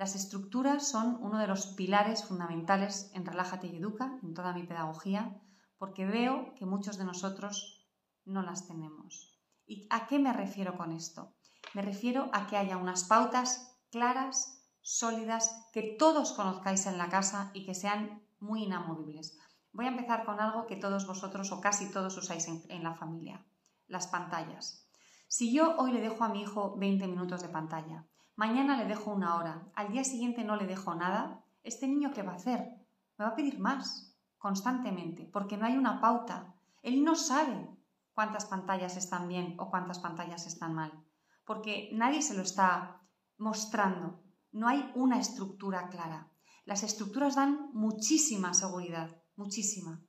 Las 0.00 0.14
estructuras 0.14 0.88
son 0.88 1.18
uno 1.20 1.36
de 1.36 1.46
los 1.46 1.66
pilares 1.66 2.24
fundamentales 2.24 3.10
en 3.12 3.26
Relájate 3.26 3.66
y 3.66 3.76
Educa, 3.76 4.18
en 4.22 4.32
toda 4.32 4.54
mi 4.54 4.62
pedagogía, 4.62 5.38
porque 5.76 6.06
veo 6.06 6.54
que 6.54 6.64
muchos 6.64 6.96
de 6.96 7.04
nosotros 7.04 7.86
no 8.24 8.40
las 8.40 8.66
tenemos. 8.66 9.38
¿Y 9.66 9.86
a 9.90 10.06
qué 10.06 10.18
me 10.18 10.32
refiero 10.32 10.78
con 10.78 10.92
esto? 10.92 11.34
Me 11.74 11.82
refiero 11.82 12.30
a 12.32 12.46
que 12.46 12.56
haya 12.56 12.78
unas 12.78 13.04
pautas 13.04 13.76
claras, 13.90 14.64
sólidas, 14.80 15.68
que 15.74 15.94
todos 15.98 16.32
conozcáis 16.32 16.86
en 16.86 16.96
la 16.96 17.10
casa 17.10 17.50
y 17.52 17.66
que 17.66 17.74
sean 17.74 18.22
muy 18.38 18.62
inamovibles. 18.62 19.38
Voy 19.74 19.84
a 19.84 19.90
empezar 19.90 20.24
con 20.24 20.40
algo 20.40 20.66
que 20.66 20.76
todos 20.76 21.06
vosotros 21.06 21.52
o 21.52 21.60
casi 21.60 21.90
todos 21.90 22.16
usáis 22.16 22.48
en, 22.48 22.82
la 22.82 22.94
familia, 22.94 23.44
las 23.86 24.06
pantallas. 24.06 24.88
Si 25.28 25.52
yo 25.52 25.76
hoy 25.76 25.92
le 25.92 26.00
dejo 26.00 26.24
a 26.24 26.30
mi 26.30 26.40
hijo 26.40 26.74
20 26.78 27.06
minutos 27.06 27.42
de 27.42 27.50
pantalla, 27.50 28.06
mañana 28.40 28.78
le 28.78 28.86
dejo 28.86 29.10
una 29.10 29.36
hora, 29.36 29.70
al 29.74 29.92
día 29.92 30.02
siguiente 30.02 30.44
no 30.44 30.56
le 30.56 30.66
dejo 30.66 30.94
nada, 30.94 31.44
¿este 31.62 31.86
niño 31.86 32.10
qué 32.14 32.22
va 32.22 32.32
a 32.32 32.36
hacer? 32.36 32.60
Me 33.18 33.26
va 33.26 33.32
a 33.32 33.34
pedir 33.34 33.58
más, 33.58 34.16
constantemente, 34.38 35.28
porque 35.30 35.58
no 35.58 35.66
hay 35.66 35.76
una 35.76 36.00
pauta. 36.00 36.54
Él 36.80 37.04
no 37.04 37.16
sabe 37.16 37.68
cuántas 38.14 38.46
pantallas 38.46 38.96
están 38.96 39.28
bien 39.28 39.56
o 39.58 39.68
cuántas 39.68 39.98
pantallas 39.98 40.46
están 40.46 40.72
mal, 40.72 40.90
porque 41.44 41.90
nadie 41.92 42.22
se 42.22 42.32
lo 42.32 42.40
está 42.40 43.02
mostrando. 43.36 44.22
No 44.52 44.68
hay 44.68 44.90
una 44.94 45.18
estructura 45.20 45.90
clara. 45.90 46.32
Las 46.64 46.82
estructuras 46.82 47.34
dan 47.34 47.68
muchísima 47.74 48.54
seguridad, 48.54 49.22
muchísima. 49.36 50.00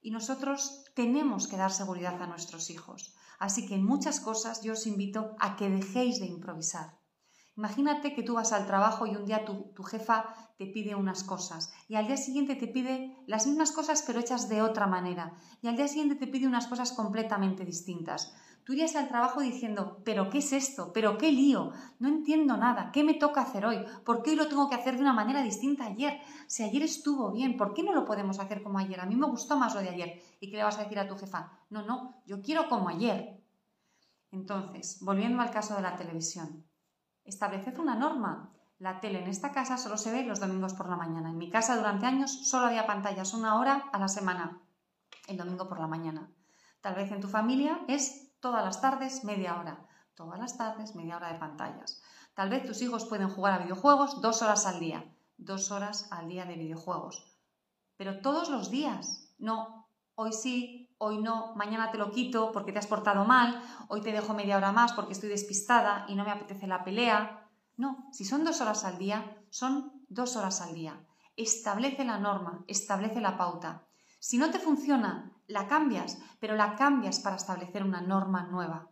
Y 0.00 0.10
nosotros 0.10 0.86
tenemos 0.94 1.48
que 1.48 1.58
dar 1.58 1.70
seguridad 1.70 2.22
a 2.22 2.28
nuestros 2.28 2.70
hijos. 2.70 3.14
Así 3.38 3.66
que 3.66 3.74
en 3.74 3.84
muchas 3.84 4.20
cosas 4.20 4.62
yo 4.62 4.72
os 4.72 4.86
invito 4.86 5.36
a 5.38 5.54
que 5.56 5.68
dejéis 5.68 6.18
de 6.18 6.28
improvisar. 6.28 6.97
Imagínate 7.58 8.14
que 8.14 8.22
tú 8.22 8.34
vas 8.34 8.52
al 8.52 8.68
trabajo 8.68 9.04
y 9.04 9.16
un 9.16 9.26
día 9.26 9.44
tu, 9.44 9.82
jefa 9.82 10.32
te 10.58 10.66
pide 10.66 10.94
unas 10.94 11.24
cosas 11.24 11.72
y 11.88 11.96
al 11.96 12.06
día 12.06 12.16
siguiente 12.16 12.54
te 12.54 12.68
pide 12.68 13.16
las 13.26 13.48
mismas 13.48 13.72
cosas 13.72 14.04
pero 14.06 14.20
hechas 14.20 14.48
de 14.48 14.62
otra 14.62 14.86
manera 14.86 15.34
y 15.60 15.66
al 15.66 15.74
día 15.74 15.88
siguiente 15.88 16.14
te 16.14 16.28
pide 16.28 16.46
unas 16.46 16.68
cosas 16.68 16.92
completamente 16.92 17.64
distintas. 17.64 18.32
Tú 18.62 18.74
irías 18.74 18.94
al 18.94 19.08
trabajo 19.08 19.40
diciendo, 19.40 20.02
pero 20.04 20.30
¿qué 20.30 20.38
es 20.38 20.52
esto? 20.52 20.92
¿Pero 20.92 21.18
qué 21.18 21.32
lío? 21.32 21.72
No 21.98 22.06
entiendo 22.06 22.56
nada. 22.56 22.92
¿Qué 22.92 23.02
me 23.02 23.14
toca 23.14 23.40
hacer 23.40 23.66
hoy? 23.66 23.84
¿Por 24.04 24.22
qué 24.22 24.30
hoy 24.30 24.36
lo 24.36 24.46
tengo 24.46 24.68
que 24.68 24.76
hacer 24.76 24.94
de 24.94 25.00
una 25.00 25.12
manera 25.12 25.42
distinta 25.42 25.86
ayer? 25.86 26.20
Si 26.46 26.62
ayer 26.62 26.82
estuvo 26.82 27.32
bien, 27.32 27.56
¿por 27.56 27.74
qué 27.74 27.82
no 27.82 27.92
lo 27.92 28.04
podemos 28.04 28.38
hacer 28.38 28.62
como 28.62 28.78
ayer? 28.78 29.00
A 29.00 29.06
mí 29.06 29.16
me 29.16 29.26
gustó 29.26 29.58
más 29.58 29.74
lo 29.74 29.80
de 29.80 29.88
ayer. 29.88 30.22
¿Y 30.38 30.48
qué 30.48 30.58
le 30.58 30.62
vas 30.62 30.78
a 30.78 30.84
decir 30.84 31.00
a 31.00 31.08
tu 31.08 31.16
jefa? 31.16 31.58
No, 31.70 31.82
no, 31.82 32.22
yo 32.24 32.40
quiero 32.40 32.68
como 32.68 32.88
ayer. 32.88 33.42
Entonces, 34.30 34.98
volviendo 35.00 35.42
al 35.42 35.50
caso 35.50 35.74
de 35.74 35.82
la 35.82 35.96
televisión, 35.96 36.67
estableced 37.28 37.78
una 37.78 37.94
norma. 37.94 38.50
La 38.78 39.00
tele 39.00 39.22
en 39.22 39.28
esta 39.28 39.52
casa 39.52 39.76
solo 39.76 39.96
se 39.96 40.12
ve 40.12 40.24
los 40.24 40.40
domingos 40.40 40.74
por 40.74 40.88
la 40.88 40.96
mañana. 40.96 41.30
En 41.30 41.38
mi 41.38 41.50
casa 41.50 41.76
durante 41.76 42.06
años 42.06 42.48
solo 42.48 42.66
había 42.66 42.86
pantallas 42.86 43.34
una 43.34 43.58
hora 43.58 43.88
a 43.92 43.98
la 43.98 44.08
semana, 44.08 44.60
el 45.26 45.36
domingo 45.36 45.68
por 45.68 45.80
la 45.80 45.86
mañana. 45.86 46.30
Tal 46.80 46.94
vez 46.94 47.10
en 47.10 47.20
tu 47.20 47.28
familia 47.28 47.80
es 47.88 48.38
todas 48.40 48.64
las 48.64 48.80
tardes 48.80 49.24
media 49.24 49.58
hora, 49.58 49.86
todas 50.14 50.38
las 50.38 50.56
tardes 50.56 50.94
media 50.94 51.16
hora 51.16 51.32
de 51.32 51.38
pantallas. 51.38 52.02
Tal 52.34 52.50
vez 52.50 52.64
tus 52.64 52.80
hijos 52.82 53.04
pueden 53.04 53.28
jugar 53.28 53.54
a 53.54 53.64
videojuegos 53.64 54.20
dos 54.20 54.42
horas 54.42 54.64
al 54.64 54.78
día, 54.78 55.04
dos 55.36 55.72
horas 55.72 56.08
al 56.12 56.28
día 56.28 56.44
de 56.44 56.54
videojuegos. 56.54 57.36
Pero 57.96 58.20
todos 58.20 58.48
los 58.48 58.70
días, 58.70 59.34
no, 59.38 59.88
hoy 60.14 60.32
sí, 60.32 60.87
hoy 60.98 61.18
no, 61.18 61.54
mañana 61.54 61.90
te 61.90 61.98
lo 61.98 62.10
quito 62.10 62.52
porque 62.52 62.72
te 62.72 62.78
has 62.78 62.86
portado 62.86 63.24
mal, 63.24 63.62
hoy 63.88 64.00
te 64.00 64.12
dejo 64.12 64.34
media 64.34 64.56
hora 64.56 64.72
más 64.72 64.92
porque 64.92 65.12
estoy 65.12 65.28
despistada 65.28 66.04
y 66.08 66.14
no 66.14 66.24
me 66.24 66.30
apetece 66.30 66.66
la 66.66 66.84
pelea. 66.84 67.48
No, 67.76 68.08
si 68.12 68.24
son 68.24 68.44
dos 68.44 68.60
horas 68.60 68.84
al 68.84 68.98
día, 68.98 69.36
son 69.50 70.04
dos 70.08 70.36
horas 70.36 70.60
al 70.60 70.74
día. 70.74 71.06
Establece 71.36 72.04
la 72.04 72.18
norma, 72.18 72.64
establece 72.66 73.20
la 73.20 73.36
pauta. 73.36 73.86
Si 74.18 74.36
no 74.36 74.50
te 74.50 74.58
funciona, 74.58 75.32
la 75.46 75.68
cambias, 75.68 76.18
pero 76.40 76.56
la 76.56 76.74
cambias 76.74 77.20
para 77.20 77.36
establecer 77.36 77.84
una 77.84 78.00
norma 78.00 78.48
nueva. 78.50 78.90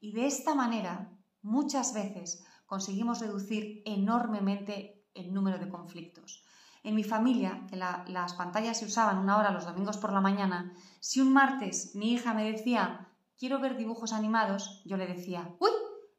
Y 0.00 0.12
de 0.12 0.26
esta 0.26 0.54
manera, 0.54 1.10
muchas 1.42 1.92
veces 1.92 2.44
conseguimos 2.64 3.20
reducir 3.20 3.82
enormemente 3.84 5.06
el 5.12 5.32
número 5.32 5.58
de 5.58 5.68
conflictos. 5.68 6.44
En 6.84 6.94
mi 6.94 7.02
familia, 7.02 7.66
que 7.68 7.76
las 7.76 8.34
pantallas 8.34 8.78
se 8.78 8.84
usaban 8.84 9.18
una 9.18 9.36
hora 9.38 9.50
los 9.50 9.64
domingos 9.64 9.96
por 9.96 10.12
la 10.12 10.20
mañana, 10.20 10.72
si 11.00 11.20
un 11.20 11.32
martes 11.32 11.96
mi 11.96 12.12
hija 12.12 12.32
me 12.32 12.48
decía, 12.48 13.08
quiero 13.36 13.58
ver 13.58 13.76
dibujos 13.76 14.12
animados, 14.12 14.82
yo 14.84 14.96
le 14.96 15.08
decía, 15.08 15.56
uy, 15.58 15.72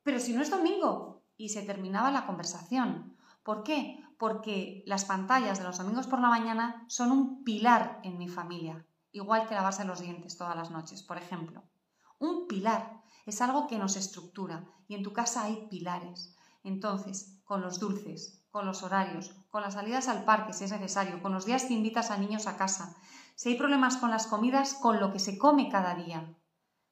pero 0.04 0.20
si 0.20 0.34
no 0.34 0.42
es 0.42 0.50
domingo. 0.50 1.24
Y 1.38 1.50
se 1.50 1.64
terminaba 1.64 2.12
la 2.12 2.26
conversación. 2.26 3.16
¿Por 3.44 3.64
qué? 3.64 4.06
porque 4.18 4.84
las 4.86 5.06
pantallas 5.06 5.58
de 5.60 5.66
los 5.66 5.78
domingos 5.78 6.08
por 6.08 6.20
la 6.20 6.30
mañana 6.30 6.86
son 6.88 7.12
un 7.12 7.44
pilar 7.44 8.00
en 8.04 8.18
mi 8.18 8.28
familia, 8.28 8.86
igual 9.12 9.48
que 9.48 9.56
lavarse 9.56 9.86
los 9.86 10.00
dientes 10.00 10.38
todas 10.38 10.56
las 10.56 10.72
noches, 10.72 11.04
por 11.04 11.18
ejemplo. 11.18 11.64
Un 12.20 12.48
pilar 12.48 13.02
es 13.26 13.42
algo 13.42 13.68
que 13.68 13.78
nos 13.78 13.98
estructura 13.98 14.66
y 14.88 14.96
en 14.96 15.04
tu 15.04 15.12
casa 15.12 15.44
hay 15.44 15.68
pilares. 15.70 16.36
Entonces, 16.64 17.42
con 17.44 17.62
los 17.62 17.80
dulces, 17.80 18.45
con 18.56 18.66
los 18.66 18.84
horarios, 18.84 19.36
con 19.50 19.64
las 19.64 19.74
salidas 19.74 20.08
al 20.08 20.24
parque 20.24 20.54
si 20.54 20.64
es 20.64 20.72
necesario, 20.72 21.22
con 21.22 21.34
los 21.34 21.46
días 21.46 21.66
que 21.66 21.74
invitas 21.74 22.10
a 22.10 22.16
niños 22.16 22.48
a 22.48 22.56
casa, 22.56 22.96
si 23.36 23.50
hay 23.50 23.58
problemas 23.58 23.98
con 23.98 24.12
las 24.12 24.28
comidas, 24.28 24.76
con 24.76 25.02
lo 25.02 25.12
que 25.12 25.20
se 25.20 25.38
come 25.38 25.68
cada 25.68 25.94
día, 25.94 26.34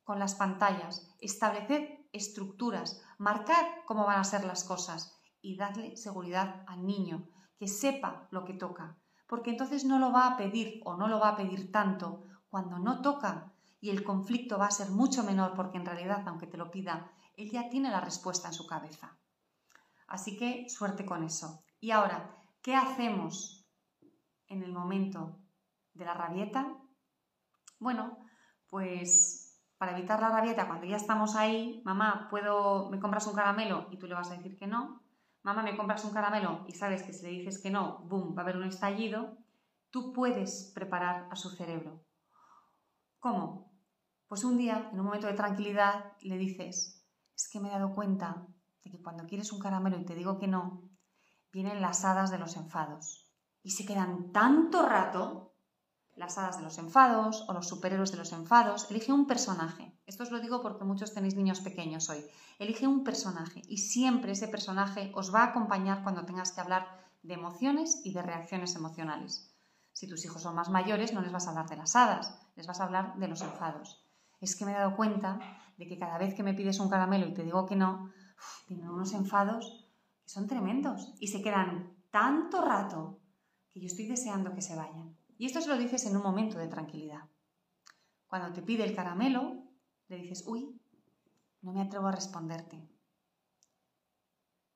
con 0.03 0.19
las 0.19 0.35
pantallas, 0.35 1.15
estableced 1.21 1.87
estructuras, 2.11 3.01
marcad 3.17 3.63
cómo 3.85 4.05
van 4.05 4.19
a 4.19 4.25
ser 4.25 4.43
las 4.43 4.65
cosas 4.65 5.17
y 5.41 5.55
darle 5.55 5.95
seguridad 5.95 6.65
al 6.67 6.85
niño, 6.85 7.29
que 7.57 7.69
sepa 7.69 8.27
lo 8.29 8.43
que 8.43 8.55
toca, 8.55 8.97
porque 9.25 9.51
entonces 9.51 9.85
no 9.85 9.99
lo 9.99 10.11
va 10.11 10.27
a 10.27 10.35
pedir 10.35 10.81
o 10.83 10.97
no 10.97 11.07
lo 11.07 11.21
va 11.21 11.29
a 11.29 11.37
pedir 11.37 11.71
tanto 11.71 12.25
cuando 12.49 12.77
no 12.77 13.01
toca 13.01 13.53
y 13.79 13.89
el 13.89 14.03
conflicto 14.03 14.57
va 14.57 14.65
a 14.65 14.71
ser 14.71 14.89
mucho 14.89 15.23
menor 15.23 15.53
porque 15.53 15.77
en 15.77 15.85
realidad, 15.85 16.27
aunque 16.27 16.45
te 16.45 16.57
lo 16.57 16.71
pida, 16.71 17.13
él 17.37 17.49
ya 17.51 17.69
tiene 17.69 17.89
la 17.89 18.01
respuesta 18.01 18.49
en 18.49 18.53
su 18.53 18.67
cabeza. 18.67 19.17
Así 20.07 20.37
que 20.37 20.69
suerte 20.69 21.05
con 21.05 21.23
eso. 21.23 21.63
Y 21.79 21.91
ahora, 21.91 22.37
¿qué 22.61 22.75
hacemos 22.75 23.67
en 24.47 24.63
el 24.63 24.71
momento 24.71 25.39
de 25.93 26.05
la 26.05 26.13
rabieta? 26.13 26.77
Bueno, 27.79 28.17
pues 28.67 29.61
para 29.77 29.97
evitar 29.97 30.21
la 30.21 30.29
rabieta, 30.29 30.67
cuando 30.67 30.85
ya 30.85 30.95
estamos 30.95 31.35
ahí, 31.35 31.81
mamá, 31.83 32.27
¿puedo, 32.29 32.89
me 32.89 32.99
compras 32.99 33.27
un 33.27 33.35
caramelo? 33.35 33.87
Y 33.91 33.97
tú 33.97 34.07
le 34.07 34.15
vas 34.15 34.31
a 34.31 34.37
decir 34.37 34.57
que 34.57 34.67
no 34.67 35.03
mamá, 35.43 35.61
me 35.61 35.77
compras 35.77 36.03
un 36.05 36.13
caramelo 36.13 36.65
y 36.67 36.73
sabes 36.73 37.03
que 37.03 37.13
si 37.13 37.23
le 37.23 37.31
dices 37.31 37.61
que 37.61 37.69
no, 37.69 37.99
boom, 38.05 38.35
va 38.35 38.41
a 38.41 38.43
haber 38.43 38.57
un 38.57 38.63
estallido, 38.63 39.37
tú 39.91 40.13
puedes 40.13 40.71
preparar 40.73 41.27
a 41.29 41.35
su 41.35 41.49
cerebro. 41.49 42.05
¿Cómo? 43.19 43.71
Pues 44.27 44.43
un 44.43 44.57
día, 44.57 44.89
en 44.91 44.99
un 44.99 45.05
momento 45.05 45.27
de 45.27 45.33
tranquilidad, 45.33 46.13
le 46.21 46.37
dices, 46.37 47.05
es 47.35 47.49
que 47.49 47.59
me 47.59 47.67
he 47.67 47.71
dado 47.71 47.93
cuenta 47.93 48.47
de 48.83 48.91
que 48.91 49.01
cuando 49.01 49.25
quieres 49.25 49.51
un 49.51 49.59
caramelo 49.59 49.97
y 49.99 50.05
te 50.05 50.15
digo 50.15 50.37
que 50.37 50.47
no, 50.47 50.89
vienen 51.51 51.81
las 51.81 52.03
hadas 52.03 52.31
de 52.31 52.39
los 52.39 52.55
enfados. 52.57 53.31
Y 53.61 53.71
se 53.71 53.85
quedan 53.85 54.31
tanto 54.31 54.87
rato 54.87 55.53
las 56.15 56.37
hadas 56.37 56.57
de 56.57 56.63
los 56.63 56.77
enfados 56.77 57.45
o 57.47 57.53
los 57.53 57.67
superhéroes 57.67 58.11
de 58.11 58.17
los 58.17 58.33
enfados. 58.33 58.89
Elige 58.91 59.11
un 59.11 59.25
personaje. 59.25 59.97
Esto 60.05 60.23
os 60.23 60.31
lo 60.31 60.39
digo 60.39 60.61
porque 60.61 60.83
muchos 60.83 61.13
tenéis 61.13 61.35
niños 61.35 61.61
pequeños 61.61 62.09
hoy. 62.09 62.23
Elige 62.59 62.87
un 62.87 63.03
personaje 63.03 63.61
y 63.67 63.77
siempre 63.77 64.33
ese 64.33 64.47
personaje 64.47 65.11
os 65.15 65.33
va 65.33 65.41
a 65.41 65.47
acompañar 65.47 66.03
cuando 66.03 66.25
tengas 66.25 66.51
que 66.51 66.61
hablar 66.61 66.87
de 67.23 67.33
emociones 67.33 68.01
y 68.03 68.13
de 68.13 68.21
reacciones 68.21 68.75
emocionales. 68.75 69.55
Si 69.93 70.07
tus 70.07 70.25
hijos 70.25 70.41
son 70.41 70.55
más 70.55 70.69
mayores, 70.69 71.13
no 71.13 71.21
les 71.21 71.31
vas 71.31 71.47
a 71.47 71.51
hablar 71.51 71.69
de 71.69 71.77
las 71.77 71.95
hadas, 71.95 72.35
les 72.55 72.67
vas 72.67 72.79
a 72.79 72.83
hablar 72.83 73.15
de 73.15 73.27
los 73.27 73.41
enfados. 73.41 74.03
Es 74.41 74.55
que 74.55 74.65
me 74.65 74.71
he 74.71 74.75
dado 74.75 74.95
cuenta 74.95 75.39
de 75.77 75.87
que 75.87 75.97
cada 75.97 76.17
vez 76.17 76.33
que 76.35 76.43
me 76.43 76.53
pides 76.53 76.79
un 76.79 76.89
caramelo 76.89 77.27
y 77.27 77.33
te 77.33 77.43
digo 77.43 77.65
que 77.65 77.75
no, 77.75 78.11
tienen 78.67 78.89
unos 78.89 79.13
enfados 79.13 79.87
que 80.23 80.29
son 80.29 80.47
tremendos 80.47 81.13
y 81.19 81.27
se 81.27 81.41
quedan 81.41 81.95
tanto 82.11 82.61
rato 82.61 83.19
que 83.69 83.79
yo 83.79 83.87
estoy 83.87 84.07
deseando 84.07 84.53
que 84.53 84.61
se 84.61 84.75
vayan. 84.75 85.17
Y 85.37 85.45
esto 85.45 85.61
se 85.61 85.69
lo 85.69 85.77
dices 85.77 86.05
en 86.05 86.15
un 86.15 86.23
momento 86.23 86.57
de 86.57 86.67
tranquilidad. 86.67 87.29
Cuando 88.27 88.53
te 88.53 88.61
pide 88.61 88.83
el 88.83 88.95
caramelo, 88.95 89.63
le 90.07 90.17
dices, 90.17 90.43
uy, 90.47 90.79
no 91.61 91.73
me 91.73 91.81
atrevo 91.81 92.07
a 92.07 92.11
responderte. 92.11 92.87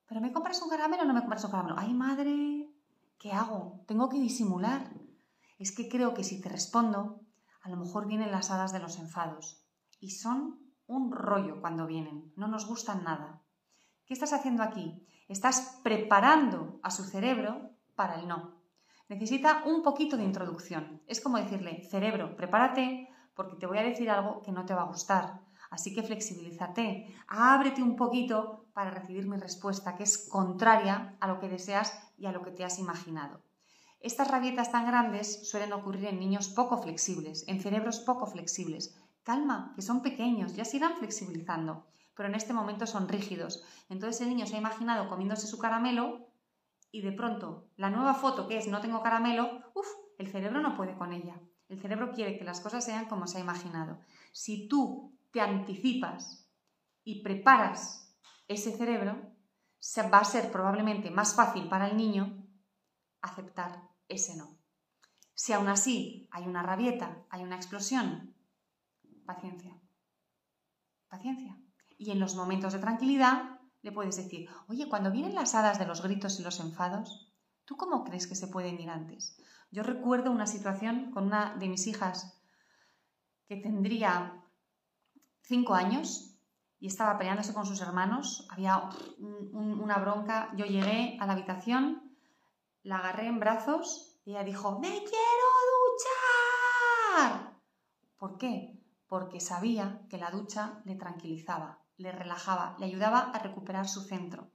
¿Pero 0.08 0.22
me 0.22 0.32
compras 0.32 0.62
un 0.62 0.70
caramelo 0.70 1.04
o 1.04 1.06
no 1.06 1.14
me 1.14 1.20
compras 1.20 1.44
un 1.44 1.52
caramelo? 1.52 1.76
¡Ay, 1.78 1.94
madre! 1.94 2.70
¿Qué 3.20 3.32
hago? 3.32 3.84
Tengo 3.88 4.10
que 4.10 4.20
disimular. 4.20 4.90
Es 5.60 5.76
que 5.76 5.90
creo 5.90 6.14
que 6.14 6.24
si 6.24 6.40
te 6.40 6.50
respondo, 6.50 7.22
a 7.62 7.70
lo 7.70 7.78
mejor 7.78 8.08
vienen 8.08 8.32
las 8.32 8.52
hadas 8.52 8.72
de 8.72 8.80
los 8.80 8.98
enfados. 9.00 9.64
Y 10.00 10.12
son 10.12 10.60
un 10.88 11.12
rollo 11.12 11.60
cuando 11.60 11.88
vienen. 11.88 12.32
No 12.36 12.48
nos 12.48 12.68
gustan 12.68 13.04
nada. 13.04 13.42
¿Qué 14.08 14.16
estás 14.16 14.34
haciendo 14.34 14.64
aquí? 14.64 15.06
Estás 15.28 15.80
preparando 15.84 16.80
a 16.82 16.90
su 16.90 17.04
cerebro 17.04 17.70
para 17.96 18.16
el 18.16 18.28
no 18.28 18.58
necesita 19.10 19.64
un 19.66 19.84
poquito 19.84 20.18
de 20.18 20.24
introducción. 20.24 21.02
Es 21.08 21.22
como 21.22 21.38
decirle, 21.38 21.84
cerebro, 21.90 22.36
prepárate 22.36 23.08
porque 23.36 23.56
te 23.56 23.66
voy 23.66 23.78
a 23.78 23.84
decir 23.84 24.10
algo 24.10 24.42
que 24.42 24.52
no 24.52 24.66
te 24.66 24.74
va 24.74 24.82
a 24.82 24.88
gustar. 24.88 25.42
Así 25.70 25.94
que 25.94 26.04
flexibilízate, 26.04 27.14
ábrete 27.28 27.84
un 27.84 27.96
poquito 27.96 28.66
para 28.74 28.92
recibir 28.92 29.28
mi 29.28 29.38
respuesta, 29.38 29.96
que 29.96 30.04
es 30.04 30.28
contraria 30.30 31.16
a 31.20 31.28
lo 31.28 31.40
que 31.40 31.50
deseas 31.50 31.94
y 32.18 32.26
a 32.26 32.32
lo 32.32 32.42
que 32.42 32.52
te 32.52 32.64
has 32.64 32.80
imaginado. 32.80 33.42
Estas 34.00 34.30
rabietas 34.30 34.72
tan 34.72 34.86
grandes 34.86 35.50
suelen 35.50 35.74
ocurrir 35.74 36.06
en 36.06 36.20
niños 36.20 36.50
poco 36.50 36.78
flexibles, 36.82 37.48
en 37.48 37.60
cerebros 37.62 38.00
poco 38.00 38.28
flexibles. 38.28 38.96
Calma, 39.24 39.74
que 39.76 39.82
son 39.82 40.02
pequeños, 40.02 40.56
ya 40.56 40.64
se 40.64 40.78
irán 40.78 40.96
flexibilizando, 40.96 41.86
pero 42.18 42.28
en 42.28 42.36
este 42.36 42.52
momento 42.52 42.88
son 42.88 43.08
rígidos. 43.08 43.64
Entonces 43.88 44.22
el 44.22 44.30
niño 44.30 44.48
se 44.48 44.56
ha 44.56 44.60
imaginado 44.60 45.08
comiéndose 45.08 45.46
su 45.48 45.60
caramelo 45.60 46.28
y 46.92 47.02
de 47.02 47.12
pronto 47.12 47.70
la 47.78 47.92
nueva 47.92 48.16
foto 48.16 48.48
que 48.48 48.58
es 48.58 48.68
no 48.68 48.82
tengo 48.82 49.04
caramelo, 49.04 49.62
uff, 49.76 49.88
el 50.18 50.28
cerebro 50.28 50.62
no 50.62 50.76
puede 50.76 50.98
con 50.98 51.14
ella. 51.14 51.40
El 51.70 51.80
cerebro 51.80 52.12
quiere 52.12 52.38
que 52.38 52.44
las 52.44 52.60
cosas 52.60 52.84
sean 52.84 53.06
como 53.06 53.28
se 53.28 53.38
ha 53.38 53.42
imaginado. 53.42 54.00
Si 54.32 54.68
tú 54.68 55.16
te 55.32 55.42
anticipas 55.42 56.50
y 57.04 57.22
preparas 57.22 58.18
ese 58.48 58.72
cerebro, 58.76 59.34
va 60.12 60.18
a 60.18 60.26
ser 60.26 60.52
probablemente 60.52 61.12
más 61.12 61.36
fácil 61.36 61.70
para 61.70 61.88
el 61.88 61.98
niño 61.98 62.44
aceptar 63.22 63.90
ese 64.08 64.36
no. 64.36 64.58
Si 65.36 65.54
aún 65.54 65.68
así 65.68 66.28
hay 66.32 66.48
una 66.48 66.64
rabieta, 66.64 67.26
hay 67.30 67.44
una 67.44 67.58
explosión, 67.58 68.34
paciencia. 69.26 69.78
Paciencia. 71.10 71.58
Y 71.98 72.12
en 72.12 72.20
los 72.20 72.36
momentos 72.36 72.74
de 72.74 72.80
tranquilidad 72.80 73.60
le 73.82 73.92
puedes 73.92 74.18
decir, 74.18 74.50
oye, 74.68 74.88
cuando 74.88 75.12
vienen 75.12 75.36
las 75.36 75.56
hadas 75.56 75.80
de 75.80 75.86
los 75.86 76.02
gritos 76.02 76.40
y 76.40 76.44
los 76.44 76.60
enfados, 76.60 77.34
¿tú 77.66 77.78
cómo 77.78 78.04
crees 78.04 78.28
que 78.28 78.36
se 78.36 78.48
pueden 78.48 78.80
ir 78.80 78.90
antes? 78.90 79.38
Yo 79.72 79.84
recuerdo 79.84 80.32
una 80.32 80.48
situación 80.48 81.12
con 81.12 81.26
una 81.26 81.56
de 81.56 81.68
mis 81.68 81.88
hijas 81.88 82.42
que 83.48 83.58
tendría 83.58 84.44
cinco 85.42 85.74
años 85.74 86.38
y 86.80 86.88
estaba 86.88 87.18
peleándose 87.18 87.54
con 87.54 87.66
sus 87.66 87.82
hermanos. 87.82 88.48
Había 88.50 88.90
una 89.20 89.98
bronca. 89.98 90.52
Yo 90.56 90.66
llegué 90.66 91.18
a 91.20 91.26
la 91.26 91.34
habitación, 91.34 92.16
la 92.84 92.98
agarré 92.98 93.28
en 93.28 93.40
brazos 93.40 94.20
y 94.26 94.32
ella 94.32 94.44
dijo, 94.44 94.80
¡Me 94.80 94.90
quiero 94.90 95.48
duchar! 97.16 97.58
¿Por 98.18 98.38
qué? 98.38 98.77
Porque 99.08 99.40
sabía 99.40 100.06
que 100.10 100.18
la 100.18 100.32
ducha 100.32 100.82
le 100.86 100.96
tranquilizaba, 100.96 101.84
le 101.98 102.12
relajaba, 102.12 102.76
le 102.80 102.86
ayudaba 102.86 103.20
a 103.32 103.40
recuperar 103.40 103.88
su 103.88 104.02
centro. 104.02 104.52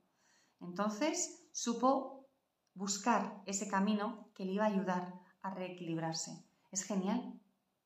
Entonces 0.61 1.49
supo 1.53 2.29
buscar 2.75 3.43
ese 3.47 3.69
camino 3.69 4.31
que 4.35 4.45
le 4.45 4.53
iba 4.53 4.65
a 4.65 4.69
ayudar 4.69 5.21
a 5.43 5.51
reequilibrarse. 5.55 6.45
Es 6.71 6.85
genial 6.85 7.41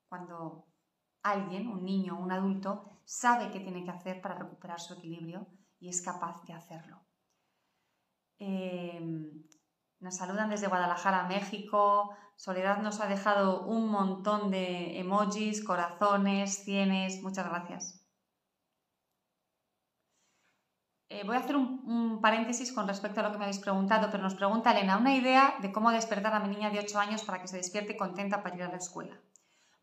cuando 0.08 0.66
alguien, 1.22 1.68
un 1.68 1.84
niño 1.84 2.16
o 2.16 2.22
un 2.22 2.30
adulto, 2.30 3.00
sabe 3.04 3.50
qué 3.50 3.60
tiene 3.60 3.84
que 3.84 3.90
hacer 3.90 4.20
para 4.20 4.36
recuperar 4.36 4.80
su 4.80 4.94
equilibrio 4.94 5.46
y 5.80 5.88
es 5.88 6.02
capaz 6.02 6.42
de 6.44 6.52
hacerlo. 6.52 7.02
Em, 8.38 9.42
nos 10.00 10.16
saludan 10.16 10.50
desde 10.50 10.68
Guadalajara, 10.68 11.24
México. 11.24 12.14
Soledad 12.36 12.78
nos 12.78 13.00
ha 13.00 13.06
dejado 13.06 13.62
un 13.62 13.88
montón 13.88 14.50
de 14.50 14.98
emojis, 14.98 15.64
corazones, 15.64 16.64
cienes. 16.64 17.22
Muchas 17.22 17.48
gracias. 17.48 18.06
Eh, 21.08 21.22
voy 21.24 21.36
a 21.36 21.38
hacer 21.38 21.56
un, 21.56 22.20
paréntesis 22.20 22.72
con 22.72 22.88
respecto 22.88 23.20
a 23.20 23.22
lo 23.22 23.32
que 23.32 23.38
me 23.38 23.44
habéis 23.44 23.60
preguntado, 23.60 24.08
pero 24.10 24.22
nos 24.22 24.34
pregunta 24.34 24.72
Elena 24.72 24.98
una 24.98 25.14
idea 25.14 25.54
de 25.62 25.70
cómo 25.70 25.92
despertar 25.92 26.34
a 26.34 26.40
mi 26.40 26.48
niña 26.48 26.70
de 26.70 26.80
8 26.80 26.98
años 26.98 27.22
para 27.22 27.40
que 27.40 27.48
se 27.48 27.56
despierte 27.56 27.96
contenta 27.96 28.42
para 28.42 28.56
ir 28.56 28.62
a 28.64 28.68
la 28.68 28.76
escuela. 28.76 29.16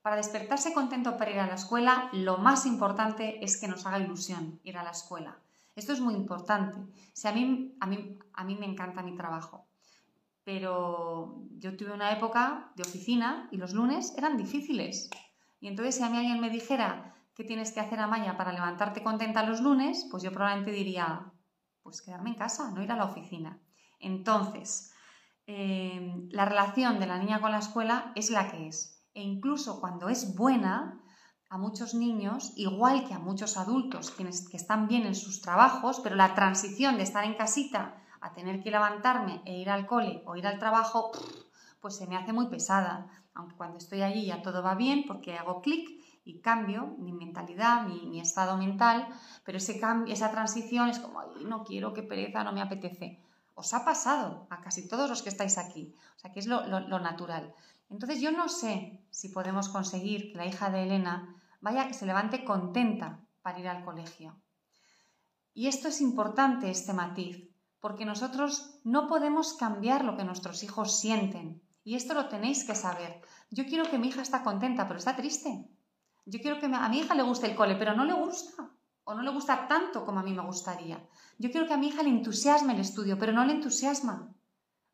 Para 0.01 0.17
despertarse 0.17 0.73
contento 0.73 1.17
para 1.17 1.31
ir 1.31 1.39
a 1.39 1.47
la 1.47 1.55
escuela, 1.55 2.09
lo 2.11 2.37
más 2.37 2.65
importante 2.65 3.43
es 3.43 3.59
que 3.59 3.69
nos 3.69 3.85
haga 3.85 3.99
ilusión 3.99 4.59
ir 4.63 4.77
a 4.77 4.83
la 4.83 4.91
escuela. 4.91 5.39
Esto 5.75 5.93
es 5.93 6.01
muy 6.01 6.13
importante. 6.13 6.77
Si 7.13 7.27
a, 7.27 7.31
mí, 7.31 7.77
a, 7.79 7.87
mí, 7.87 8.19
a 8.33 8.43
mí 8.43 8.55
me 8.55 8.65
encanta 8.65 9.01
mi 9.01 9.15
trabajo, 9.15 9.65
pero 10.43 11.45
yo 11.57 11.77
tuve 11.77 11.93
una 11.93 12.11
época 12.11 12.71
de 12.75 12.83
oficina 12.83 13.47
y 13.51 13.57
los 13.57 13.73
lunes 13.73 14.13
eran 14.17 14.37
difíciles. 14.37 15.09
Y 15.59 15.67
entonces 15.67 15.95
si 15.95 16.03
a 16.03 16.09
mí 16.09 16.17
alguien 16.17 16.41
me 16.41 16.49
dijera, 16.49 17.15
¿qué 17.35 17.43
tienes 17.43 17.71
que 17.71 17.79
hacer, 17.79 17.99
Amaya, 17.99 18.37
para 18.37 18.51
levantarte 18.51 19.03
contenta 19.03 19.43
los 19.43 19.61
lunes? 19.61 20.07
Pues 20.11 20.23
yo 20.23 20.31
probablemente 20.31 20.71
diría, 20.71 21.31
pues 21.81 22.01
quedarme 22.01 22.31
en 22.31 22.35
casa, 22.35 22.71
no 22.71 22.83
ir 22.83 22.91
a 22.91 22.97
la 22.97 23.05
oficina. 23.05 23.61
Entonces, 23.99 24.91
em, 25.45 26.27
la 26.31 26.45
relación 26.45 26.99
de 26.99 27.07
la 27.07 27.17
niña 27.17 27.39
con 27.39 27.51
la 27.51 27.59
escuela 27.59 28.11
es 28.15 28.29
la 28.29 28.51
que 28.51 28.67
es. 28.67 29.05
E 29.13 29.21
incluso 29.21 29.79
cuando 29.79 30.09
es 30.09 30.35
buena, 30.35 30.99
a 31.49 31.57
muchos 31.57 31.93
niños, 31.93 32.51
igual 32.55 33.07
que 33.07 33.13
a 33.13 33.19
muchos 33.19 33.57
adultos 33.57 34.09
quienes, 34.09 34.49
que 34.49 34.57
están 34.57 34.87
bien 34.87 35.05
en 35.05 35.13
sus 35.13 35.39
trabajos, 35.39 35.99
pero 35.99 36.15
la 36.15 36.33
transición 36.33 36.97
de 36.97 37.03
estar 37.03 37.23
en 37.23 37.35
casita 37.35 38.02
a 38.23 38.31
tener 38.31 38.63
que 38.63 38.71
levantarme 38.71 39.41
e 39.45 39.59
ir 39.59 39.69
al 39.69 39.85
cole 39.85 40.23
o 40.25 40.37
ir 40.37 40.47
al 40.47 40.57
trabajo, 40.57 41.11
pues 41.81 41.97
se 41.97 42.07
me 42.07 42.15
hace 42.15 42.31
muy 42.31 42.47
pesada. 42.47 43.05
Aunque 43.33 43.55
cuando 43.55 43.77
estoy 43.77 44.01
allí 44.01 44.25
ya 44.27 44.41
todo 44.41 44.63
va 44.63 44.75
bien 44.75 45.03
porque 45.05 45.37
hago 45.37 45.61
clic 45.61 45.89
y 46.23 46.39
cambio 46.39 46.95
mi 46.99 47.11
mentalidad, 47.11 47.85
mi, 47.85 48.21
estado 48.21 48.55
mental, 48.55 49.07
pero 49.43 49.57
ese 49.57 49.77
cambio, 49.77 50.13
esa 50.13 50.31
transición 50.31 50.87
es 50.87 50.99
como, 50.99 51.21
no 51.41 51.65
quiero, 51.65 51.93
qué 51.93 52.01
pereza, 52.01 52.45
no 52.45 52.53
me 52.53 52.61
apetece. 52.61 53.19
Os 53.55 53.73
ha 53.73 53.83
pasado 53.83 54.47
a 54.49 54.61
casi 54.61 54.87
todos 54.87 55.09
los 55.09 55.21
que 55.21 55.29
estáis 55.29 55.57
aquí, 55.57 55.93
o 56.15 56.19
sea 56.19 56.31
que 56.31 56.39
es 56.39 56.47
lo, 56.47 56.65
lo 56.65 56.99
natural. 56.99 57.53
Entonces 57.89 58.21
yo 58.21 58.31
no 58.31 58.47
sé 58.47 59.05
si 59.09 59.29
podemos 59.29 59.67
conseguir 59.67 60.31
que 60.31 60.37
la 60.37 60.45
hija 60.45 60.69
de 60.69 60.83
Elena 60.83 61.35
vaya 61.59 61.87
que 61.87 61.93
se 61.93 62.05
levante 62.05 62.45
contenta 62.45 63.19
para 63.41 63.59
ir 63.59 63.67
al 63.67 63.83
colegio. 63.83 64.39
Y 65.53 65.67
esto 65.67 65.89
es 65.89 65.99
importante, 65.99 66.69
este 66.69 66.93
matiz, 66.93 67.52
porque 67.83 68.05
nosotros 68.05 68.79
no 68.85 69.09
podemos 69.09 69.55
cambiar 69.55 70.05
lo 70.05 70.15
que 70.15 70.23
nuestros 70.23 70.63
hijos 70.63 70.97
sienten. 70.97 71.61
Y 71.83 71.95
esto 71.95 72.13
lo 72.13 72.29
tenéis 72.29 72.63
que 72.63 72.75
saber. 72.75 73.21
Yo 73.51 73.65
quiero 73.65 73.91
que 73.91 73.97
mi 73.97 74.07
hija 74.07 74.21
está 74.21 74.41
contenta, 74.41 74.87
pero 74.87 74.99
está 74.99 75.17
triste. 75.17 75.67
Yo 76.25 76.39
quiero 76.39 76.61
que 76.61 76.67
a 76.67 76.87
mi 76.87 76.99
hija 76.99 77.13
le 77.13 77.23
guste 77.23 77.45
el 77.45 77.57
cole, 77.57 77.75
pero 77.75 77.93
no 77.93 78.05
le 78.05 78.13
gusta. 78.13 78.71
O 79.03 79.13
no 79.13 79.21
le 79.21 79.31
gusta 79.31 79.67
tanto 79.67 80.05
como 80.05 80.21
a 80.21 80.23
mí 80.23 80.33
me 80.33 80.45
gustaría. 80.45 81.05
Yo 81.37 81.51
quiero 81.51 81.67
que 81.67 81.73
a 81.73 81.77
mi 81.77 81.87
hija 81.87 82.03
le 82.03 82.09
entusiasme 82.09 82.71
el 82.71 82.79
estudio, 82.79 83.19
pero 83.19 83.33
no 83.33 83.43
le 83.43 83.51
entusiasma. 83.51 84.33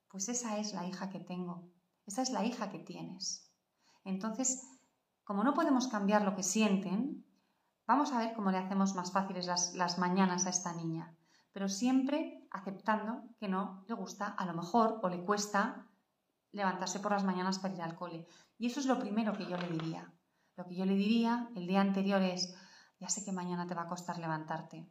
Pues 0.07 0.27
esa 0.27 0.57
es 0.57 0.73
la 0.73 0.87
hija 0.87 1.11
que 1.11 1.19
tengo. 1.19 1.69
Esa 2.07 2.23
es 2.23 2.31
la 2.31 2.43
hija 2.43 2.71
que 2.71 2.79
tienes. 2.79 3.53
Entonces, 4.03 4.67
como 5.23 5.43
no 5.43 5.53
podemos 5.53 5.89
cambiar 5.89 6.23
lo 6.23 6.35
que 6.35 6.41
sienten, 6.41 7.23
vamos 7.85 8.11
a 8.13 8.17
ver 8.17 8.33
cómo 8.33 8.49
le 8.49 8.57
hacemos 8.57 8.95
más 8.95 9.11
fáciles 9.11 9.45
las, 9.45 9.75
las 9.75 9.99
mañanas 9.99 10.47
a 10.47 10.49
esta 10.49 10.73
niña. 10.73 11.15
Pero 11.53 11.69
siempre 11.69 12.38
aceptando 12.51 13.23
que 13.39 13.47
no 13.47 13.83
le 13.87 13.93
gusta, 13.95 14.27
a 14.27 14.45
lo 14.45 14.53
mejor, 14.53 14.99
o 15.03 15.09
le 15.09 15.23
cuesta 15.23 15.87
levantarse 16.51 16.99
por 16.99 17.11
las 17.11 17.23
mañanas 17.23 17.59
para 17.59 17.75
ir 17.75 17.81
al 17.81 17.95
cole. 17.95 18.27
Y 18.57 18.67
eso 18.67 18.79
es 18.79 18.85
lo 18.85 18.99
primero 18.99 19.33
que 19.33 19.45
yo 19.45 19.57
le 19.57 19.69
diría. 19.69 20.13
Lo 20.55 20.65
que 20.65 20.75
yo 20.75 20.85
le 20.85 20.95
diría 20.95 21.49
el 21.55 21.67
día 21.67 21.81
anterior 21.81 22.21
es, 22.21 22.55
ya 22.99 23.09
sé 23.09 23.23
que 23.23 23.31
mañana 23.31 23.67
te 23.67 23.75
va 23.75 23.83
a 23.83 23.87
costar 23.87 24.17
levantarte. 24.17 24.89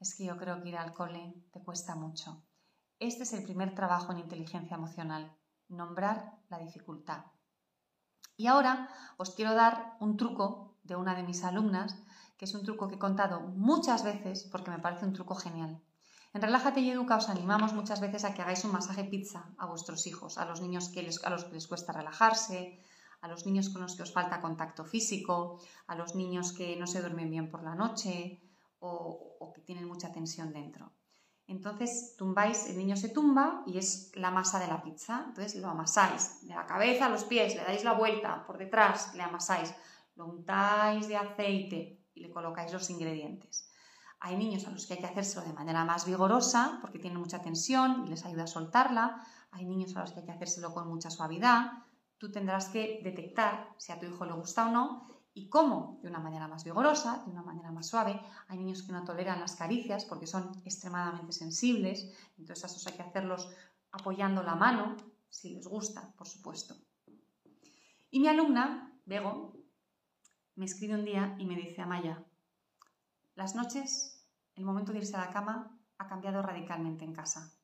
Es 0.00 0.16
que 0.16 0.24
yo 0.24 0.36
creo 0.36 0.60
que 0.62 0.70
ir 0.70 0.76
al 0.76 0.92
cole 0.92 1.34
te 1.52 1.62
cuesta 1.62 1.94
mucho. 1.94 2.44
Este 2.98 3.22
es 3.22 3.32
el 3.32 3.44
primer 3.44 3.74
trabajo 3.74 4.12
en 4.12 4.18
inteligencia 4.18 4.76
emocional, 4.76 5.36
nombrar 5.68 6.38
la 6.48 6.58
dificultad. 6.58 7.24
Y 8.36 8.48
ahora 8.48 8.88
os 9.16 9.34
quiero 9.34 9.54
dar 9.54 9.96
un 10.00 10.16
truco 10.16 10.76
de 10.82 10.96
una 10.96 11.14
de 11.14 11.22
mis 11.22 11.44
alumnas, 11.44 11.96
que 12.36 12.46
es 12.46 12.54
un 12.54 12.64
truco 12.64 12.88
que 12.88 12.96
he 12.96 12.98
contado 12.98 13.40
muchas 13.40 14.02
veces 14.02 14.48
porque 14.50 14.70
me 14.70 14.80
parece 14.80 15.06
un 15.06 15.12
truco 15.12 15.34
genial. 15.34 15.80
En 16.34 16.42
Relájate 16.42 16.80
y 16.80 16.90
Educa 16.90 17.16
os 17.16 17.28
animamos 17.28 17.74
muchas 17.74 18.00
veces 18.00 18.24
a 18.24 18.34
que 18.34 18.42
hagáis 18.42 18.64
un 18.64 18.72
masaje 18.72 19.04
pizza 19.04 19.54
a 19.56 19.66
vuestros 19.66 20.04
hijos, 20.08 20.36
a 20.36 20.44
los 20.44 20.60
niños 20.60 20.88
que 20.88 20.98
a 21.22 21.30
los 21.30 21.44
que 21.44 21.54
les 21.54 21.68
cuesta 21.68 21.92
relajarse, 21.92 22.80
a 23.20 23.28
los 23.28 23.46
niños 23.46 23.70
con 23.70 23.82
los 23.82 23.94
que 23.94 24.02
os 24.02 24.12
falta 24.12 24.40
contacto 24.40 24.84
físico, 24.84 25.60
a 25.86 25.94
los 25.94 26.16
niños 26.16 26.52
que 26.52 26.74
no 26.74 26.88
se 26.88 27.00
duermen 27.02 27.30
bien 27.30 27.52
por 27.52 27.62
la 27.62 27.76
noche 27.76 28.42
o, 28.80 29.52
que 29.54 29.60
tienen 29.60 29.86
mucha 29.86 30.10
tensión 30.10 30.52
dentro. 30.52 30.90
Entonces 31.46 32.16
tumbáis, 32.18 32.66
el 32.66 32.78
niño 32.78 32.96
se 32.96 33.10
tumba 33.10 33.62
y 33.64 33.78
es 33.78 34.10
la 34.16 34.32
masa 34.32 34.58
de 34.58 34.66
la 34.66 34.82
pizza. 34.82 35.26
Entonces 35.28 35.54
lo 35.54 35.68
amasáis 35.68 36.44
de 36.48 36.54
la 36.56 36.66
cabeza 36.66 37.06
a 37.06 37.10
los 37.10 37.22
pies, 37.22 37.54
le 37.54 37.62
dais 37.62 37.84
la 37.84 37.92
vuelta 37.92 38.44
por 38.44 38.58
detrás, 38.58 39.14
le 39.14 39.22
amasáis, 39.22 39.72
lo 40.16 40.26
untáis 40.26 41.06
de 41.06 41.16
aceite 41.16 42.08
y 42.12 42.20
le 42.22 42.30
colocáis 42.30 42.72
los 42.72 42.90
ingredientes. 42.90 43.63
Hay 44.24 44.36
niños 44.36 44.66
a 44.66 44.70
los 44.70 44.86
que 44.86 44.94
hay 44.94 45.00
que 45.00 45.06
hacérselo 45.06 45.46
de 45.46 45.52
manera 45.52 45.84
más 45.84 46.06
vigorosa 46.06 46.78
porque 46.80 46.98
tienen 46.98 47.20
mucha 47.20 47.40
tensión 47.40 48.04
y 48.06 48.10
les 48.10 48.24
ayuda 48.24 48.44
a 48.44 48.46
soltarla. 48.48 49.24
Hay 49.50 49.64
niños 49.64 49.94
a 49.96 50.00
los 50.00 50.12
que 50.12 50.20
hay 50.20 50.26
que 50.26 50.32
hacérselo 50.32 50.72
con 50.72 50.88
mucha 50.88 51.10
suavidad 51.10 51.84
tú 52.24 52.30
tendrás 52.30 52.70
que 52.70 53.00
detectar 53.02 53.74
si 53.76 53.92
a 53.92 53.98
tu 53.98 54.06
hijo 54.06 54.24
le 54.24 54.32
gusta 54.32 54.66
o 54.66 54.70
no 54.70 55.06
y 55.34 55.48
cómo, 55.50 55.98
de 56.02 56.08
una 56.08 56.20
manera 56.20 56.48
más 56.48 56.64
vigorosa, 56.64 57.22
de 57.26 57.32
una 57.32 57.42
manera 57.42 57.70
más 57.70 57.88
suave. 57.88 58.18
Hay 58.48 58.56
niños 58.56 58.82
que 58.82 58.92
no 58.92 59.04
toleran 59.04 59.40
las 59.40 59.56
caricias 59.56 60.06
porque 60.06 60.26
son 60.26 60.50
extremadamente 60.64 61.32
sensibles, 61.32 62.14
entonces 62.38 62.70
esos 62.70 62.86
hay 62.86 62.94
que 62.94 63.02
hacerlos 63.02 63.50
apoyando 63.90 64.42
la 64.42 64.54
mano, 64.54 64.96
si 65.28 65.50
les 65.50 65.66
gusta, 65.66 66.14
por 66.16 66.26
supuesto. 66.26 66.76
Y 68.10 68.20
mi 68.20 68.28
alumna, 68.28 68.96
Bego, 69.04 69.52
me 70.54 70.64
escribe 70.64 70.94
un 70.94 71.04
día 71.04 71.36
y 71.38 71.44
me 71.44 71.56
dice, 71.56 71.82
Amaya, 71.82 72.24
las 73.34 73.56
noches, 73.56 74.13
el 74.54 74.64
momento 74.64 74.92
de 74.92 74.98
irse 74.98 75.16
a 75.16 75.20
la 75.20 75.30
cama 75.30 75.78
ha 75.98 76.06
cambiado 76.06 76.42
radicalmente 76.42 77.04
en 77.04 77.14
casa, 77.14 77.54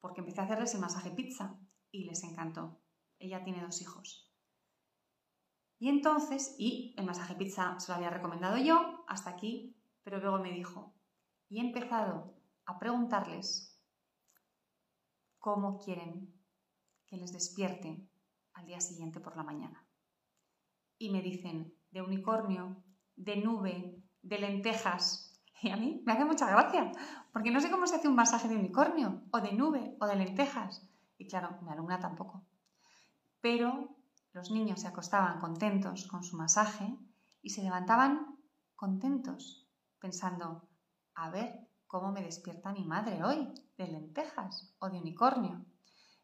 porque 0.00 0.20
empecé 0.20 0.40
a 0.40 0.44
hacerles 0.44 0.74
el 0.74 0.80
masaje 0.80 1.10
pizza 1.10 1.58
y 1.90 2.04
les 2.04 2.22
encantó. 2.24 2.80
Ella 3.18 3.42
tiene 3.44 3.62
dos 3.62 3.80
hijos. 3.80 4.30
Y 5.78 5.88
entonces, 5.88 6.54
y 6.58 6.94
el 6.96 7.04
masaje 7.04 7.34
pizza 7.34 7.78
se 7.78 7.90
lo 7.90 7.96
había 7.96 8.10
recomendado 8.10 8.56
yo, 8.58 9.04
hasta 9.08 9.30
aquí, 9.30 9.76
pero 10.02 10.20
luego 10.20 10.38
me 10.38 10.52
dijo, 10.52 10.94
y 11.48 11.58
he 11.58 11.60
empezado 11.60 12.34
a 12.66 12.78
preguntarles 12.78 13.80
cómo 15.38 15.78
quieren 15.78 16.32
que 17.06 17.16
les 17.16 17.32
despierte 17.32 18.08
al 18.54 18.66
día 18.66 18.80
siguiente 18.80 19.20
por 19.20 19.36
la 19.36 19.42
mañana. 19.42 19.86
y 20.98 21.10
me 21.10 21.22
dicen 21.22 21.74
de 21.90 22.02
unicornio, 22.02 22.82
de 23.16 23.36
nube, 23.36 24.02
de 24.22 24.38
lentejas. 24.38 25.33
Y 25.64 25.70
a 25.70 25.78
mí 25.78 26.02
me 26.04 26.12
hace 26.12 26.26
mucha 26.26 26.46
gracia, 26.50 26.92
porque 27.32 27.50
no 27.50 27.58
sé 27.58 27.70
cómo 27.70 27.86
se 27.86 27.96
hace 27.96 28.06
un 28.06 28.14
masaje 28.14 28.48
de 28.48 28.56
unicornio, 28.56 29.22
o 29.30 29.40
de 29.40 29.54
nube, 29.54 29.96
o 29.98 30.06
de 30.06 30.14
lentejas. 30.14 30.86
Y 31.16 31.26
claro, 31.26 31.58
mi 31.62 31.70
alumna 31.70 31.98
tampoco. 31.98 32.44
Pero 33.40 33.96
los 34.34 34.50
niños 34.50 34.82
se 34.82 34.88
acostaban 34.88 35.40
contentos 35.40 36.06
con 36.06 36.22
su 36.22 36.36
masaje 36.36 36.94
y 37.40 37.48
se 37.48 37.62
levantaban 37.62 38.36
contentos, 38.76 39.66
pensando, 39.98 40.68
a 41.14 41.30
ver 41.30 41.66
cómo 41.86 42.12
me 42.12 42.20
despierta 42.20 42.74
mi 42.74 42.84
madre 42.84 43.24
hoy, 43.24 43.48
de 43.78 43.86
lentejas 43.86 44.76
o 44.80 44.90
de 44.90 44.98
unicornio. 44.98 45.64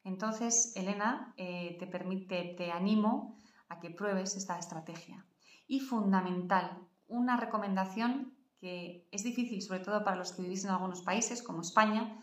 Entonces, 0.04 0.76
Elena, 0.76 1.32
eh, 1.38 1.78
te 1.78 1.86
permite, 1.86 2.56
te 2.58 2.72
animo 2.72 3.38
a 3.70 3.80
que 3.80 3.88
pruebes 3.88 4.36
esta 4.36 4.58
estrategia. 4.58 5.24
Y 5.66 5.80
fundamental, 5.80 6.86
una 7.06 7.38
recomendación 7.38 8.34
que 8.60 9.08
es 9.10 9.24
difícil, 9.24 9.62
sobre 9.62 9.80
todo 9.80 10.04
para 10.04 10.16
los 10.16 10.32
que 10.32 10.42
vivís 10.42 10.64
en 10.64 10.70
algunos 10.70 11.02
países, 11.02 11.42
como 11.42 11.62
España, 11.62 12.22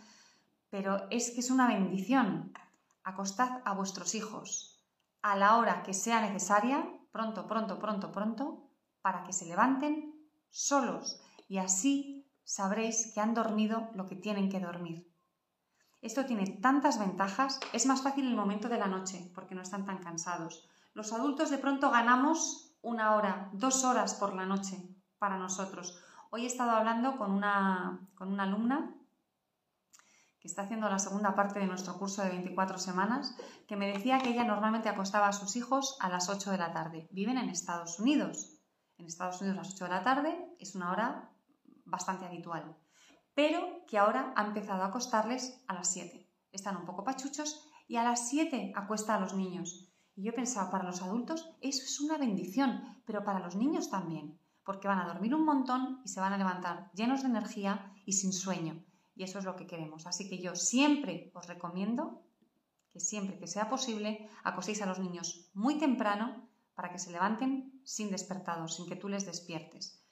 pero 0.69 1.07
es 1.09 1.31
que 1.31 1.39
es 1.39 1.49
una 1.49 1.67
bendición. 1.67 2.53
Acostad 3.03 3.61
a 3.65 3.73
vuestros 3.73 4.15
hijos 4.15 4.77
a 5.21 5.35
la 5.35 5.57
hora 5.57 5.83
que 5.83 5.93
sea 5.93 6.21
necesaria, 6.21 6.87
pronto, 7.11 7.47
pronto, 7.47 7.79
pronto, 7.79 8.11
pronto, 8.11 8.69
para 9.01 9.23
que 9.23 9.33
se 9.33 9.45
levanten 9.45 10.13
solos 10.49 11.21
y 11.49 11.57
así 11.57 12.25
sabréis 12.43 13.11
que 13.13 13.19
han 13.19 13.33
dormido 13.33 13.89
lo 13.93 14.05
que 14.05 14.15
tienen 14.15 14.49
que 14.49 14.59
dormir. 14.59 15.11
Esto 16.01 16.25
tiene 16.25 16.47
tantas 16.61 16.99
ventajas, 16.99 17.59
es 17.73 17.85
más 17.87 18.03
fácil 18.03 18.27
el 18.27 18.35
momento 18.35 18.69
de 18.69 18.77
la 18.77 18.87
noche 18.87 19.31
porque 19.33 19.55
no 19.55 19.61
están 19.61 19.85
tan 19.85 19.97
cansados. 19.97 20.69
Los 20.93 21.11
adultos 21.11 21.49
de 21.49 21.57
pronto 21.57 21.89
ganamos 21.89 22.71
una 22.81 23.15
hora, 23.15 23.49
dos 23.53 23.83
horas 23.83 24.13
por 24.13 24.33
la 24.33 24.45
noche 24.45 24.77
para 25.19 25.37
nosotros. 25.37 25.99
Hoy 26.29 26.43
he 26.43 26.47
estado 26.47 26.71
hablando 26.71 27.17
con 27.17 27.31
una, 27.31 28.09
con 28.15 28.33
una 28.33 28.43
alumna 28.43 28.93
que 30.41 30.47
está 30.49 30.63
haciendo 30.63 30.89
la 30.89 30.99
segunda 30.99 31.35
parte 31.35 31.59
de 31.59 31.67
nuestro 31.67 31.97
curso 31.97 32.21
de 32.21 32.29
24 32.29 32.77
semanas, 32.77 33.37
que 33.65 33.77
me 33.77 33.87
decía 33.87 34.19
que 34.19 34.29
ella 34.29 34.43
normalmente 34.43 34.89
acostaba 34.89 35.29
a 35.29 35.33
sus 35.33 35.55
hijos 35.55 35.95
a 36.01 36.09
las 36.09 36.27
8 36.27 36.51
de 36.51 36.57
la 36.57 36.73
tarde. 36.73 37.07
Viven 37.11 37.37
en 37.37 37.49
Estados 37.49 37.99
Unidos. 37.99 38.59
En 38.97 39.05
Estados 39.05 39.39
Unidos 39.39 39.57
a 39.57 39.61
las 39.61 39.73
8 39.73 39.85
de 39.85 39.89
la 39.89 40.03
tarde 40.03 40.55
es 40.59 40.75
una 40.75 40.91
hora 40.91 41.31
bastante 41.85 42.25
habitual, 42.25 42.75
pero 43.33 43.85
que 43.87 43.97
ahora 43.97 44.33
ha 44.35 44.45
empezado 44.45 44.83
a 44.83 44.87
acostarles 44.87 45.63
a 45.67 45.75
las 45.75 45.93
7. 45.93 46.29
Están 46.51 46.75
un 46.75 46.85
poco 46.85 47.05
pachuchos 47.05 47.69
y 47.87 47.95
a 47.95 48.03
las 48.03 48.27
7 48.27 48.73
acuesta 48.75 49.15
a 49.15 49.19
los 49.19 49.33
niños. 49.33 49.93
Y 50.13 50.23
yo 50.23 50.35
pensaba, 50.35 50.71
para 50.71 50.83
los 50.83 51.01
adultos 51.01 51.49
eso 51.61 51.83
es 51.83 52.01
una 52.01 52.17
bendición, 52.17 53.01
pero 53.05 53.23
para 53.23 53.39
los 53.39 53.55
niños 53.55 53.89
también, 53.89 54.37
porque 54.67 54.89
van 54.89 54.99
a 54.99 55.07
dormir 55.07 55.33
un 55.33 55.45
montón 55.45 56.01
y 56.03 56.09
se 56.09 56.19
van 56.19 56.33
a 56.33 56.37
levantar 56.37 56.91
llenos 56.93 57.21
de 57.21 57.29
energía 57.29 57.93
y 58.05 58.11
sin 58.11 58.33
sueño. 58.33 58.83
Y 59.15 59.23
eso 59.23 59.39
es 59.39 59.45
lo 59.45 59.55
que 59.55 59.65
queremos. 59.65 60.05
Así 60.05 60.27
que 60.27 60.39
yo 60.39 60.57
siempre 60.57 61.31
os 61.33 61.47
recomiendo 61.47 62.21
que 62.91 62.99
siempre 62.99 63.39
que 63.39 63.47
sea 63.47 63.69
posible 63.69 64.29
acostéis 64.43 64.81
a 64.81 64.85
los 64.85 64.99
niños 64.99 65.49
muy 65.53 65.77
temprano 65.77 66.49
para 66.75 66.91
que 66.91 66.99
se 66.99 67.13
levanten 67.13 67.79
sin 67.85 68.11
despertados, 68.11 68.75
sin 68.75 68.87
que 68.87 68.97
tú 68.97 69.07
les 69.07 69.25
despiertes. 69.25 70.03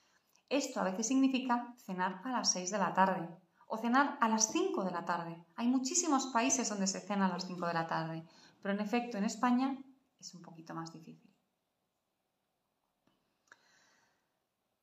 Esto 0.48 0.80
a 0.80 0.84
veces 0.84 1.06
significa 1.06 1.74
cenar 1.84 2.22
a 2.24 2.30
las 2.30 2.50
6 2.52 2.70
de 2.70 2.78
la 2.78 2.94
tarde 2.94 3.28
o 3.68 3.76
cenar 3.76 4.16
a 4.22 4.28
las 4.30 4.50
5 4.52 4.84
de 4.84 4.90
la 4.90 5.04
tarde. 5.04 5.36
Hay 5.56 5.66
muchísimos 5.66 6.28
países 6.28 6.70
donde 6.70 6.86
se 6.86 7.00
cena 7.00 7.26
a 7.26 7.28
las 7.28 7.46
5 7.46 7.66
de 7.66 7.74
la 7.74 7.86
tarde, 7.86 8.24
pero 8.62 8.72
en 8.72 8.80
efecto 8.80 9.18
en 9.18 9.24
España 9.24 9.76
es 10.18 10.32
un 10.32 10.40
poquito 10.40 10.74
más 10.74 10.94
difícil. 10.94 11.35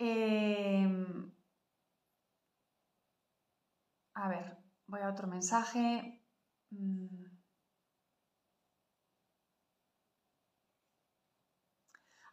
Em, 0.05 1.31
a 4.15 4.27
ver, 4.27 4.57
voy 4.87 5.01
a 5.01 5.09
otro 5.09 5.27
mensaje. 5.27 6.21
Mm. 6.71 7.25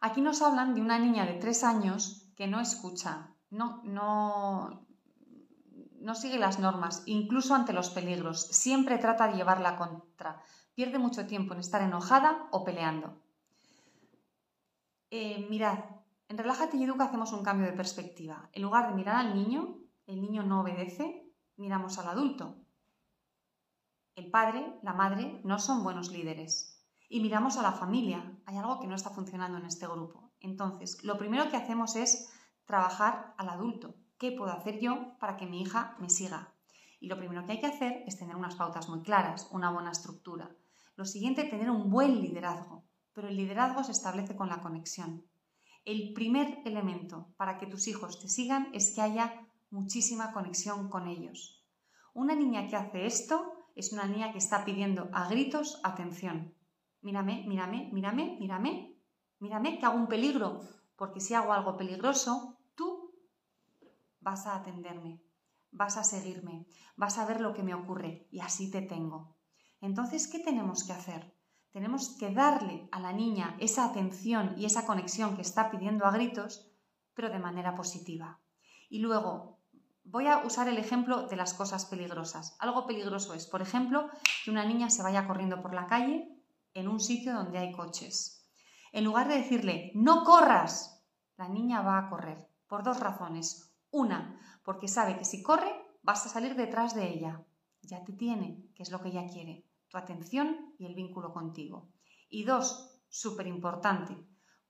Aquí 0.01 0.19
nos 0.21 0.41
hablan 0.41 0.73
de 0.75 0.81
una 0.81 0.99
niña 0.99 1.25
de 1.25 1.35
tres 1.35 1.63
años 1.63 2.33
que 2.35 2.47
no 2.47 2.59
escucha, 2.59 3.35
no, 3.51 3.81
no, 3.83 4.85
no 6.07 6.15
sigue 6.15 6.39
las 6.39 6.59
normas, 6.59 7.03
incluso 7.05 7.55
ante 7.55 7.71
los 7.71 7.89
peligros. 7.91 8.47
Siempre 8.47 8.97
trata 8.97 9.27
de 9.27 9.37
llevarla 9.37 9.77
contra 9.77 10.41
pierde 10.75 10.99
mucho 10.99 11.25
tiempo 11.27 11.53
en 11.53 11.59
estar 11.61 11.81
enojada 11.81 12.47
o 12.51 12.63
peleando. 12.65 13.21
Eh, 15.11 15.45
mirad, 15.49 15.79
en 16.31 16.37
Relájate 16.37 16.77
y 16.77 16.83
Educa 16.85 17.03
hacemos 17.03 17.33
un 17.33 17.43
cambio 17.43 17.67
de 17.67 17.73
perspectiva. 17.73 18.49
En 18.53 18.61
lugar 18.61 18.87
de 18.87 18.95
mirar 18.95 19.17
al 19.17 19.35
niño, 19.35 19.79
el 20.05 20.21
niño 20.21 20.43
no 20.43 20.61
obedece, 20.61 21.29
miramos 21.57 21.99
al 21.99 22.07
adulto. 22.07 22.55
El 24.15 24.31
padre, 24.31 24.79
la 24.81 24.93
madre 24.93 25.41
no 25.43 25.59
son 25.59 25.83
buenos 25.83 26.09
líderes. 26.09 26.87
Y 27.09 27.19
miramos 27.19 27.57
a 27.57 27.61
la 27.61 27.73
familia. 27.73 28.39
Hay 28.45 28.55
algo 28.55 28.79
que 28.79 28.87
no 28.87 28.95
está 28.95 29.09
funcionando 29.09 29.57
en 29.57 29.65
este 29.65 29.85
grupo. 29.87 30.31
Entonces, 30.39 31.03
lo 31.03 31.17
primero 31.17 31.49
que 31.49 31.57
hacemos 31.57 31.97
es 31.97 32.31
trabajar 32.63 33.33
al 33.37 33.49
adulto. 33.49 33.95
¿Qué 34.17 34.31
puedo 34.31 34.53
hacer 34.53 34.79
yo 34.79 35.17
para 35.19 35.35
que 35.35 35.47
mi 35.47 35.61
hija 35.61 35.97
me 35.99 36.09
siga? 36.09 36.53
Y 37.01 37.07
lo 37.07 37.17
primero 37.17 37.45
que 37.45 37.51
hay 37.51 37.59
que 37.59 37.67
hacer 37.67 38.03
es 38.07 38.17
tener 38.17 38.37
unas 38.37 38.55
pautas 38.55 38.87
muy 38.87 39.01
claras, 39.01 39.49
una 39.51 39.69
buena 39.69 39.91
estructura. 39.91 40.49
Lo 40.95 41.03
siguiente, 41.03 41.43
tener 41.43 41.69
un 41.69 41.89
buen 41.89 42.21
liderazgo, 42.21 42.85
pero 43.11 43.27
el 43.27 43.35
liderazgo 43.35 43.83
se 43.83 43.91
establece 43.91 44.37
con 44.37 44.47
la 44.47 44.61
conexión. 44.61 45.25
El 45.85 46.13
primer 46.13 46.59
elemento 46.65 47.33
para 47.37 47.57
que 47.57 47.67
tus 47.67 47.87
hijos 47.87 48.19
te 48.19 48.27
sigan 48.27 48.69
es 48.73 48.93
que 48.93 49.01
haya 49.01 49.47
muchísima 49.69 50.31
conexión 50.31 50.89
con 50.89 51.07
ellos. 51.07 51.65
Una 52.13 52.35
niña 52.35 52.67
que 52.67 52.75
hace 52.75 53.05
esto 53.05 53.51
es 53.75 53.93
una 53.93 54.05
niña 54.05 54.31
que 54.31 54.37
está 54.37 54.65
pidiendo 54.65 55.09
a 55.13 55.27
gritos 55.27 55.79
atención. 55.83 56.53
Mírame, 57.01 57.45
mírame, 57.47 57.89
mírame, 57.91 58.37
mírame, 58.39 58.97
mírame 59.39 59.79
que 59.79 59.85
hago 59.85 59.97
un 59.97 60.07
peligro, 60.07 60.61
porque 60.95 61.19
si 61.19 61.33
hago 61.33 61.53
algo 61.53 61.77
peligroso, 61.77 62.57
tú 62.75 63.15
vas 64.19 64.45
a 64.45 64.55
atenderme 64.55 65.21
vas 65.71 65.97
a 65.97 66.03
seguirme, 66.03 66.67
vas 66.95 67.17
a 67.17 67.25
ver 67.25 67.41
lo 67.41 67.53
que 67.53 67.63
me 67.63 67.73
ocurre 67.73 68.27
y 68.31 68.39
así 68.41 68.69
te 68.69 68.81
tengo. 68.81 69.37
Entonces, 69.79 70.27
¿qué 70.27 70.39
tenemos 70.39 70.83
que 70.83 70.93
hacer? 70.93 71.33
Tenemos 71.71 72.17
que 72.19 72.33
darle 72.33 72.89
a 72.91 72.99
la 72.99 73.13
niña 73.13 73.55
esa 73.59 73.85
atención 73.85 74.55
y 74.57 74.65
esa 74.65 74.85
conexión 74.85 75.35
que 75.35 75.41
está 75.41 75.71
pidiendo 75.71 76.05
a 76.05 76.11
gritos, 76.11 76.69
pero 77.13 77.29
de 77.29 77.39
manera 77.39 77.75
positiva. 77.75 78.39
Y 78.89 78.99
luego, 78.99 79.59
voy 80.03 80.27
a 80.27 80.39
usar 80.39 80.67
el 80.67 80.77
ejemplo 80.77 81.27
de 81.27 81.37
las 81.37 81.53
cosas 81.53 81.85
peligrosas. 81.85 82.57
Algo 82.59 82.85
peligroso 82.85 83.33
es, 83.33 83.47
por 83.47 83.61
ejemplo, 83.61 84.09
que 84.43 84.51
una 84.51 84.65
niña 84.65 84.89
se 84.89 85.01
vaya 85.01 85.27
corriendo 85.27 85.61
por 85.61 85.73
la 85.73 85.87
calle 85.87 86.29
en 86.73 86.89
un 86.89 86.99
sitio 86.99 87.33
donde 87.33 87.57
hay 87.57 87.71
coches. 87.71 88.45
En 88.91 89.05
lugar 89.05 89.29
de 89.29 89.37
decirle, 89.37 89.91
no 89.95 90.25
corras, 90.25 91.01
la 91.37 91.47
niña 91.47 91.81
va 91.81 91.97
a 91.97 92.09
correr 92.09 92.49
por 92.67 92.83
dos 92.83 92.99
razones. 92.99 93.73
Una, 93.91 94.37
porque 94.63 94.89
sabe 94.89 95.17
que 95.17 95.25
si 95.25 95.41
corre 95.41 95.71
vas 96.03 96.25
a 96.25 96.29
salir 96.29 96.55
detrás 96.55 96.95
de 96.95 97.07
ella. 97.07 97.45
Ya 97.81 98.03
te 98.03 98.11
tiene, 98.13 98.67
que 98.75 98.83
es 98.83 98.91
lo 98.91 99.01
que 99.01 99.09
ella 99.09 99.25
quiere, 99.27 99.65
tu 99.91 99.97
atención 99.97 100.73
y 100.79 100.85
el 100.85 100.95
vínculo 100.95 101.33
contigo. 101.33 101.89
Y 102.29 102.45
dos, 102.45 103.01
súper 103.09 103.47
importante, 103.47 104.15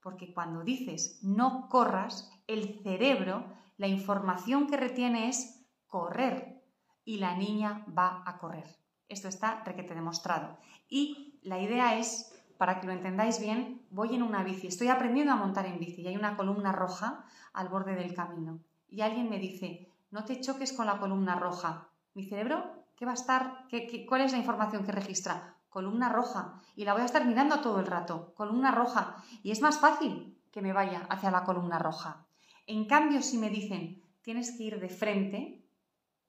porque 0.02 0.34
cuando 0.34 0.64
dices 0.64 1.20
no 1.22 1.70
corras, 1.70 2.32
el 2.48 2.82
cerebro, 2.82 3.46
la 3.78 3.88
información 3.88 4.68
que 4.68 4.78
retiene 4.78 5.30
es 5.30 5.68
correr 5.86 6.64
y 7.06 7.18
la 7.18 7.36
niña 7.36 7.86
va 7.98 8.24
a 8.26 8.40
correr. 8.40 8.66
Esto 9.08 9.28
está 9.28 9.64
requete 9.64 9.94
demostrado. 9.94 10.58
Y 10.90 11.40
la 11.44 11.60
idea 11.60 11.98
es, 12.00 12.34
para 12.58 12.80
que 12.80 12.88
lo 12.88 12.94
entendáis 12.94 13.40
bien, 13.40 13.86
voy 13.92 14.16
en 14.16 14.24
una 14.24 14.44
bici, 14.44 14.68
estoy 14.68 14.88
aprendiendo 14.88 15.34
a 15.34 15.38
montar 15.38 15.66
en 15.66 15.80
bici 15.80 16.02
y 16.02 16.08
hay 16.08 16.16
una 16.16 16.36
columna 16.36 16.72
roja 16.72 17.26
al 17.54 17.70
borde 17.70 17.96
del 17.96 18.14
camino 18.14 18.60
y 18.92 19.02
alguien 19.02 19.30
me 19.30 19.40
dice, 19.40 19.90
no 20.12 20.26
te 20.26 20.40
choques 20.42 20.74
con 20.74 20.86
la 20.86 21.00
columna 21.00 21.40
roja, 21.40 21.90
mi 22.14 22.26
cerebro, 22.26 22.81
¿qué 23.02 23.06
va 23.06 23.14
a 23.14 23.16
estar? 23.16 23.66
¿Qué, 23.68 24.06
cuál 24.06 24.22
es 24.22 24.32
la 24.32 24.38
información 24.38 24.86
que 24.86 24.92
registra? 24.92 25.58
Columna 25.70 26.08
roja. 26.10 26.62
Y 26.76 26.86
la 26.86 26.94
voy 26.94 27.02
a 27.02 27.06
estar 27.06 27.26
mirando 27.26 27.60
todo 27.60 27.80
el 27.80 27.88
rato, 27.88 28.32
columna 28.36 28.70
roja. 28.70 29.16
Y 29.42 29.50
es 29.50 29.60
más 29.60 29.80
fácil 29.80 30.40
que 30.52 30.62
me 30.62 30.72
vaya 30.72 31.08
hacia 31.10 31.32
la 31.32 31.44
columna 31.44 31.80
roja. 31.80 32.28
En 32.68 32.86
cambio, 32.86 33.24
si 33.24 33.40
me 33.40 33.50
dicen, 33.50 34.04
tienes 34.22 34.56
que 34.56 34.66
ir 34.66 34.80
de 34.80 34.90
frente, 34.90 35.66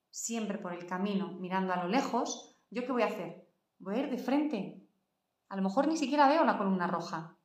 siempre 0.08 0.56
por 0.56 0.72
el 0.72 0.86
camino, 0.86 1.36
mirando 1.40 1.74
a 1.74 1.76
lo 1.76 1.88
lejos, 1.88 2.56
¿yo 2.70 2.86
qué 2.86 2.92
voy 2.92 3.02
a 3.02 3.08
hacer? 3.08 3.46
Voy 3.78 3.96
a 3.96 3.98
ir 4.04 4.10
de 4.10 4.16
frente. 4.16 4.88
A 5.50 5.56
lo 5.56 5.62
mejor 5.62 5.86
ni 5.86 5.98
siquiera 5.98 6.26
veo 6.26 6.42
la 6.42 6.56
columna 6.56 6.86
roja. 6.86 7.36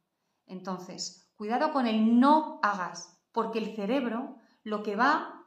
Entonces, 0.46 1.30
cuidado 1.36 1.74
con 1.74 1.86
el 1.86 2.18
no 2.18 2.62
hagas, 2.64 3.20
porque 3.34 3.60
el 3.60 3.76
cerebro 3.76 4.38
lo 4.64 4.84
que 4.84 4.96
va 4.96 5.46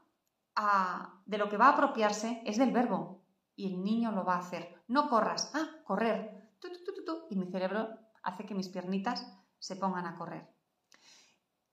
a, 0.54 1.22
de 1.24 1.38
lo 1.38 1.48
que 1.48 1.56
va 1.56 1.68
a 1.68 1.72
apropiarse 1.72 2.42
es 2.44 2.58
del 2.58 2.72
verbo 2.72 3.19
y 3.60 3.66
el 3.66 3.84
niño 3.84 4.10
lo 4.12 4.24
va 4.24 4.36
a 4.36 4.38
hacer. 4.38 4.82
No 4.88 5.10
corras, 5.10 5.52
ah, 5.54 5.68
correr. 5.84 6.48
y 7.28 7.36
mi 7.36 7.46
cerebro 7.46 7.90
hace 8.22 8.46
que 8.46 8.54
mis 8.54 8.68
piernitas 8.68 9.26
se 9.58 9.76
pongan 9.76 10.06
a 10.06 10.16
correr. 10.16 10.48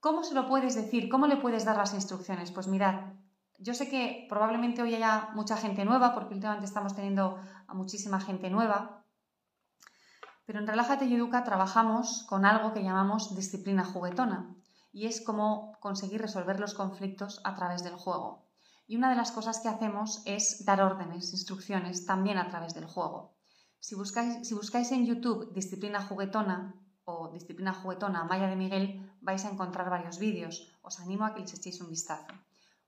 ¿Cómo 0.02 0.24
se 0.24 0.36
lo 0.36 0.48
puedes 0.48 0.76
decir? 0.76 1.10
¿Cómo 1.10 1.28
le 1.28 1.38
puedes 1.38 1.64
dar 1.64 1.78
las 1.78 1.94
instrucciones? 1.94 2.52
Pues 2.52 2.68
mirad, 2.68 3.14
yo 3.58 3.74
sé 3.74 3.90
que 3.90 4.28
probablemente 4.30 4.82
hoy 4.82 4.96
haya 4.96 5.30
mucha 5.34 5.56
gente 5.56 5.86
nueva, 5.86 6.14
porque 6.14 6.34
últimamente 6.34 6.66
estamos 6.66 6.94
teniendo 6.94 7.40
a 7.68 7.74
muchísima 7.74 8.20
gente 8.20 8.50
nueva, 8.50 9.06
pero 10.46 10.60
en 10.60 10.68
Relájate 10.68 11.06
y 11.06 11.16
Educa 11.16 11.44
trabajamos 11.44 12.26
con 12.30 12.46
algo 12.46 12.74
que 12.74 12.84
llamamos 12.84 13.36
disciplina 13.36 13.84
juguetona 13.86 14.56
y 14.92 15.08
es 15.08 15.22
cómo 15.22 15.78
conseguir 15.80 16.22
resolver 16.22 16.60
los 16.60 16.74
conflictos 16.74 17.42
a 17.44 17.56
través 17.56 17.84
del 17.84 17.96
juego. 17.96 18.47
Y 18.88 18.96
una 18.96 19.10
de 19.10 19.18
las 19.18 19.32
cosas 19.32 19.60
que 19.60 19.68
hacemos 19.68 20.24
es 20.26 20.64
dar 20.64 20.82
órdenes, 20.82 21.34
instrucciones 21.34 22.06
también 22.06 22.38
a 22.38 22.48
través 22.48 22.74
del 22.74 22.86
juego. 22.86 23.36
Si 23.80 23.96
buscáis, 23.96 24.48
si 24.48 24.54
buscáis 24.54 24.92
en 24.94 25.06
YouTube 25.06 25.54
disciplina 25.54 26.02
juguetona 26.02 26.74
o 27.04 27.30
disciplina 27.32 27.74
juguetona 27.74 28.24
Maya 28.24 28.48
de 28.48 28.56
Miguel, 28.56 29.14
vais 29.22 29.44
a 29.44 29.50
encontrar 29.50 29.90
varios 29.90 30.20
vídeos. 30.20 30.72
Os 30.82 31.00
animo 31.00 31.26
a 31.26 31.34
que 31.34 31.42
les 31.42 31.54
echéis 31.54 31.82
un 31.82 31.90
vistazo. 31.90 32.34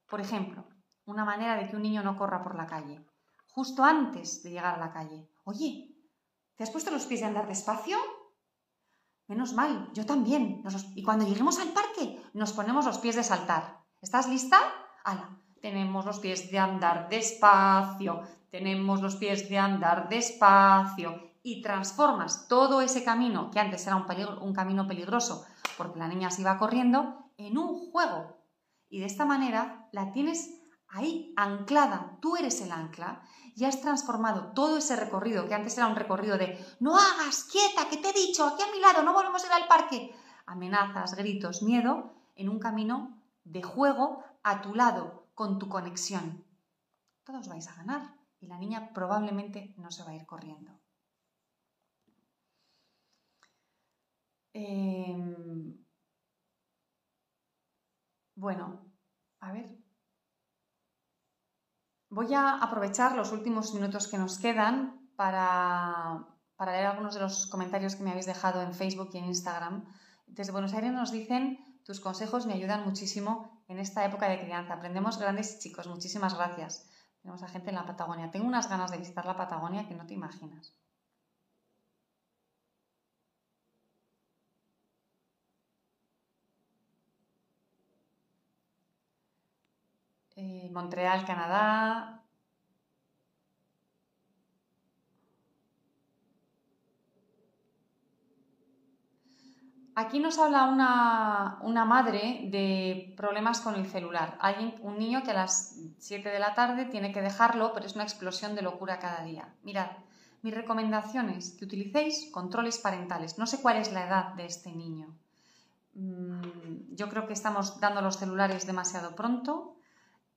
Por 0.08 0.22
ejemplo, 0.22 0.64
una 1.06 1.26
manera 1.26 1.58
de 1.58 1.68
que 1.68 1.76
un 1.76 1.84
niño 1.84 2.02
no 2.02 2.18
corra 2.18 2.44
por 2.44 2.56
la 2.56 2.66
calle. 2.66 3.06
Justo 3.52 3.84
antes 3.84 4.42
de 4.42 4.52
llegar 4.52 4.76
a 4.76 4.80
la 4.86 4.92
calle. 4.92 5.28
Oye, 5.44 5.96
¿te 6.56 6.64
has 6.64 6.72
puesto 6.72 6.92
los 6.92 7.06
pies 7.06 7.20
de 7.20 7.28
andar 7.28 7.48
despacio? 7.48 7.98
Menos 9.28 9.54
mal, 9.54 9.92
yo 9.94 10.06
también. 10.06 10.64
Y 10.96 11.04
cuando 11.04 11.26
lleguemos 11.26 11.60
al 11.60 11.74
parque, 11.74 12.24
nos 12.34 12.54
ponemos 12.54 12.86
los 12.86 13.00
pies 13.00 13.16
de 13.16 13.24
saltar. 13.24 13.84
¿Estás 14.02 14.30
lista? 14.30 14.58
¡Hala! 15.04 15.40
Tenemos 15.62 16.06
los 16.06 16.20
pies 16.20 16.52
de 16.52 16.60
andar 16.60 17.10
despacio, 17.10 18.22
tenemos 18.50 19.02
los 19.02 19.16
pies 19.16 19.50
de 19.50 19.58
andar 19.58 20.10
despacio. 20.10 21.30
Y 21.42 21.62
transformas 21.62 22.48
todo 22.48 22.82
ese 22.82 23.04
camino, 23.04 23.50
que 23.50 23.60
antes 23.60 23.88
era 23.88 23.96
un, 23.96 24.06
un 24.42 24.54
camino 24.54 24.88
peligroso, 24.88 25.46
porque 25.78 26.00
la 26.00 26.08
niña 26.08 26.32
se 26.32 26.42
iba 26.42 26.58
corriendo, 26.58 27.32
en 27.38 27.58
un 27.58 27.92
juego. 27.92 28.38
Y 28.90 29.00
de 29.00 29.06
esta 29.06 29.26
manera 29.26 29.88
la 29.94 30.12
tienes 30.12 30.60
ahí 30.90 31.34
anclada, 31.38 32.18
tú 32.20 32.36
eres 32.36 32.62
el 32.62 32.72
ancla 32.72 33.22
y 33.56 33.66
has 33.66 33.82
transformado 33.82 34.54
todo 34.54 34.78
ese 34.78 34.96
recorrido 34.96 35.48
que 35.48 35.54
antes 35.54 35.78
era 35.78 35.88
un 35.88 35.96
recorrido 35.96 36.38
de 36.38 36.58
no 36.80 36.96
hagas, 36.96 37.46
quieta, 37.46 37.90
que 37.90 37.98
te 37.98 38.10
he 38.10 38.14
dicho, 38.14 38.46
aquí 38.46 38.64
a 38.64 38.72
mi 38.72 38.80
lado, 38.80 39.04
no 39.04 39.14
volvemos 39.14 39.44
a 39.44 39.48
ir 39.48 39.54
al 39.54 39.68
parque, 39.68 40.16
amenazas, 40.46 41.16
gritos, 41.16 41.62
miedo, 41.62 42.14
en 42.36 42.50
un 42.50 42.60
camino 42.60 43.18
de 43.44 43.62
juego 43.62 44.24
a 44.44 44.62
tu 44.62 44.74
lado, 44.74 45.19
con 45.40 45.58
tu 45.58 45.70
conexión. 45.70 46.26
Todos 47.24 47.48
vais 47.48 47.66
a 47.70 47.76
ganar 47.80 48.02
y 48.42 48.46
la 48.48 48.58
niña 48.58 48.92
probablemente 48.98 49.74
no 49.78 49.90
se 49.90 50.04
va 50.04 50.12
a 50.12 50.16
ir 50.20 50.26
corriendo. 50.26 50.72
Eh, 54.54 55.16
bueno, 58.36 58.66
a 59.40 59.54
ver. 59.54 59.68
Voy 62.10 62.34
a 62.34 62.56
aprovechar 62.56 63.16
los 63.16 63.32
últimos 63.32 63.74
minutos 63.74 64.10
que 64.10 64.18
nos 64.18 64.40
quedan 64.40 65.10
para, 65.16 66.28
leer 66.66 66.88
algunos 66.88 67.14
de 67.14 67.22
los 67.22 67.48
comentarios 67.48 67.96
que 67.96 68.04
me 68.04 68.12
habéis 68.12 68.26
dejado 68.26 68.62
en 68.62 68.74
Facebook 68.74 69.12
y 69.14 69.20
en 69.20 69.28
Instagram. 69.28 69.86
Desde 70.28 70.52
Buenos 70.52 70.74
Aires 70.74 70.92
nos 70.92 71.14
dicen, 71.14 71.69
tus 71.90 72.00
consejos 72.00 72.46
me 72.46 72.54
ayudan 72.54 72.86
muchísimo 72.86 73.64
en 73.68 73.80
esta 73.80 74.06
época 74.06 74.30
de 74.30 74.40
crianza. 74.40 74.76
Aprendemos 74.76 75.18
grandes 75.18 75.58
chicos, 75.58 75.88
muchísimas 75.88 76.36
gracias. 76.36 76.88
Tenemos 77.24 77.42
a 77.42 77.48
gente 77.48 77.70
en 77.70 77.78
la 77.78 77.86
Patagonia. 77.88 78.30
Tengo 78.30 78.46
unas 78.46 78.70
ganas 78.70 78.92
de 78.92 79.00
visitar 79.00 79.26
la 79.26 79.36
Patagonia 79.36 79.88
que 79.88 79.96
no 79.96 80.06
te 80.06 80.14
imaginas. 80.14 80.72
Eh, 90.36 90.70
Montreal, 90.72 91.26
Canadá. 91.26 92.24
Aquí 100.00 100.20
nos 100.20 100.40
habla 100.40 100.64
una, 101.62 101.84
madre 101.84 102.48
de 102.50 103.14
problemas 103.18 103.60
con 103.60 103.76
el 103.76 103.86
celular. 103.86 104.38
Hay 104.40 104.80
un 104.82 104.98
niño 104.98 105.24
que 105.24 105.32
a 105.32 105.34
las 105.34 105.76
7 105.98 106.30
de 106.30 106.40
la 106.40 106.54
tarde 106.54 106.86
tiene 106.86 107.12
que 107.12 107.22
dejarlo, 107.22 107.74
pero 107.74 107.86
es 107.86 107.96
una 107.96 108.06
explosión 108.06 108.56
de 108.56 108.62
locura 108.62 109.00
cada 109.00 109.26
día. 109.26 109.54
Mirad, 109.62 109.92
mi 110.42 110.52
recomendación 110.52 111.30
es 111.32 111.52
que 111.52 111.66
utilicéis 111.66 112.32
controles 112.32 112.78
parentales. 112.78 113.38
No 113.38 113.46
sé 113.46 113.62
cuál 113.62 113.76
es 113.76 113.92
la 113.92 114.08
edad 114.08 114.34
de 114.36 114.46
este 114.46 114.72
niño. 114.72 115.14
Mm, 115.96 116.96
yo 116.96 117.10
creo 117.10 117.28
que 117.28 117.34
estamos 117.34 117.82
dando 117.82 118.02
los 118.02 118.16
celulares 118.16 118.66
demasiado 118.66 119.18
pronto. 119.18 119.76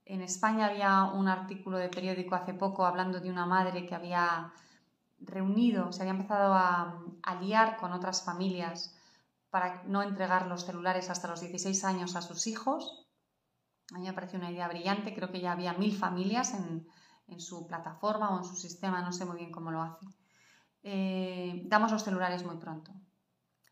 En 0.04 0.22
España 0.22 0.66
había 0.66 1.04
un 1.04 1.28
artículo 1.28 1.78
de 1.78 1.88
periódico 1.88 2.34
hace 2.34 2.52
poco 2.52 2.84
hablando 2.84 3.20
de 3.20 3.30
una 3.30 3.46
madre 3.46 3.86
que 3.86 3.94
había 3.94 4.52
reunido, 5.20 5.92
se 5.92 6.02
había 6.02 6.14
empezado 6.14 6.52
a, 6.52 6.98
liar 7.40 7.76
con 7.76 7.92
otras 7.92 8.24
familias 8.24 8.98
para 9.53 9.82
no 9.84 10.03
entregar 10.03 10.46
los 10.46 10.64
celulares 10.64 11.11
hasta 11.11 11.28
los 11.28 11.40
16 11.40 11.84
años 11.84 12.16
a 12.16 12.22
sus 12.22 12.46
hijos. 12.46 13.07
A 13.94 13.98
mí 13.98 14.07
me 14.07 14.14
pareció 14.14 14.38
una 14.38 14.50
idea 14.50 14.66
brillante, 14.66 15.14
creo 15.14 15.30
que 15.30 15.42
ya 15.42 15.53
había 15.53 15.74
mil 15.74 15.94
familias 15.94 16.55
en, 16.55 16.88
su 17.38 17.66
plataforma 17.66 18.30
o 18.30 18.38
en 18.38 18.44
su 18.44 18.57
sistema, 18.57 19.03
no 19.03 19.12
sé 19.12 19.26
muy 19.26 19.36
bien 19.36 19.53
cómo 19.53 19.70
lo 19.70 19.82
hace. 19.82 20.07
Eh, 20.82 21.62
damos 21.66 21.92
los 21.92 22.03
celulares 22.03 22.44
muy 22.44 22.57
pronto. 22.57 22.92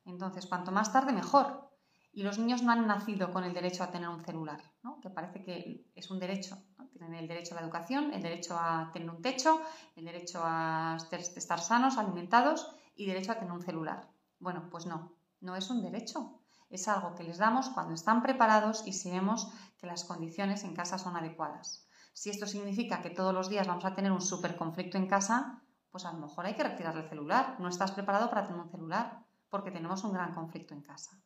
Entonces, 0.04 0.46
cuanto 0.46 0.70
más 0.70 0.92
tarde, 0.92 1.12
mejor, 1.12 1.70
y 2.12 2.22
los 2.24 2.38
niños 2.38 2.62
no 2.62 2.72
han 2.72 2.86
nacido 2.86 3.32
con 3.32 3.44
el 3.44 3.54
derecho 3.54 3.82
a 3.82 3.90
tener 3.90 4.08
un 4.08 4.22
celular, 4.22 4.62
¿no? 4.82 5.00
que 5.00 5.08
parece 5.08 5.42
que 5.42 5.86
es 5.94 6.10
un 6.10 6.18
derecho. 6.18 6.58
Tienen 6.92 7.14
el 7.14 7.26
derecho 7.26 7.54
a 7.54 7.60
la 7.60 7.64
educación, 7.64 8.12
el 8.12 8.22
derecho 8.22 8.58
a 8.58 8.90
tener 8.92 9.08
un 9.08 9.22
techo, 9.22 9.60
el 9.96 10.04
derecho 10.04 10.42
a 10.44 10.98
estar 11.10 11.60
sanos, 11.60 11.96
alimentados 11.96 12.70
y 12.94 13.06
derecho 13.06 13.32
a 13.32 13.36
tener 13.36 13.52
un 13.52 13.62
celular. 13.62 14.10
Bueno, 14.38 14.68
pues 14.70 14.84
no, 14.86 15.19
no 15.40 15.56
es 15.56 15.70
un 15.70 15.82
derecho. 15.82 16.40
Es 16.68 16.86
algo 16.88 17.14
que 17.14 17.24
les 17.24 17.38
damos 17.38 17.68
cuando 17.70 17.94
están 17.94 18.22
preparados 18.22 18.86
y 18.86 18.92
si 18.92 19.10
vemos 19.10 19.52
que 19.78 19.86
las 19.86 20.04
condiciones 20.04 20.64
en 20.64 20.74
casa 20.74 20.98
son 20.98 21.16
adecuadas. 21.16 21.86
Si 22.12 22.30
esto 22.30 22.46
significa 22.46 23.02
que 23.02 23.10
todos 23.10 23.34
los 23.34 23.48
días 23.48 23.66
vamos 23.66 23.84
a 23.84 23.94
tener 23.94 24.12
un 24.12 24.20
súper 24.20 24.56
conflicto 24.56 24.96
en 24.98 25.06
casa, 25.06 25.62
pues 25.90 26.04
a 26.04 26.12
lo 26.12 26.18
mejor 26.18 26.46
hay 26.46 26.54
que 26.54 26.64
retirar 26.64 26.96
el 26.96 27.08
celular. 27.08 27.56
No 27.58 27.68
estás 27.68 27.92
preparado 27.92 28.30
para 28.30 28.44
tener 28.44 28.60
un 28.60 28.70
celular 28.70 29.24
porque 29.48 29.70
tenemos 29.70 30.04
un 30.04 30.12
gran 30.12 30.34
conflicto 30.34 30.74
en 30.74 30.82
casa. 30.82 31.20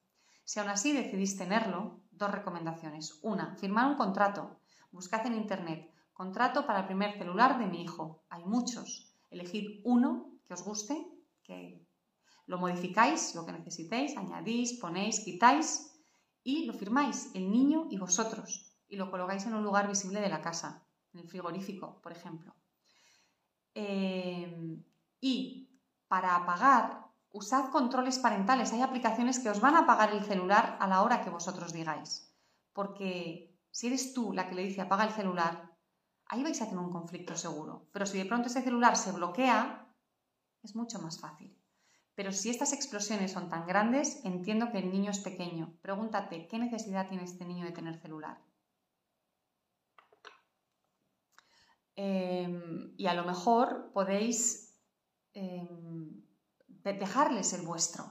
Si 0.44 0.60
aún 0.60 0.68
así 0.68 0.92
decidís 0.92 1.36
tenerlo, 1.36 2.00
dos 2.10 2.30
recomendaciones. 2.30 3.18
Una, 3.22 3.56
firmar 3.56 3.86
un 3.88 3.96
contrato. 3.96 4.60
Buscad 4.92 5.26
en 5.26 5.34
Internet 5.34 5.90
contrato 6.14 6.64
para 6.64 6.80
el 6.80 6.86
primer 6.86 7.18
celular 7.18 7.58
de 7.58 7.66
mi 7.66 7.82
hijo. 7.82 8.24
Hay 8.30 8.44
muchos. 8.44 9.12
Elegid 9.30 9.80
uno 9.84 10.30
que 10.46 10.54
os 10.54 10.62
guste, 10.62 11.06
que 11.42 11.83
lo 12.46 12.58
modificáis, 12.58 13.34
lo 13.34 13.44
que 13.44 13.52
necesitéis, 13.52 14.16
añadís, 14.16 14.78
ponéis, 14.80 15.20
quitáis 15.20 15.92
y 16.42 16.66
lo 16.66 16.74
firmáis, 16.74 17.30
el 17.34 17.50
niño 17.50 17.86
y 17.90 17.98
vosotros. 17.98 18.74
Y 18.88 18.96
lo 18.96 19.10
colocáis 19.10 19.46
en 19.46 19.54
un 19.54 19.64
lugar 19.64 19.88
visible 19.88 20.20
de 20.20 20.28
la 20.28 20.40
casa, 20.40 20.86
en 21.12 21.20
el 21.20 21.28
frigorífico, 21.28 22.00
por 22.02 22.12
ejemplo. 22.12 22.54
Eh, 23.74 24.78
y 25.20 25.80
para 26.06 26.36
apagar 26.36 27.04
usad 27.34 27.70
controles 27.70 28.18
parentales. 28.20 28.72
Hay 28.72 28.82
aplicaciones 28.82 29.40
que 29.40 29.50
os 29.50 29.60
van 29.60 29.74
a 29.74 29.80
apagar 29.80 30.12
el 30.12 30.22
celular 30.22 30.76
a 30.80 30.86
la 30.86 31.02
hora 31.02 31.20
que 31.22 31.30
vosotros 31.30 31.72
digáis. 31.72 32.32
Porque 32.72 33.58
si 33.70 33.88
eres 33.88 34.14
tú 34.14 34.32
la 34.32 34.48
que 34.48 34.54
le 34.54 34.62
dice 34.62 34.80
apaga 34.80 35.04
el 35.04 35.10
celular, 35.10 35.76
ahí 36.26 36.44
vais 36.44 36.62
a 36.62 36.66
tener 36.66 36.78
un 36.78 36.92
conflicto 36.92 37.36
seguro. 37.36 37.88
Pero 37.92 38.06
si 38.06 38.18
de 38.18 38.26
pronto 38.26 38.46
ese 38.48 38.62
celular 38.62 38.96
se 38.96 39.10
bloquea, 39.10 39.92
es 40.62 40.76
mucho 40.76 41.00
más 41.00 41.18
fácil. 41.18 41.58
Pero 42.14 42.30
si 42.32 42.50
estas 42.50 42.72
explosiones 42.72 43.32
son 43.32 43.48
tan 43.48 43.66
grandes, 43.66 44.24
entiendo 44.24 44.70
que 44.70 44.78
el 44.78 44.90
niño 44.90 45.10
es 45.10 45.18
pequeño. 45.18 45.74
Pregúntate, 45.82 46.46
¿qué 46.46 46.58
necesidad 46.58 47.08
tiene 47.08 47.24
este 47.24 47.44
niño 47.44 47.64
de 47.64 47.72
tener 47.72 47.98
celular? 48.00 48.38
Em, 51.96 52.94
y 52.96 53.06
a 53.06 53.14
lo 53.14 53.24
mejor 53.24 53.90
podéis 53.92 54.76
em, 55.32 56.22
dejarles 56.68 57.52
el 57.52 57.62
vuestro. 57.62 58.04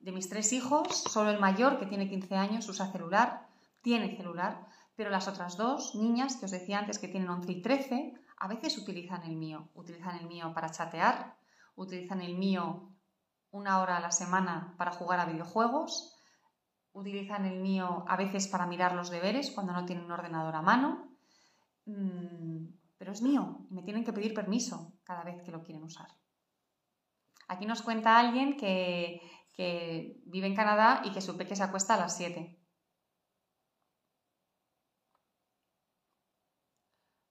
De 0.00 0.12
mis 0.12 0.28
tres 0.28 0.52
hijos, 0.52 0.88
solo 0.88 1.30
el 1.30 1.40
mayor, 1.40 1.78
que 1.78 1.86
tiene 1.86 2.08
15 2.08 2.34
años, 2.34 2.68
usa 2.68 2.92
celular, 2.92 3.48
tiene 3.82 4.16
celular, 4.16 4.66
pero 4.96 5.10
las 5.10 5.28
otras 5.28 5.56
dos 5.56 5.94
niñas, 5.94 6.36
que 6.36 6.46
os 6.46 6.50
decía 6.50 6.78
antes 6.78 6.98
que 6.98 7.08
tienen 7.08 7.30
11 7.30 7.52
y 7.52 7.62
13, 7.62 8.14
a 8.36 8.48
veces 8.48 8.76
utilizan 8.76 9.22
el 9.22 9.36
mío. 9.36 9.68
Utilizan 9.74 10.18
el 10.18 10.26
mío 10.26 10.52
para 10.54 10.70
chatear, 10.70 11.36
utilizan 11.76 12.20
el 12.20 12.36
mío 12.36 12.90
una 13.50 13.80
hora 13.80 13.96
a 13.96 14.00
la 14.00 14.12
semana 14.12 14.74
para 14.78 14.92
jugar 14.92 15.20
a 15.20 15.26
videojuegos, 15.26 16.16
utilizan 16.92 17.46
el 17.46 17.60
mío 17.60 18.04
a 18.08 18.16
veces 18.16 18.48
para 18.48 18.66
mirar 18.66 18.94
los 18.94 19.10
deberes 19.10 19.50
cuando 19.50 19.72
no 19.72 19.84
tienen 19.84 20.04
un 20.04 20.12
ordenador 20.12 20.54
a 20.56 20.62
mano, 20.62 21.16
mm, 21.86 22.66
pero 22.98 23.12
es 23.12 23.22
mío 23.22 23.66
y 23.70 23.74
me 23.74 23.82
tienen 23.82 24.04
que 24.04 24.12
pedir 24.12 24.34
permiso 24.34 24.94
cada 25.04 25.22
vez 25.24 25.42
que 25.42 25.52
lo 25.52 25.62
quieren 25.62 25.82
usar. 25.82 26.08
Aquí 27.48 27.66
nos 27.66 27.82
cuenta 27.82 28.18
alguien 28.18 28.56
que, 28.56 29.20
que 29.54 30.20
vive 30.26 30.46
en 30.46 30.54
Canadá 30.54 31.02
y 31.04 31.10
que 31.10 31.20
su 31.20 31.36
que 31.36 31.56
se 31.56 31.62
acuesta 31.62 31.94
a 31.94 31.98
las 31.98 32.16
7. 32.16 32.60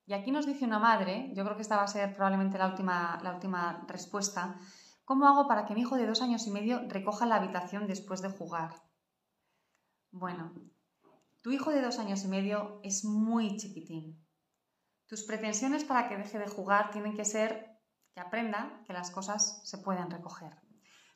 Y 0.09 0.13
aquí 0.13 0.31
nos 0.31 0.47
dice 0.47 0.65
una 0.65 0.79
madre, 0.79 1.31
yo 1.35 1.43
creo 1.43 1.55
que 1.55 1.61
esta 1.61 1.77
va 1.77 1.83
a 1.83 1.87
ser 1.87 2.15
probablemente 2.15 2.57
la 2.57 2.65
última, 2.67 3.19
la 3.21 3.31
última 3.31 3.85
respuesta, 3.87 4.55
¿cómo 5.09 5.25
hago 5.25 5.47
para 5.47 5.65
que 5.65 5.73
mi 5.73 5.81
hijo 5.81 5.95
de 5.95 6.05
dos 6.05 6.21
años 6.21 6.45
y 6.45 6.51
medio 6.51 6.87
recoja 6.87 7.25
la 7.25 7.37
habitación 7.37 7.87
después 7.87 8.21
de 8.21 8.29
jugar? 8.29 8.75
Bueno, 10.11 10.53
tu 11.41 11.51
hijo 11.51 11.71
de 11.71 11.81
dos 11.81 11.97
años 11.97 12.23
y 12.25 12.27
medio 12.27 12.79
es 12.83 13.03
muy 13.05 13.57
chiquitín. 13.57 14.23
Tus 15.07 15.23
pretensiones 15.23 15.83
para 15.83 16.07
que 16.07 16.17
deje 16.17 16.37
de 16.37 16.47
jugar 16.47 16.91
tienen 16.91 17.15
que 17.15 17.25
ser 17.25 17.79
que 18.13 18.19
aprenda 18.19 18.83
que 18.85 18.93
las 18.93 19.09
cosas 19.09 19.67
se 19.67 19.79
pueden 19.79 20.11
recoger. 20.11 20.55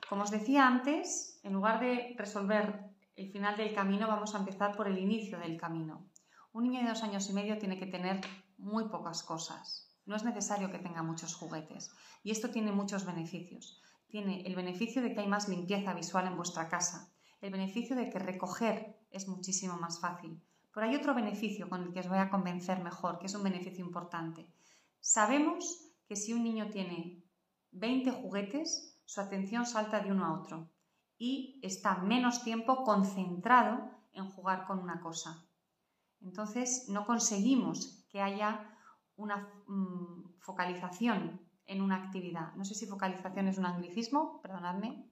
Como 0.09 0.23
os 0.23 0.31
decía 0.31 0.65
antes, 0.65 1.39
en 1.43 1.53
lugar 1.53 1.79
de 1.79 2.15
resolver 2.17 2.95
el 3.15 3.31
final 3.31 3.55
del 3.57 3.75
camino, 3.75 4.07
vamos 4.07 4.33
a 4.33 4.39
empezar 4.39 4.75
por 4.75 4.87
el 4.87 4.97
inicio 4.97 5.37
del 5.37 5.59
camino. 5.59 6.09
Un 6.51 6.63
niño 6.63 6.81
de 6.81 6.89
dos 6.89 7.03
años 7.03 7.29
y 7.29 7.33
medio 7.33 7.59
tiene 7.59 7.77
que 7.77 7.85
tener 7.85 8.21
muy 8.57 8.89
pocas 8.89 9.21
cosas. 9.21 9.92
No 10.06 10.16
es 10.16 10.24
necesario 10.24 10.72
que 10.72 10.80
tenga 10.80 11.04
muchos 11.04 11.36
juguetes. 11.36 11.91
Y 12.24 12.32
esto 12.32 12.49
tiene 12.49 12.72
muchos 12.72 13.06
beneficios. 13.06 13.82
Tiene 14.08 14.41
el 14.45 14.56
beneficio 14.56 15.01
de 15.01 15.14
que 15.14 15.22
hay 15.22 15.28
más 15.28 15.47
limpieza 15.47 15.93
visual 15.93 16.28
en 16.28 16.36
vuestra 16.36 16.68
casa. 16.68 17.14
El 17.41 17.51
beneficio 17.51 17.95
de 17.95 18.10
que 18.10 18.20
recoger 18.20 18.97
es 19.12 19.28
muchísimo 19.28 19.78
más 19.78 19.99
fácil. 19.99 20.41
Pero 20.74 20.88
hay 20.88 20.95
otro 20.95 21.14
beneficio 21.14 21.70
con 21.70 21.84
el 21.84 21.93
que 21.93 21.99
os 21.99 22.10
voy 22.10 22.18
a 22.18 22.30
convencer 22.30 22.84
mejor, 22.84 23.20
que 23.20 23.28
es 23.28 23.36
un 23.36 23.43
beneficio 23.43 23.86
importante. 23.86 24.47
Sabemos 24.99 25.93
que 26.08 26.16
si 26.16 26.34
un 26.34 26.43
niño 26.43 26.70
tiene 26.70 27.24
20 27.72 28.12
juguetes, 28.12 28.99
su 29.06 29.22
atención 29.22 29.66
salta 29.66 29.99
de 29.99 30.12
uno 30.12 30.26
a 30.26 30.39
otro 30.39 30.70
y 31.18 31.60
está 31.64 31.97
menos 31.97 32.43
tiempo 32.43 32.84
concentrado 32.84 33.91
en 34.12 34.30
jugar 34.30 34.66
con 34.66 34.80
una 34.80 35.01
cosa. 35.01 35.45
Entonces 36.22 36.88
no 36.89 37.06
conseguimos 37.06 38.06
que 38.10 38.22
haya 38.22 38.72
una 39.18 39.47
mm, 39.68 40.39
focalización 40.39 41.39
en 41.66 41.82
una 41.82 41.97
actividad. 41.97 42.53
No 42.55 42.66
sé 42.66 42.76
si 42.76 42.86
focalización 42.86 43.47
es 43.47 43.57
un 43.57 43.66
anglicismo, 43.66 44.41
perdonadme. 44.41 45.09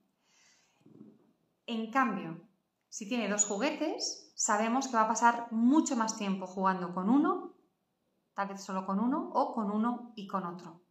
En 1.66 1.92
cambio, 1.92 2.42
si 2.90 3.08
tiene 3.08 3.30
dos 3.30 3.46
juguetes, 3.46 4.34
sabemos 4.36 4.88
que 4.88 4.96
va 4.96 5.04
a 5.04 5.08
pasar 5.08 5.48
mucho 5.52 5.96
más 5.96 6.18
tiempo 6.18 6.48
jugando 6.48 6.94
con 6.94 7.10
uno, 7.10 7.54
tal 8.34 8.50
vez 8.50 8.62
solo 8.62 8.86
con 8.86 9.00
uno, 9.00 9.30
o 9.34 9.54
con 9.54 9.72
uno 9.72 10.12
y 10.16 10.28
con 10.28 10.46
otro. 10.46 10.82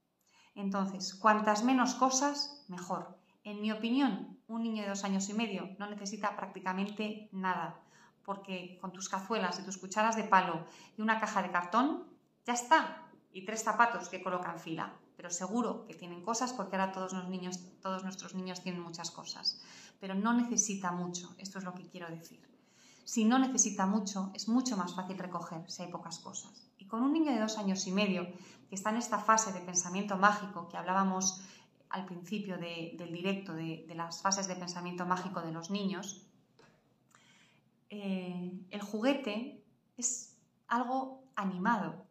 Entonces, 0.54 1.14
cuantas 1.14 1.62
menos 1.64 1.94
cosas, 1.94 2.64
mejor. 2.68 3.18
En 3.44 3.60
mi 3.60 3.72
opinión, 3.72 4.38
un 4.48 4.62
niño 4.62 4.82
de 4.82 4.88
dos 4.88 5.04
años 5.04 5.28
y 5.28 5.34
medio 5.34 5.76
no 5.78 5.88
necesita 5.88 6.36
prácticamente 6.36 7.28
nada, 7.32 7.80
porque 8.24 8.78
con 8.80 8.92
tus 8.92 9.08
cazuelas 9.08 9.58
y 9.58 9.64
tus 9.64 9.78
cucharas 9.78 10.16
de 10.16 10.24
palo 10.24 10.66
y 10.96 11.02
una 11.02 11.20
caja 11.20 11.42
de 11.42 11.50
cartón, 11.50 12.04
ya 12.50 12.54
está. 12.54 13.06
Y 13.32 13.44
tres 13.44 13.62
zapatos 13.62 14.08
que 14.08 14.22
colocan 14.22 14.58
fila. 14.58 14.92
Pero 15.16 15.30
seguro 15.30 15.86
que 15.86 15.94
tienen 15.94 16.22
cosas 16.22 16.52
porque 16.52 16.74
ahora 16.74 16.90
todos, 16.90 17.12
nuestros 18.02 18.34
niños 18.34 18.60
tienen 18.62 18.82
muchas 18.82 19.12
cosas. 19.12 19.60
Pero 20.00 20.14
no 20.14 20.32
necesita 20.32 20.90
mucho, 20.90 21.32
esto 21.38 21.58
es 21.58 21.64
lo 21.64 21.74
que 21.74 21.86
quiero 21.86 22.08
decir. 22.08 22.40
Si 23.04 23.24
no 23.24 23.38
necesita 23.38 23.86
mucho, 23.86 24.32
es 24.34 24.48
mucho 24.48 24.76
más 24.76 24.94
fácil 24.94 25.18
recoger 25.18 25.62
si 25.70 25.82
hay 25.82 25.90
pocas 25.92 26.18
cosas. 26.18 26.50
Y 26.78 26.86
con 26.86 27.02
un 27.02 27.12
niño 27.12 27.32
de 27.32 27.38
dos 27.38 27.56
años 27.58 27.86
y 27.86 27.92
medio, 27.92 28.26
que 28.68 28.74
está 28.74 28.90
en 28.90 28.96
esta 28.96 29.18
fase 29.18 29.52
de 29.52 29.60
pensamiento 29.60 30.16
mágico 30.16 30.68
que 30.68 30.76
hablábamos 30.76 31.42
al 31.90 32.04
principio 32.04 32.56
del 32.56 33.12
directo, 33.12 33.52
de, 33.52 33.84
las 33.94 34.22
fases 34.22 34.48
de 34.48 34.56
pensamiento 34.56 35.06
mágico 35.06 35.40
de 35.42 35.52
los 35.52 35.70
niños, 35.70 36.26
eh, 37.90 38.52
el 38.70 38.82
juguete 38.82 39.64
es 39.96 40.36
algo 40.68 41.24
animado, 41.36 42.09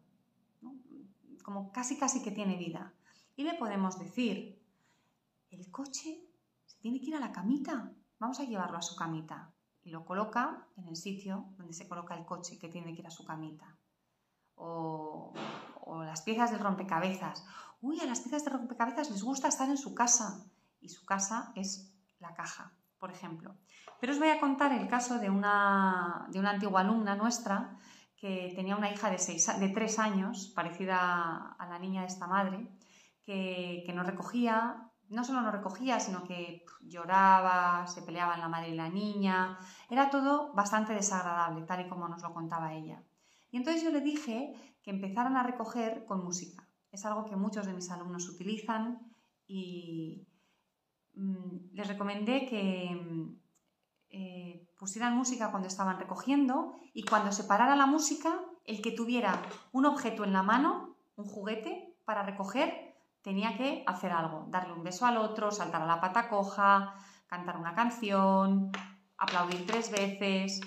como 1.42 1.72
casi 1.72 1.96
casi 1.96 2.22
que 2.22 2.30
tiene 2.30 2.56
vida. 2.56 2.92
Y 3.36 3.44
le 3.44 3.54
podemos 3.54 3.98
decir, 3.98 4.60
el 5.50 5.70
coche 5.70 6.24
se 6.66 6.78
tiene 6.78 7.00
que 7.00 7.06
ir 7.06 7.16
a 7.16 7.20
la 7.20 7.32
camita, 7.32 7.92
vamos 8.18 8.40
a 8.40 8.44
llevarlo 8.44 8.78
a 8.78 8.82
su 8.82 8.96
camita. 8.96 9.52
Y 9.82 9.90
lo 9.90 10.04
coloca 10.04 10.66
en 10.76 10.88
el 10.88 10.96
sitio 10.96 11.46
donde 11.56 11.72
se 11.72 11.88
coloca 11.88 12.14
el 12.14 12.24
coche 12.24 12.58
que 12.58 12.68
tiene 12.68 12.94
que 12.94 13.00
ir 13.00 13.06
a 13.06 13.10
su 13.10 13.24
camita. 13.24 13.76
O, 14.56 15.32
las 16.04 16.22
piezas 16.22 16.50
del 16.50 16.60
rompecabezas. 16.60 17.44
Uy, 17.80 17.98
a 18.00 18.06
las 18.06 18.20
piezas 18.20 18.44
de 18.44 18.50
rompecabezas 18.50 19.10
les 19.10 19.22
gusta 19.22 19.48
estar 19.48 19.68
en 19.68 19.78
su 19.78 19.94
casa. 19.94 20.44
Y 20.80 20.88
su 20.90 21.04
casa 21.04 21.52
es 21.56 21.92
la 22.18 22.34
caja, 22.34 22.72
por 22.98 23.10
ejemplo. 23.10 23.56
Pero 24.00 24.12
os 24.12 24.18
voy 24.18 24.28
a 24.28 24.40
contar 24.40 24.72
el 24.72 24.88
caso 24.88 25.18
de 25.18 25.30
una, 25.30 26.26
de 26.30 26.40
una 26.40 26.50
antigua 26.50 26.80
alumna 26.80 27.16
nuestra 27.16 27.78
que 28.20 28.52
tenía 28.54 28.76
una 28.76 28.92
hija 28.92 29.10
de, 29.10 29.18
seis, 29.18 29.50
de 29.58 29.68
tres 29.70 29.98
años, 29.98 30.52
parecida 30.54 31.56
a 31.58 31.66
la 31.66 31.78
niña 31.78 32.02
de 32.02 32.08
esta 32.08 32.26
madre, 32.26 32.68
que, 33.24 33.82
que 33.86 33.92
no 33.94 34.02
recogía, 34.02 34.90
no 35.08 35.24
solo 35.24 35.40
no 35.40 35.50
recogía, 35.50 35.98
sino 35.98 36.22
que 36.24 36.64
lloraba, 36.82 37.86
se 37.86 38.02
peleaban 38.02 38.40
la 38.40 38.48
madre 38.48 38.70
y 38.70 38.74
la 38.74 38.90
niña, 38.90 39.58
era 39.88 40.10
todo 40.10 40.52
bastante 40.52 40.92
desagradable, 40.92 41.66
tal 41.66 41.80
y 41.80 41.88
como 41.88 42.08
nos 42.08 42.22
lo 42.22 42.32
contaba 42.32 42.74
ella. 42.74 43.02
Y 43.50 43.56
entonces 43.56 43.82
yo 43.82 43.90
le 43.90 44.02
dije 44.02 44.54
que 44.82 44.90
empezaran 44.90 45.36
a 45.36 45.42
recoger 45.42 46.04
con 46.04 46.22
música. 46.22 46.68
Es 46.92 47.04
algo 47.04 47.24
que 47.24 47.36
muchos 47.36 47.66
de 47.66 47.72
mis 47.72 47.90
alumnos 47.90 48.28
utilizan 48.28 49.12
y 49.46 50.26
mm, 51.14 51.72
les 51.72 51.88
recomendé 51.88 52.46
que, 52.46 52.90
mm, 52.94 53.40
eh, 54.10 54.66
pusieran 54.78 55.16
música 55.16 55.50
cuando 55.50 55.68
estaban 55.68 55.98
recogiendo 55.98 56.74
y 56.92 57.04
cuando 57.04 57.32
se 57.32 57.44
parara 57.44 57.76
la 57.76 57.86
música, 57.86 58.40
el 58.64 58.82
que 58.82 58.92
tuviera 58.92 59.40
un 59.72 59.86
objeto 59.86 60.24
en 60.24 60.32
la 60.32 60.42
mano, 60.42 60.96
un 61.16 61.26
juguete, 61.26 61.94
para 62.04 62.22
recoger, 62.22 62.96
tenía 63.22 63.56
que 63.56 63.84
hacer 63.86 64.12
algo, 64.12 64.46
darle 64.48 64.72
un 64.72 64.82
beso 64.82 65.06
al 65.06 65.16
otro, 65.16 65.50
saltar 65.50 65.82
a 65.82 65.86
la 65.86 66.00
pata 66.00 66.28
coja, 66.28 66.94
cantar 67.26 67.56
una 67.56 67.74
canción, 67.74 68.72
aplaudir 69.16 69.66
tres 69.66 69.90
veces. 69.90 70.60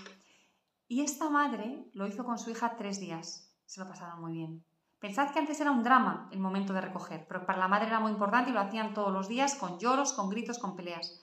Y 0.88 1.02
esta 1.02 1.30
madre 1.30 1.86
lo 1.94 2.08
hizo 2.08 2.24
con 2.24 2.38
su 2.38 2.52
hija 2.52 2.76
tres 2.78 3.00
días. 3.00 3.54
Se 3.66 3.82
lo 3.82 3.88
pasaron 3.88 4.22
muy 4.22 4.34
bien. 4.34 4.64
Pensad 5.00 5.32
que 5.32 5.39
antes 5.39 5.60
era 5.60 5.72
un 5.72 5.84
drama 5.84 6.30
el 6.32 6.39
momento 6.39 6.72
de 6.72 6.80
recoger, 6.80 7.26
pero 7.28 7.46
para 7.46 7.60
la 7.60 7.68
madre 7.68 7.88
era 7.88 8.00
muy 8.00 8.12
importante 8.12 8.52
y 8.52 8.54
lo 8.54 8.62
hacían 8.62 8.94
todos 8.94 9.12
los 9.12 9.28
días 9.28 9.56
con 9.56 9.80
lloros, 9.80 10.14
con 10.14 10.30
gritos, 10.30 10.60
con 10.60 10.78
peleas. 10.78 11.23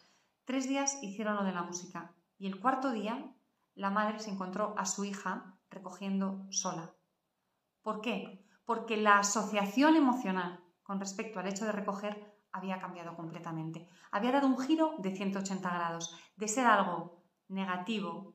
Tres 0.50 0.68
días 0.68 0.98
hicieron 1.00 1.36
lo 1.36 1.44
de 1.44 1.52
la 1.52 1.62
música 1.62 2.12
y 2.36 2.48
el 2.48 2.58
cuarto 2.58 2.90
día 2.90 3.36
la 3.76 3.88
madre 3.88 4.18
se 4.18 4.30
encontró 4.30 4.74
a 4.76 4.84
su 4.84 5.04
hija 5.04 5.56
recogiendo 5.70 6.44
sola. 6.50 6.92
¿Por 7.82 8.00
qué? 8.00 8.44
Porque 8.64 8.96
la 8.96 9.20
asociación 9.20 9.94
emocional 9.94 10.58
con 10.82 10.98
respecto 10.98 11.38
al 11.38 11.46
hecho 11.46 11.66
de 11.66 11.70
recoger 11.70 12.36
había 12.50 12.80
cambiado 12.80 13.14
completamente. 13.14 13.86
Había 14.10 14.32
dado 14.32 14.48
un 14.48 14.58
giro 14.58 14.96
de 14.98 15.14
180 15.14 15.70
grados, 15.70 16.18
de 16.34 16.48
ser 16.48 16.66
algo 16.66 17.22
negativo, 17.46 18.34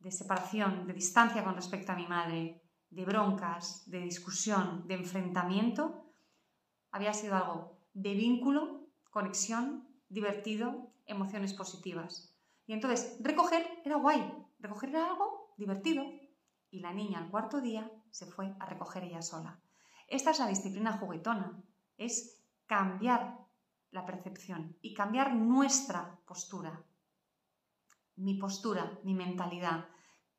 de 0.00 0.10
separación, 0.10 0.88
de 0.88 0.94
distancia 0.94 1.44
con 1.44 1.54
respecto 1.54 1.92
a 1.92 1.96
mi 1.96 2.08
madre, 2.08 2.60
de 2.90 3.04
broncas, 3.04 3.88
de 3.88 4.00
discusión, 4.00 4.88
de 4.88 4.94
enfrentamiento, 4.94 6.12
había 6.90 7.12
sido 7.12 7.36
algo 7.36 7.78
de 7.92 8.14
vínculo, 8.14 8.88
conexión, 9.12 9.88
divertido, 10.08 10.91
emociones 11.12 11.54
positivas. 11.54 12.34
Y 12.66 12.72
entonces, 12.72 13.18
recoger 13.20 13.66
era 13.84 13.96
guay, 13.96 14.32
recoger 14.58 14.90
era 14.90 15.06
algo 15.06 15.54
divertido. 15.56 16.04
Y 16.70 16.80
la 16.80 16.92
niña 16.92 17.18
al 17.18 17.30
cuarto 17.30 17.60
día 17.60 17.90
se 18.10 18.26
fue 18.26 18.54
a 18.58 18.66
recoger 18.66 19.04
ella 19.04 19.22
sola. 19.22 19.60
Esta 20.08 20.30
es 20.30 20.38
la 20.38 20.48
disciplina 20.48 20.98
juguetona, 20.98 21.62
es 21.96 22.42
cambiar 22.66 23.38
la 23.90 24.06
percepción 24.06 24.76
y 24.80 24.94
cambiar 24.94 25.34
nuestra 25.34 26.18
postura, 26.26 26.84
mi 28.16 28.34
postura, 28.34 28.98
mi 29.04 29.14
mentalidad. 29.14 29.88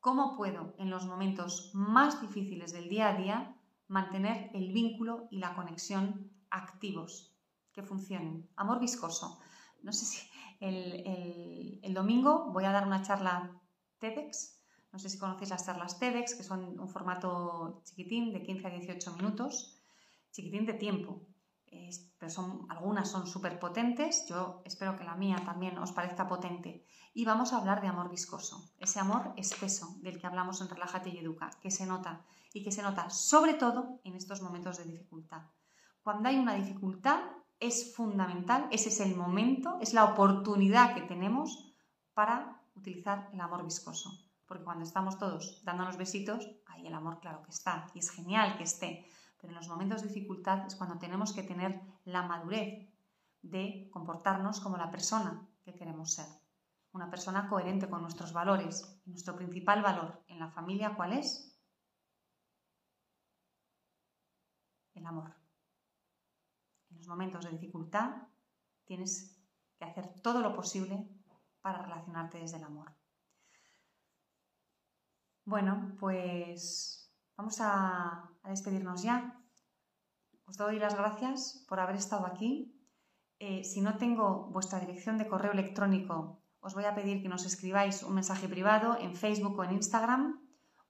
¿Cómo 0.00 0.36
puedo 0.36 0.74
en 0.78 0.90
los 0.90 1.06
momentos 1.06 1.70
más 1.74 2.20
difíciles 2.20 2.72
del 2.72 2.88
día 2.88 3.08
a 3.08 3.16
día 3.16 3.60
mantener 3.88 4.50
el 4.54 4.72
vínculo 4.72 5.28
y 5.30 5.38
la 5.38 5.54
conexión 5.54 6.30
activos, 6.50 7.36
que 7.72 7.82
funcionen? 7.82 8.48
Amor 8.56 8.80
viscoso. 8.80 9.40
No 9.82 9.92
sé 9.92 10.04
si 10.04 10.28
el, 10.64 11.94
domingo 11.94 12.50
voy 12.52 12.64
a 12.64 12.72
dar 12.72 12.86
una 12.86 13.02
charla 13.02 13.60
TEDx. 13.98 14.60
No 14.92 14.98
sé 14.98 15.08
si 15.08 15.18
conocéis 15.18 15.50
las 15.50 15.64
charlas 15.66 15.98
TEDx, 15.98 16.34
que 16.34 16.42
son 16.42 16.78
un 16.78 16.88
formato 16.88 17.82
chiquitín 17.84 18.32
de 18.32 18.42
15 18.42 18.66
a 18.66 18.70
18 18.70 19.12
minutos, 19.16 19.80
chiquitín 20.32 20.66
de 20.66 20.74
tiempo. 20.74 21.26
pero 22.18 22.30
son, 22.30 22.66
algunas 22.70 23.10
son 23.10 23.26
súper 23.26 23.58
potentes, 23.58 24.26
yo 24.28 24.62
espero 24.64 24.96
que 24.96 25.04
la 25.04 25.16
mía 25.16 25.42
también 25.44 25.78
os 25.78 25.92
parezca 25.92 26.28
potente. 26.28 26.86
Y 27.12 27.24
vamos 27.24 27.52
a 27.52 27.58
hablar 27.58 27.80
de 27.80 27.88
amor 27.88 28.10
viscoso, 28.10 28.72
ese 28.78 28.98
amor 29.00 29.34
espeso 29.36 29.96
del 30.02 30.18
que 30.18 30.26
hablamos 30.26 30.60
en 30.60 30.68
Relájate 30.68 31.10
y 31.10 31.18
Educa, 31.18 31.50
que 31.60 31.70
se 31.70 31.86
nota 31.86 32.24
y 32.52 32.62
que 32.62 32.72
se 32.72 32.82
nota 32.82 33.10
sobre 33.10 33.54
todo 33.54 34.00
en 34.04 34.14
estos 34.14 34.42
momentos 34.42 34.78
de 34.78 34.84
dificultad. 34.84 35.42
Cuando 36.02 36.28
hay 36.28 36.38
una 36.38 36.54
dificultad, 36.54 37.20
es 37.66 37.94
fundamental, 37.94 38.68
ese 38.70 38.88
es 38.88 39.00
el 39.00 39.16
momento, 39.16 39.78
es 39.80 39.94
la 39.94 40.04
oportunidad 40.04 40.94
que 40.94 41.02
tenemos 41.02 41.74
para 42.12 42.62
utilizar 42.74 43.30
el 43.32 43.40
amor 43.40 43.64
viscoso. 43.64 44.10
Porque 44.46 44.64
cuando 44.64 44.84
estamos 44.84 45.18
todos 45.18 45.62
dándonos 45.64 45.96
besitos, 45.96 46.48
ahí 46.66 46.86
el 46.86 46.94
amor 46.94 47.20
claro 47.20 47.42
que 47.42 47.50
está 47.50 47.86
y 47.94 47.98
es 47.98 48.10
genial 48.10 48.56
que 48.56 48.64
esté. 48.64 49.06
pero 49.36 49.52
en 49.52 49.56
los 49.56 49.68
momentos 49.68 50.00
de 50.02 50.08
dificultad 50.08 50.66
es 50.66 50.74
cuando 50.74 50.98
tenemos 50.98 51.32
que 51.34 51.42
tener 51.42 51.80
la 52.04 52.22
madurez 52.22 52.88
de 53.42 53.90
comportarnos 53.92 54.60
como 54.60 54.78
la 54.78 54.90
persona 54.90 55.46
que 55.62 55.74
queremos 55.74 56.14
ser. 56.14 56.26
Una 56.92 57.10
persona 57.10 57.48
coherente 57.48 57.90
con 57.90 58.00
nuestros 58.02 58.32
valores. 58.32 59.02
Nuestro 59.04 59.36
principal 59.36 59.82
valor 59.82 60.22
en 60.28 60.38
la 60.38 60.50
familia, 60.50 60.94
¿cuál 60.96 61.12
es? 61.12 61.60
El 64.94 65.04
amor. 65.06 65.43
Momentos 67.08 67.44
de 67.44 67.50
dificultad 67.50 68.28
tienes 68.84 69.36
que 69.78 69.84
hacer 69.84 70.08
todo 70.22 70.40
lo 70.40 70.54
posible 70.54 71.08
para 71.60 71.82
relacionarte 71.82 72.38
desde 72.38 72.58
el 72.58 72.64
amor. 72.64 72.94
Bueno, 75.46 75.94
pues 75.98 77.12
vamos 77.36 77.58
a, 77.60 78.30
despedirnos 78.44 79.02
ya. 79.02 79.42
Os 80.46 80.56
doy 80.56 80.78
las 80.78 80.94
gracias 80.94 81.66
por 81.68 81.80
haber 81.80 81.96
estado 81.96 82.24
aquí. 82.26 82.80
Eh, 83.38 83.64
si 83.64 83.80
no 83.80 83.96
tengo 83.96 84.50
vuestra 84.50 84.78
dirección 84.80 85.16
de 85.18 85.26
correo 85.26 85.52
electrónico, 85.52 86.40
os 86.60 86.74
voy 86.74 86.84
a 86.84 86.94
pedir 86.94 87.22
que 87.22 87.28
nos 87.28 87.44
escribáis 87.44 88.02
un 88.02 88.14
mensaje 88.14 88.48
privado 88.48 88.96
en 88.98 89.14
Facebook 89.16 89.58
o 89.58 89.64
en 89.64 89.72
Instagram 89.72 90.40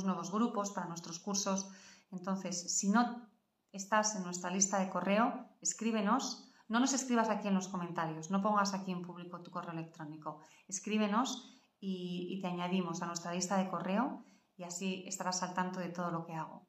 nuevos 0.05 0.31
grupos 0.31 0.71
para 0.71 0.87
nuestros 0.87 1.19
cursos. 1.19 1.71
Entonces, 2.11 2.79
si 2.79 2.91
no 2.91 3.29
estás 3.73 4.15
en 4.17 4.23
nuestra 4.23 4.51
lista 4.51 4.79
de 4.79 4.91
correo, 4.91 5.49
escríbenos. 5.61 6.51
No 6.69 6.81
nos 6.81 6.93
escribas 6.93 7.29
aquí 7.29 7.49
en 7.49 7.55
los 7.55 7.69
comentarios, 7.69 8.31
no 8.31 8.41
pongas 8.41 8.73
aquí 8.73 8.93
en 8.93 9.03
público 9.03 9.43
tu 9.43 9.51
correo 9.51 9.73
electrónico. 9.73 10.41
Escríbenos 10.69 11.61
y 11.81 12.41
te 12.41 12.49
añadimos 12.49 13.03
a 13.03 13.07
nuestra 13.07 13.33
lista 13.35 13.59
de 13.59 13.69
correo 13.69 14.25
y 14.57 14.65
así 14.65 15.05
estarás 15.07 15.43
al 15.43 15.55
tanto 15.55 15.81
de 15.81 15.89
todo 15.89 16.11
lo 16.11 16.25
que 16.25 16.35
hago. 16.35 16.67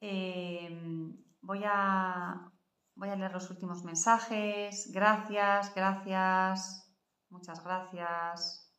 Em, 0.00 1.16
voy, 1.40 1.62
a, 1.64 2.52
voy 2.94 3.08
a 3.08 3.16
leer 3.16 3.32
los 3.32 3.50
últimos 3.50 3.82
mensajes. 3.84 4.90
Gracias, 4.92 5.74
gracias, 5.74 6.92
muchas 7.30 7.62
gracias. 7.64 8.72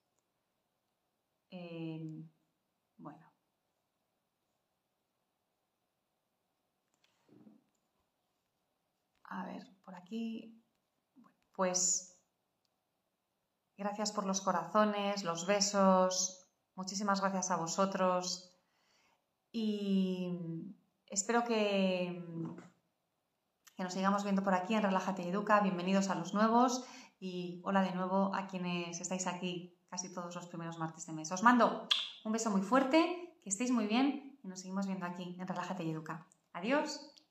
Em, 1.52 2.30
bueno. 2.98 3.26
A 9.24 9.46
ver, 9.46 9.64
por 9.84 9.96
aquí. 9.96 10.56
pues 11.54 12.18
gracias 13.78 14.12
por 14.12 14.26
los 14.26 14.42
corazones, 14.42 15.24
los 15.24 15.46
besos. 15.46 16.48
Muchísimas 16.76 17.22
gracias 17.22 17.52
a 17.52 17.58
vosotros. 17.58 18.56
Y 19.52 20.32
espero 21.10 21.43
que, 21.43 22.24
que 23.76 23.84
nos 23.84 23.93
sigamos 23.93 24.24
viendo 24.24 24.43
por 24.43 24.53
aquí 24.53 24.76
en 24.76 24.84
Relájate 24.84 25.24
y 25.24 25.30
Educa. 25.30 25.60
Bienvenidos 25.62 26.10
a 26.10 26.16
los 26.16 26.34
nuevos 26.34 26.86
y 27.20 27.62
hola 27.64 27.82
de 27.82 27.93
nuevo 27.93 28.34
a 28.36 28.47
quienes 28.47 29.01
estáis 29.01 29.28
aquí 29.28 29.76
casi 29.89 30.14
todos 30.14 30.36
los 30.36 30.47
primeros 30.47 30.78
martes 30.78 31.07
de 31.07 31.14
mes. 31.14 31.32
Os 31.32 31.43
mando 31.43 31.88
un 32.24 32.32
beso 32.32 32.51
muy 32.51 32.62
fuerte, 32.62 33.38
que 33.43 33.49
estéis 33.49 33.72
muy 33.72 33.88
bien 33.88 34.38
y 34.43 34.47
nos 34.47 34.60
seguimos 34.60 34.86
viendo 34.86 35.05
aquí 35.05 35.36
en 35.39 35.47
Relájate 35.47 35.84
y 35.84 35.91
Educa. 35.91 36.28
Adiós. 36.53 37.19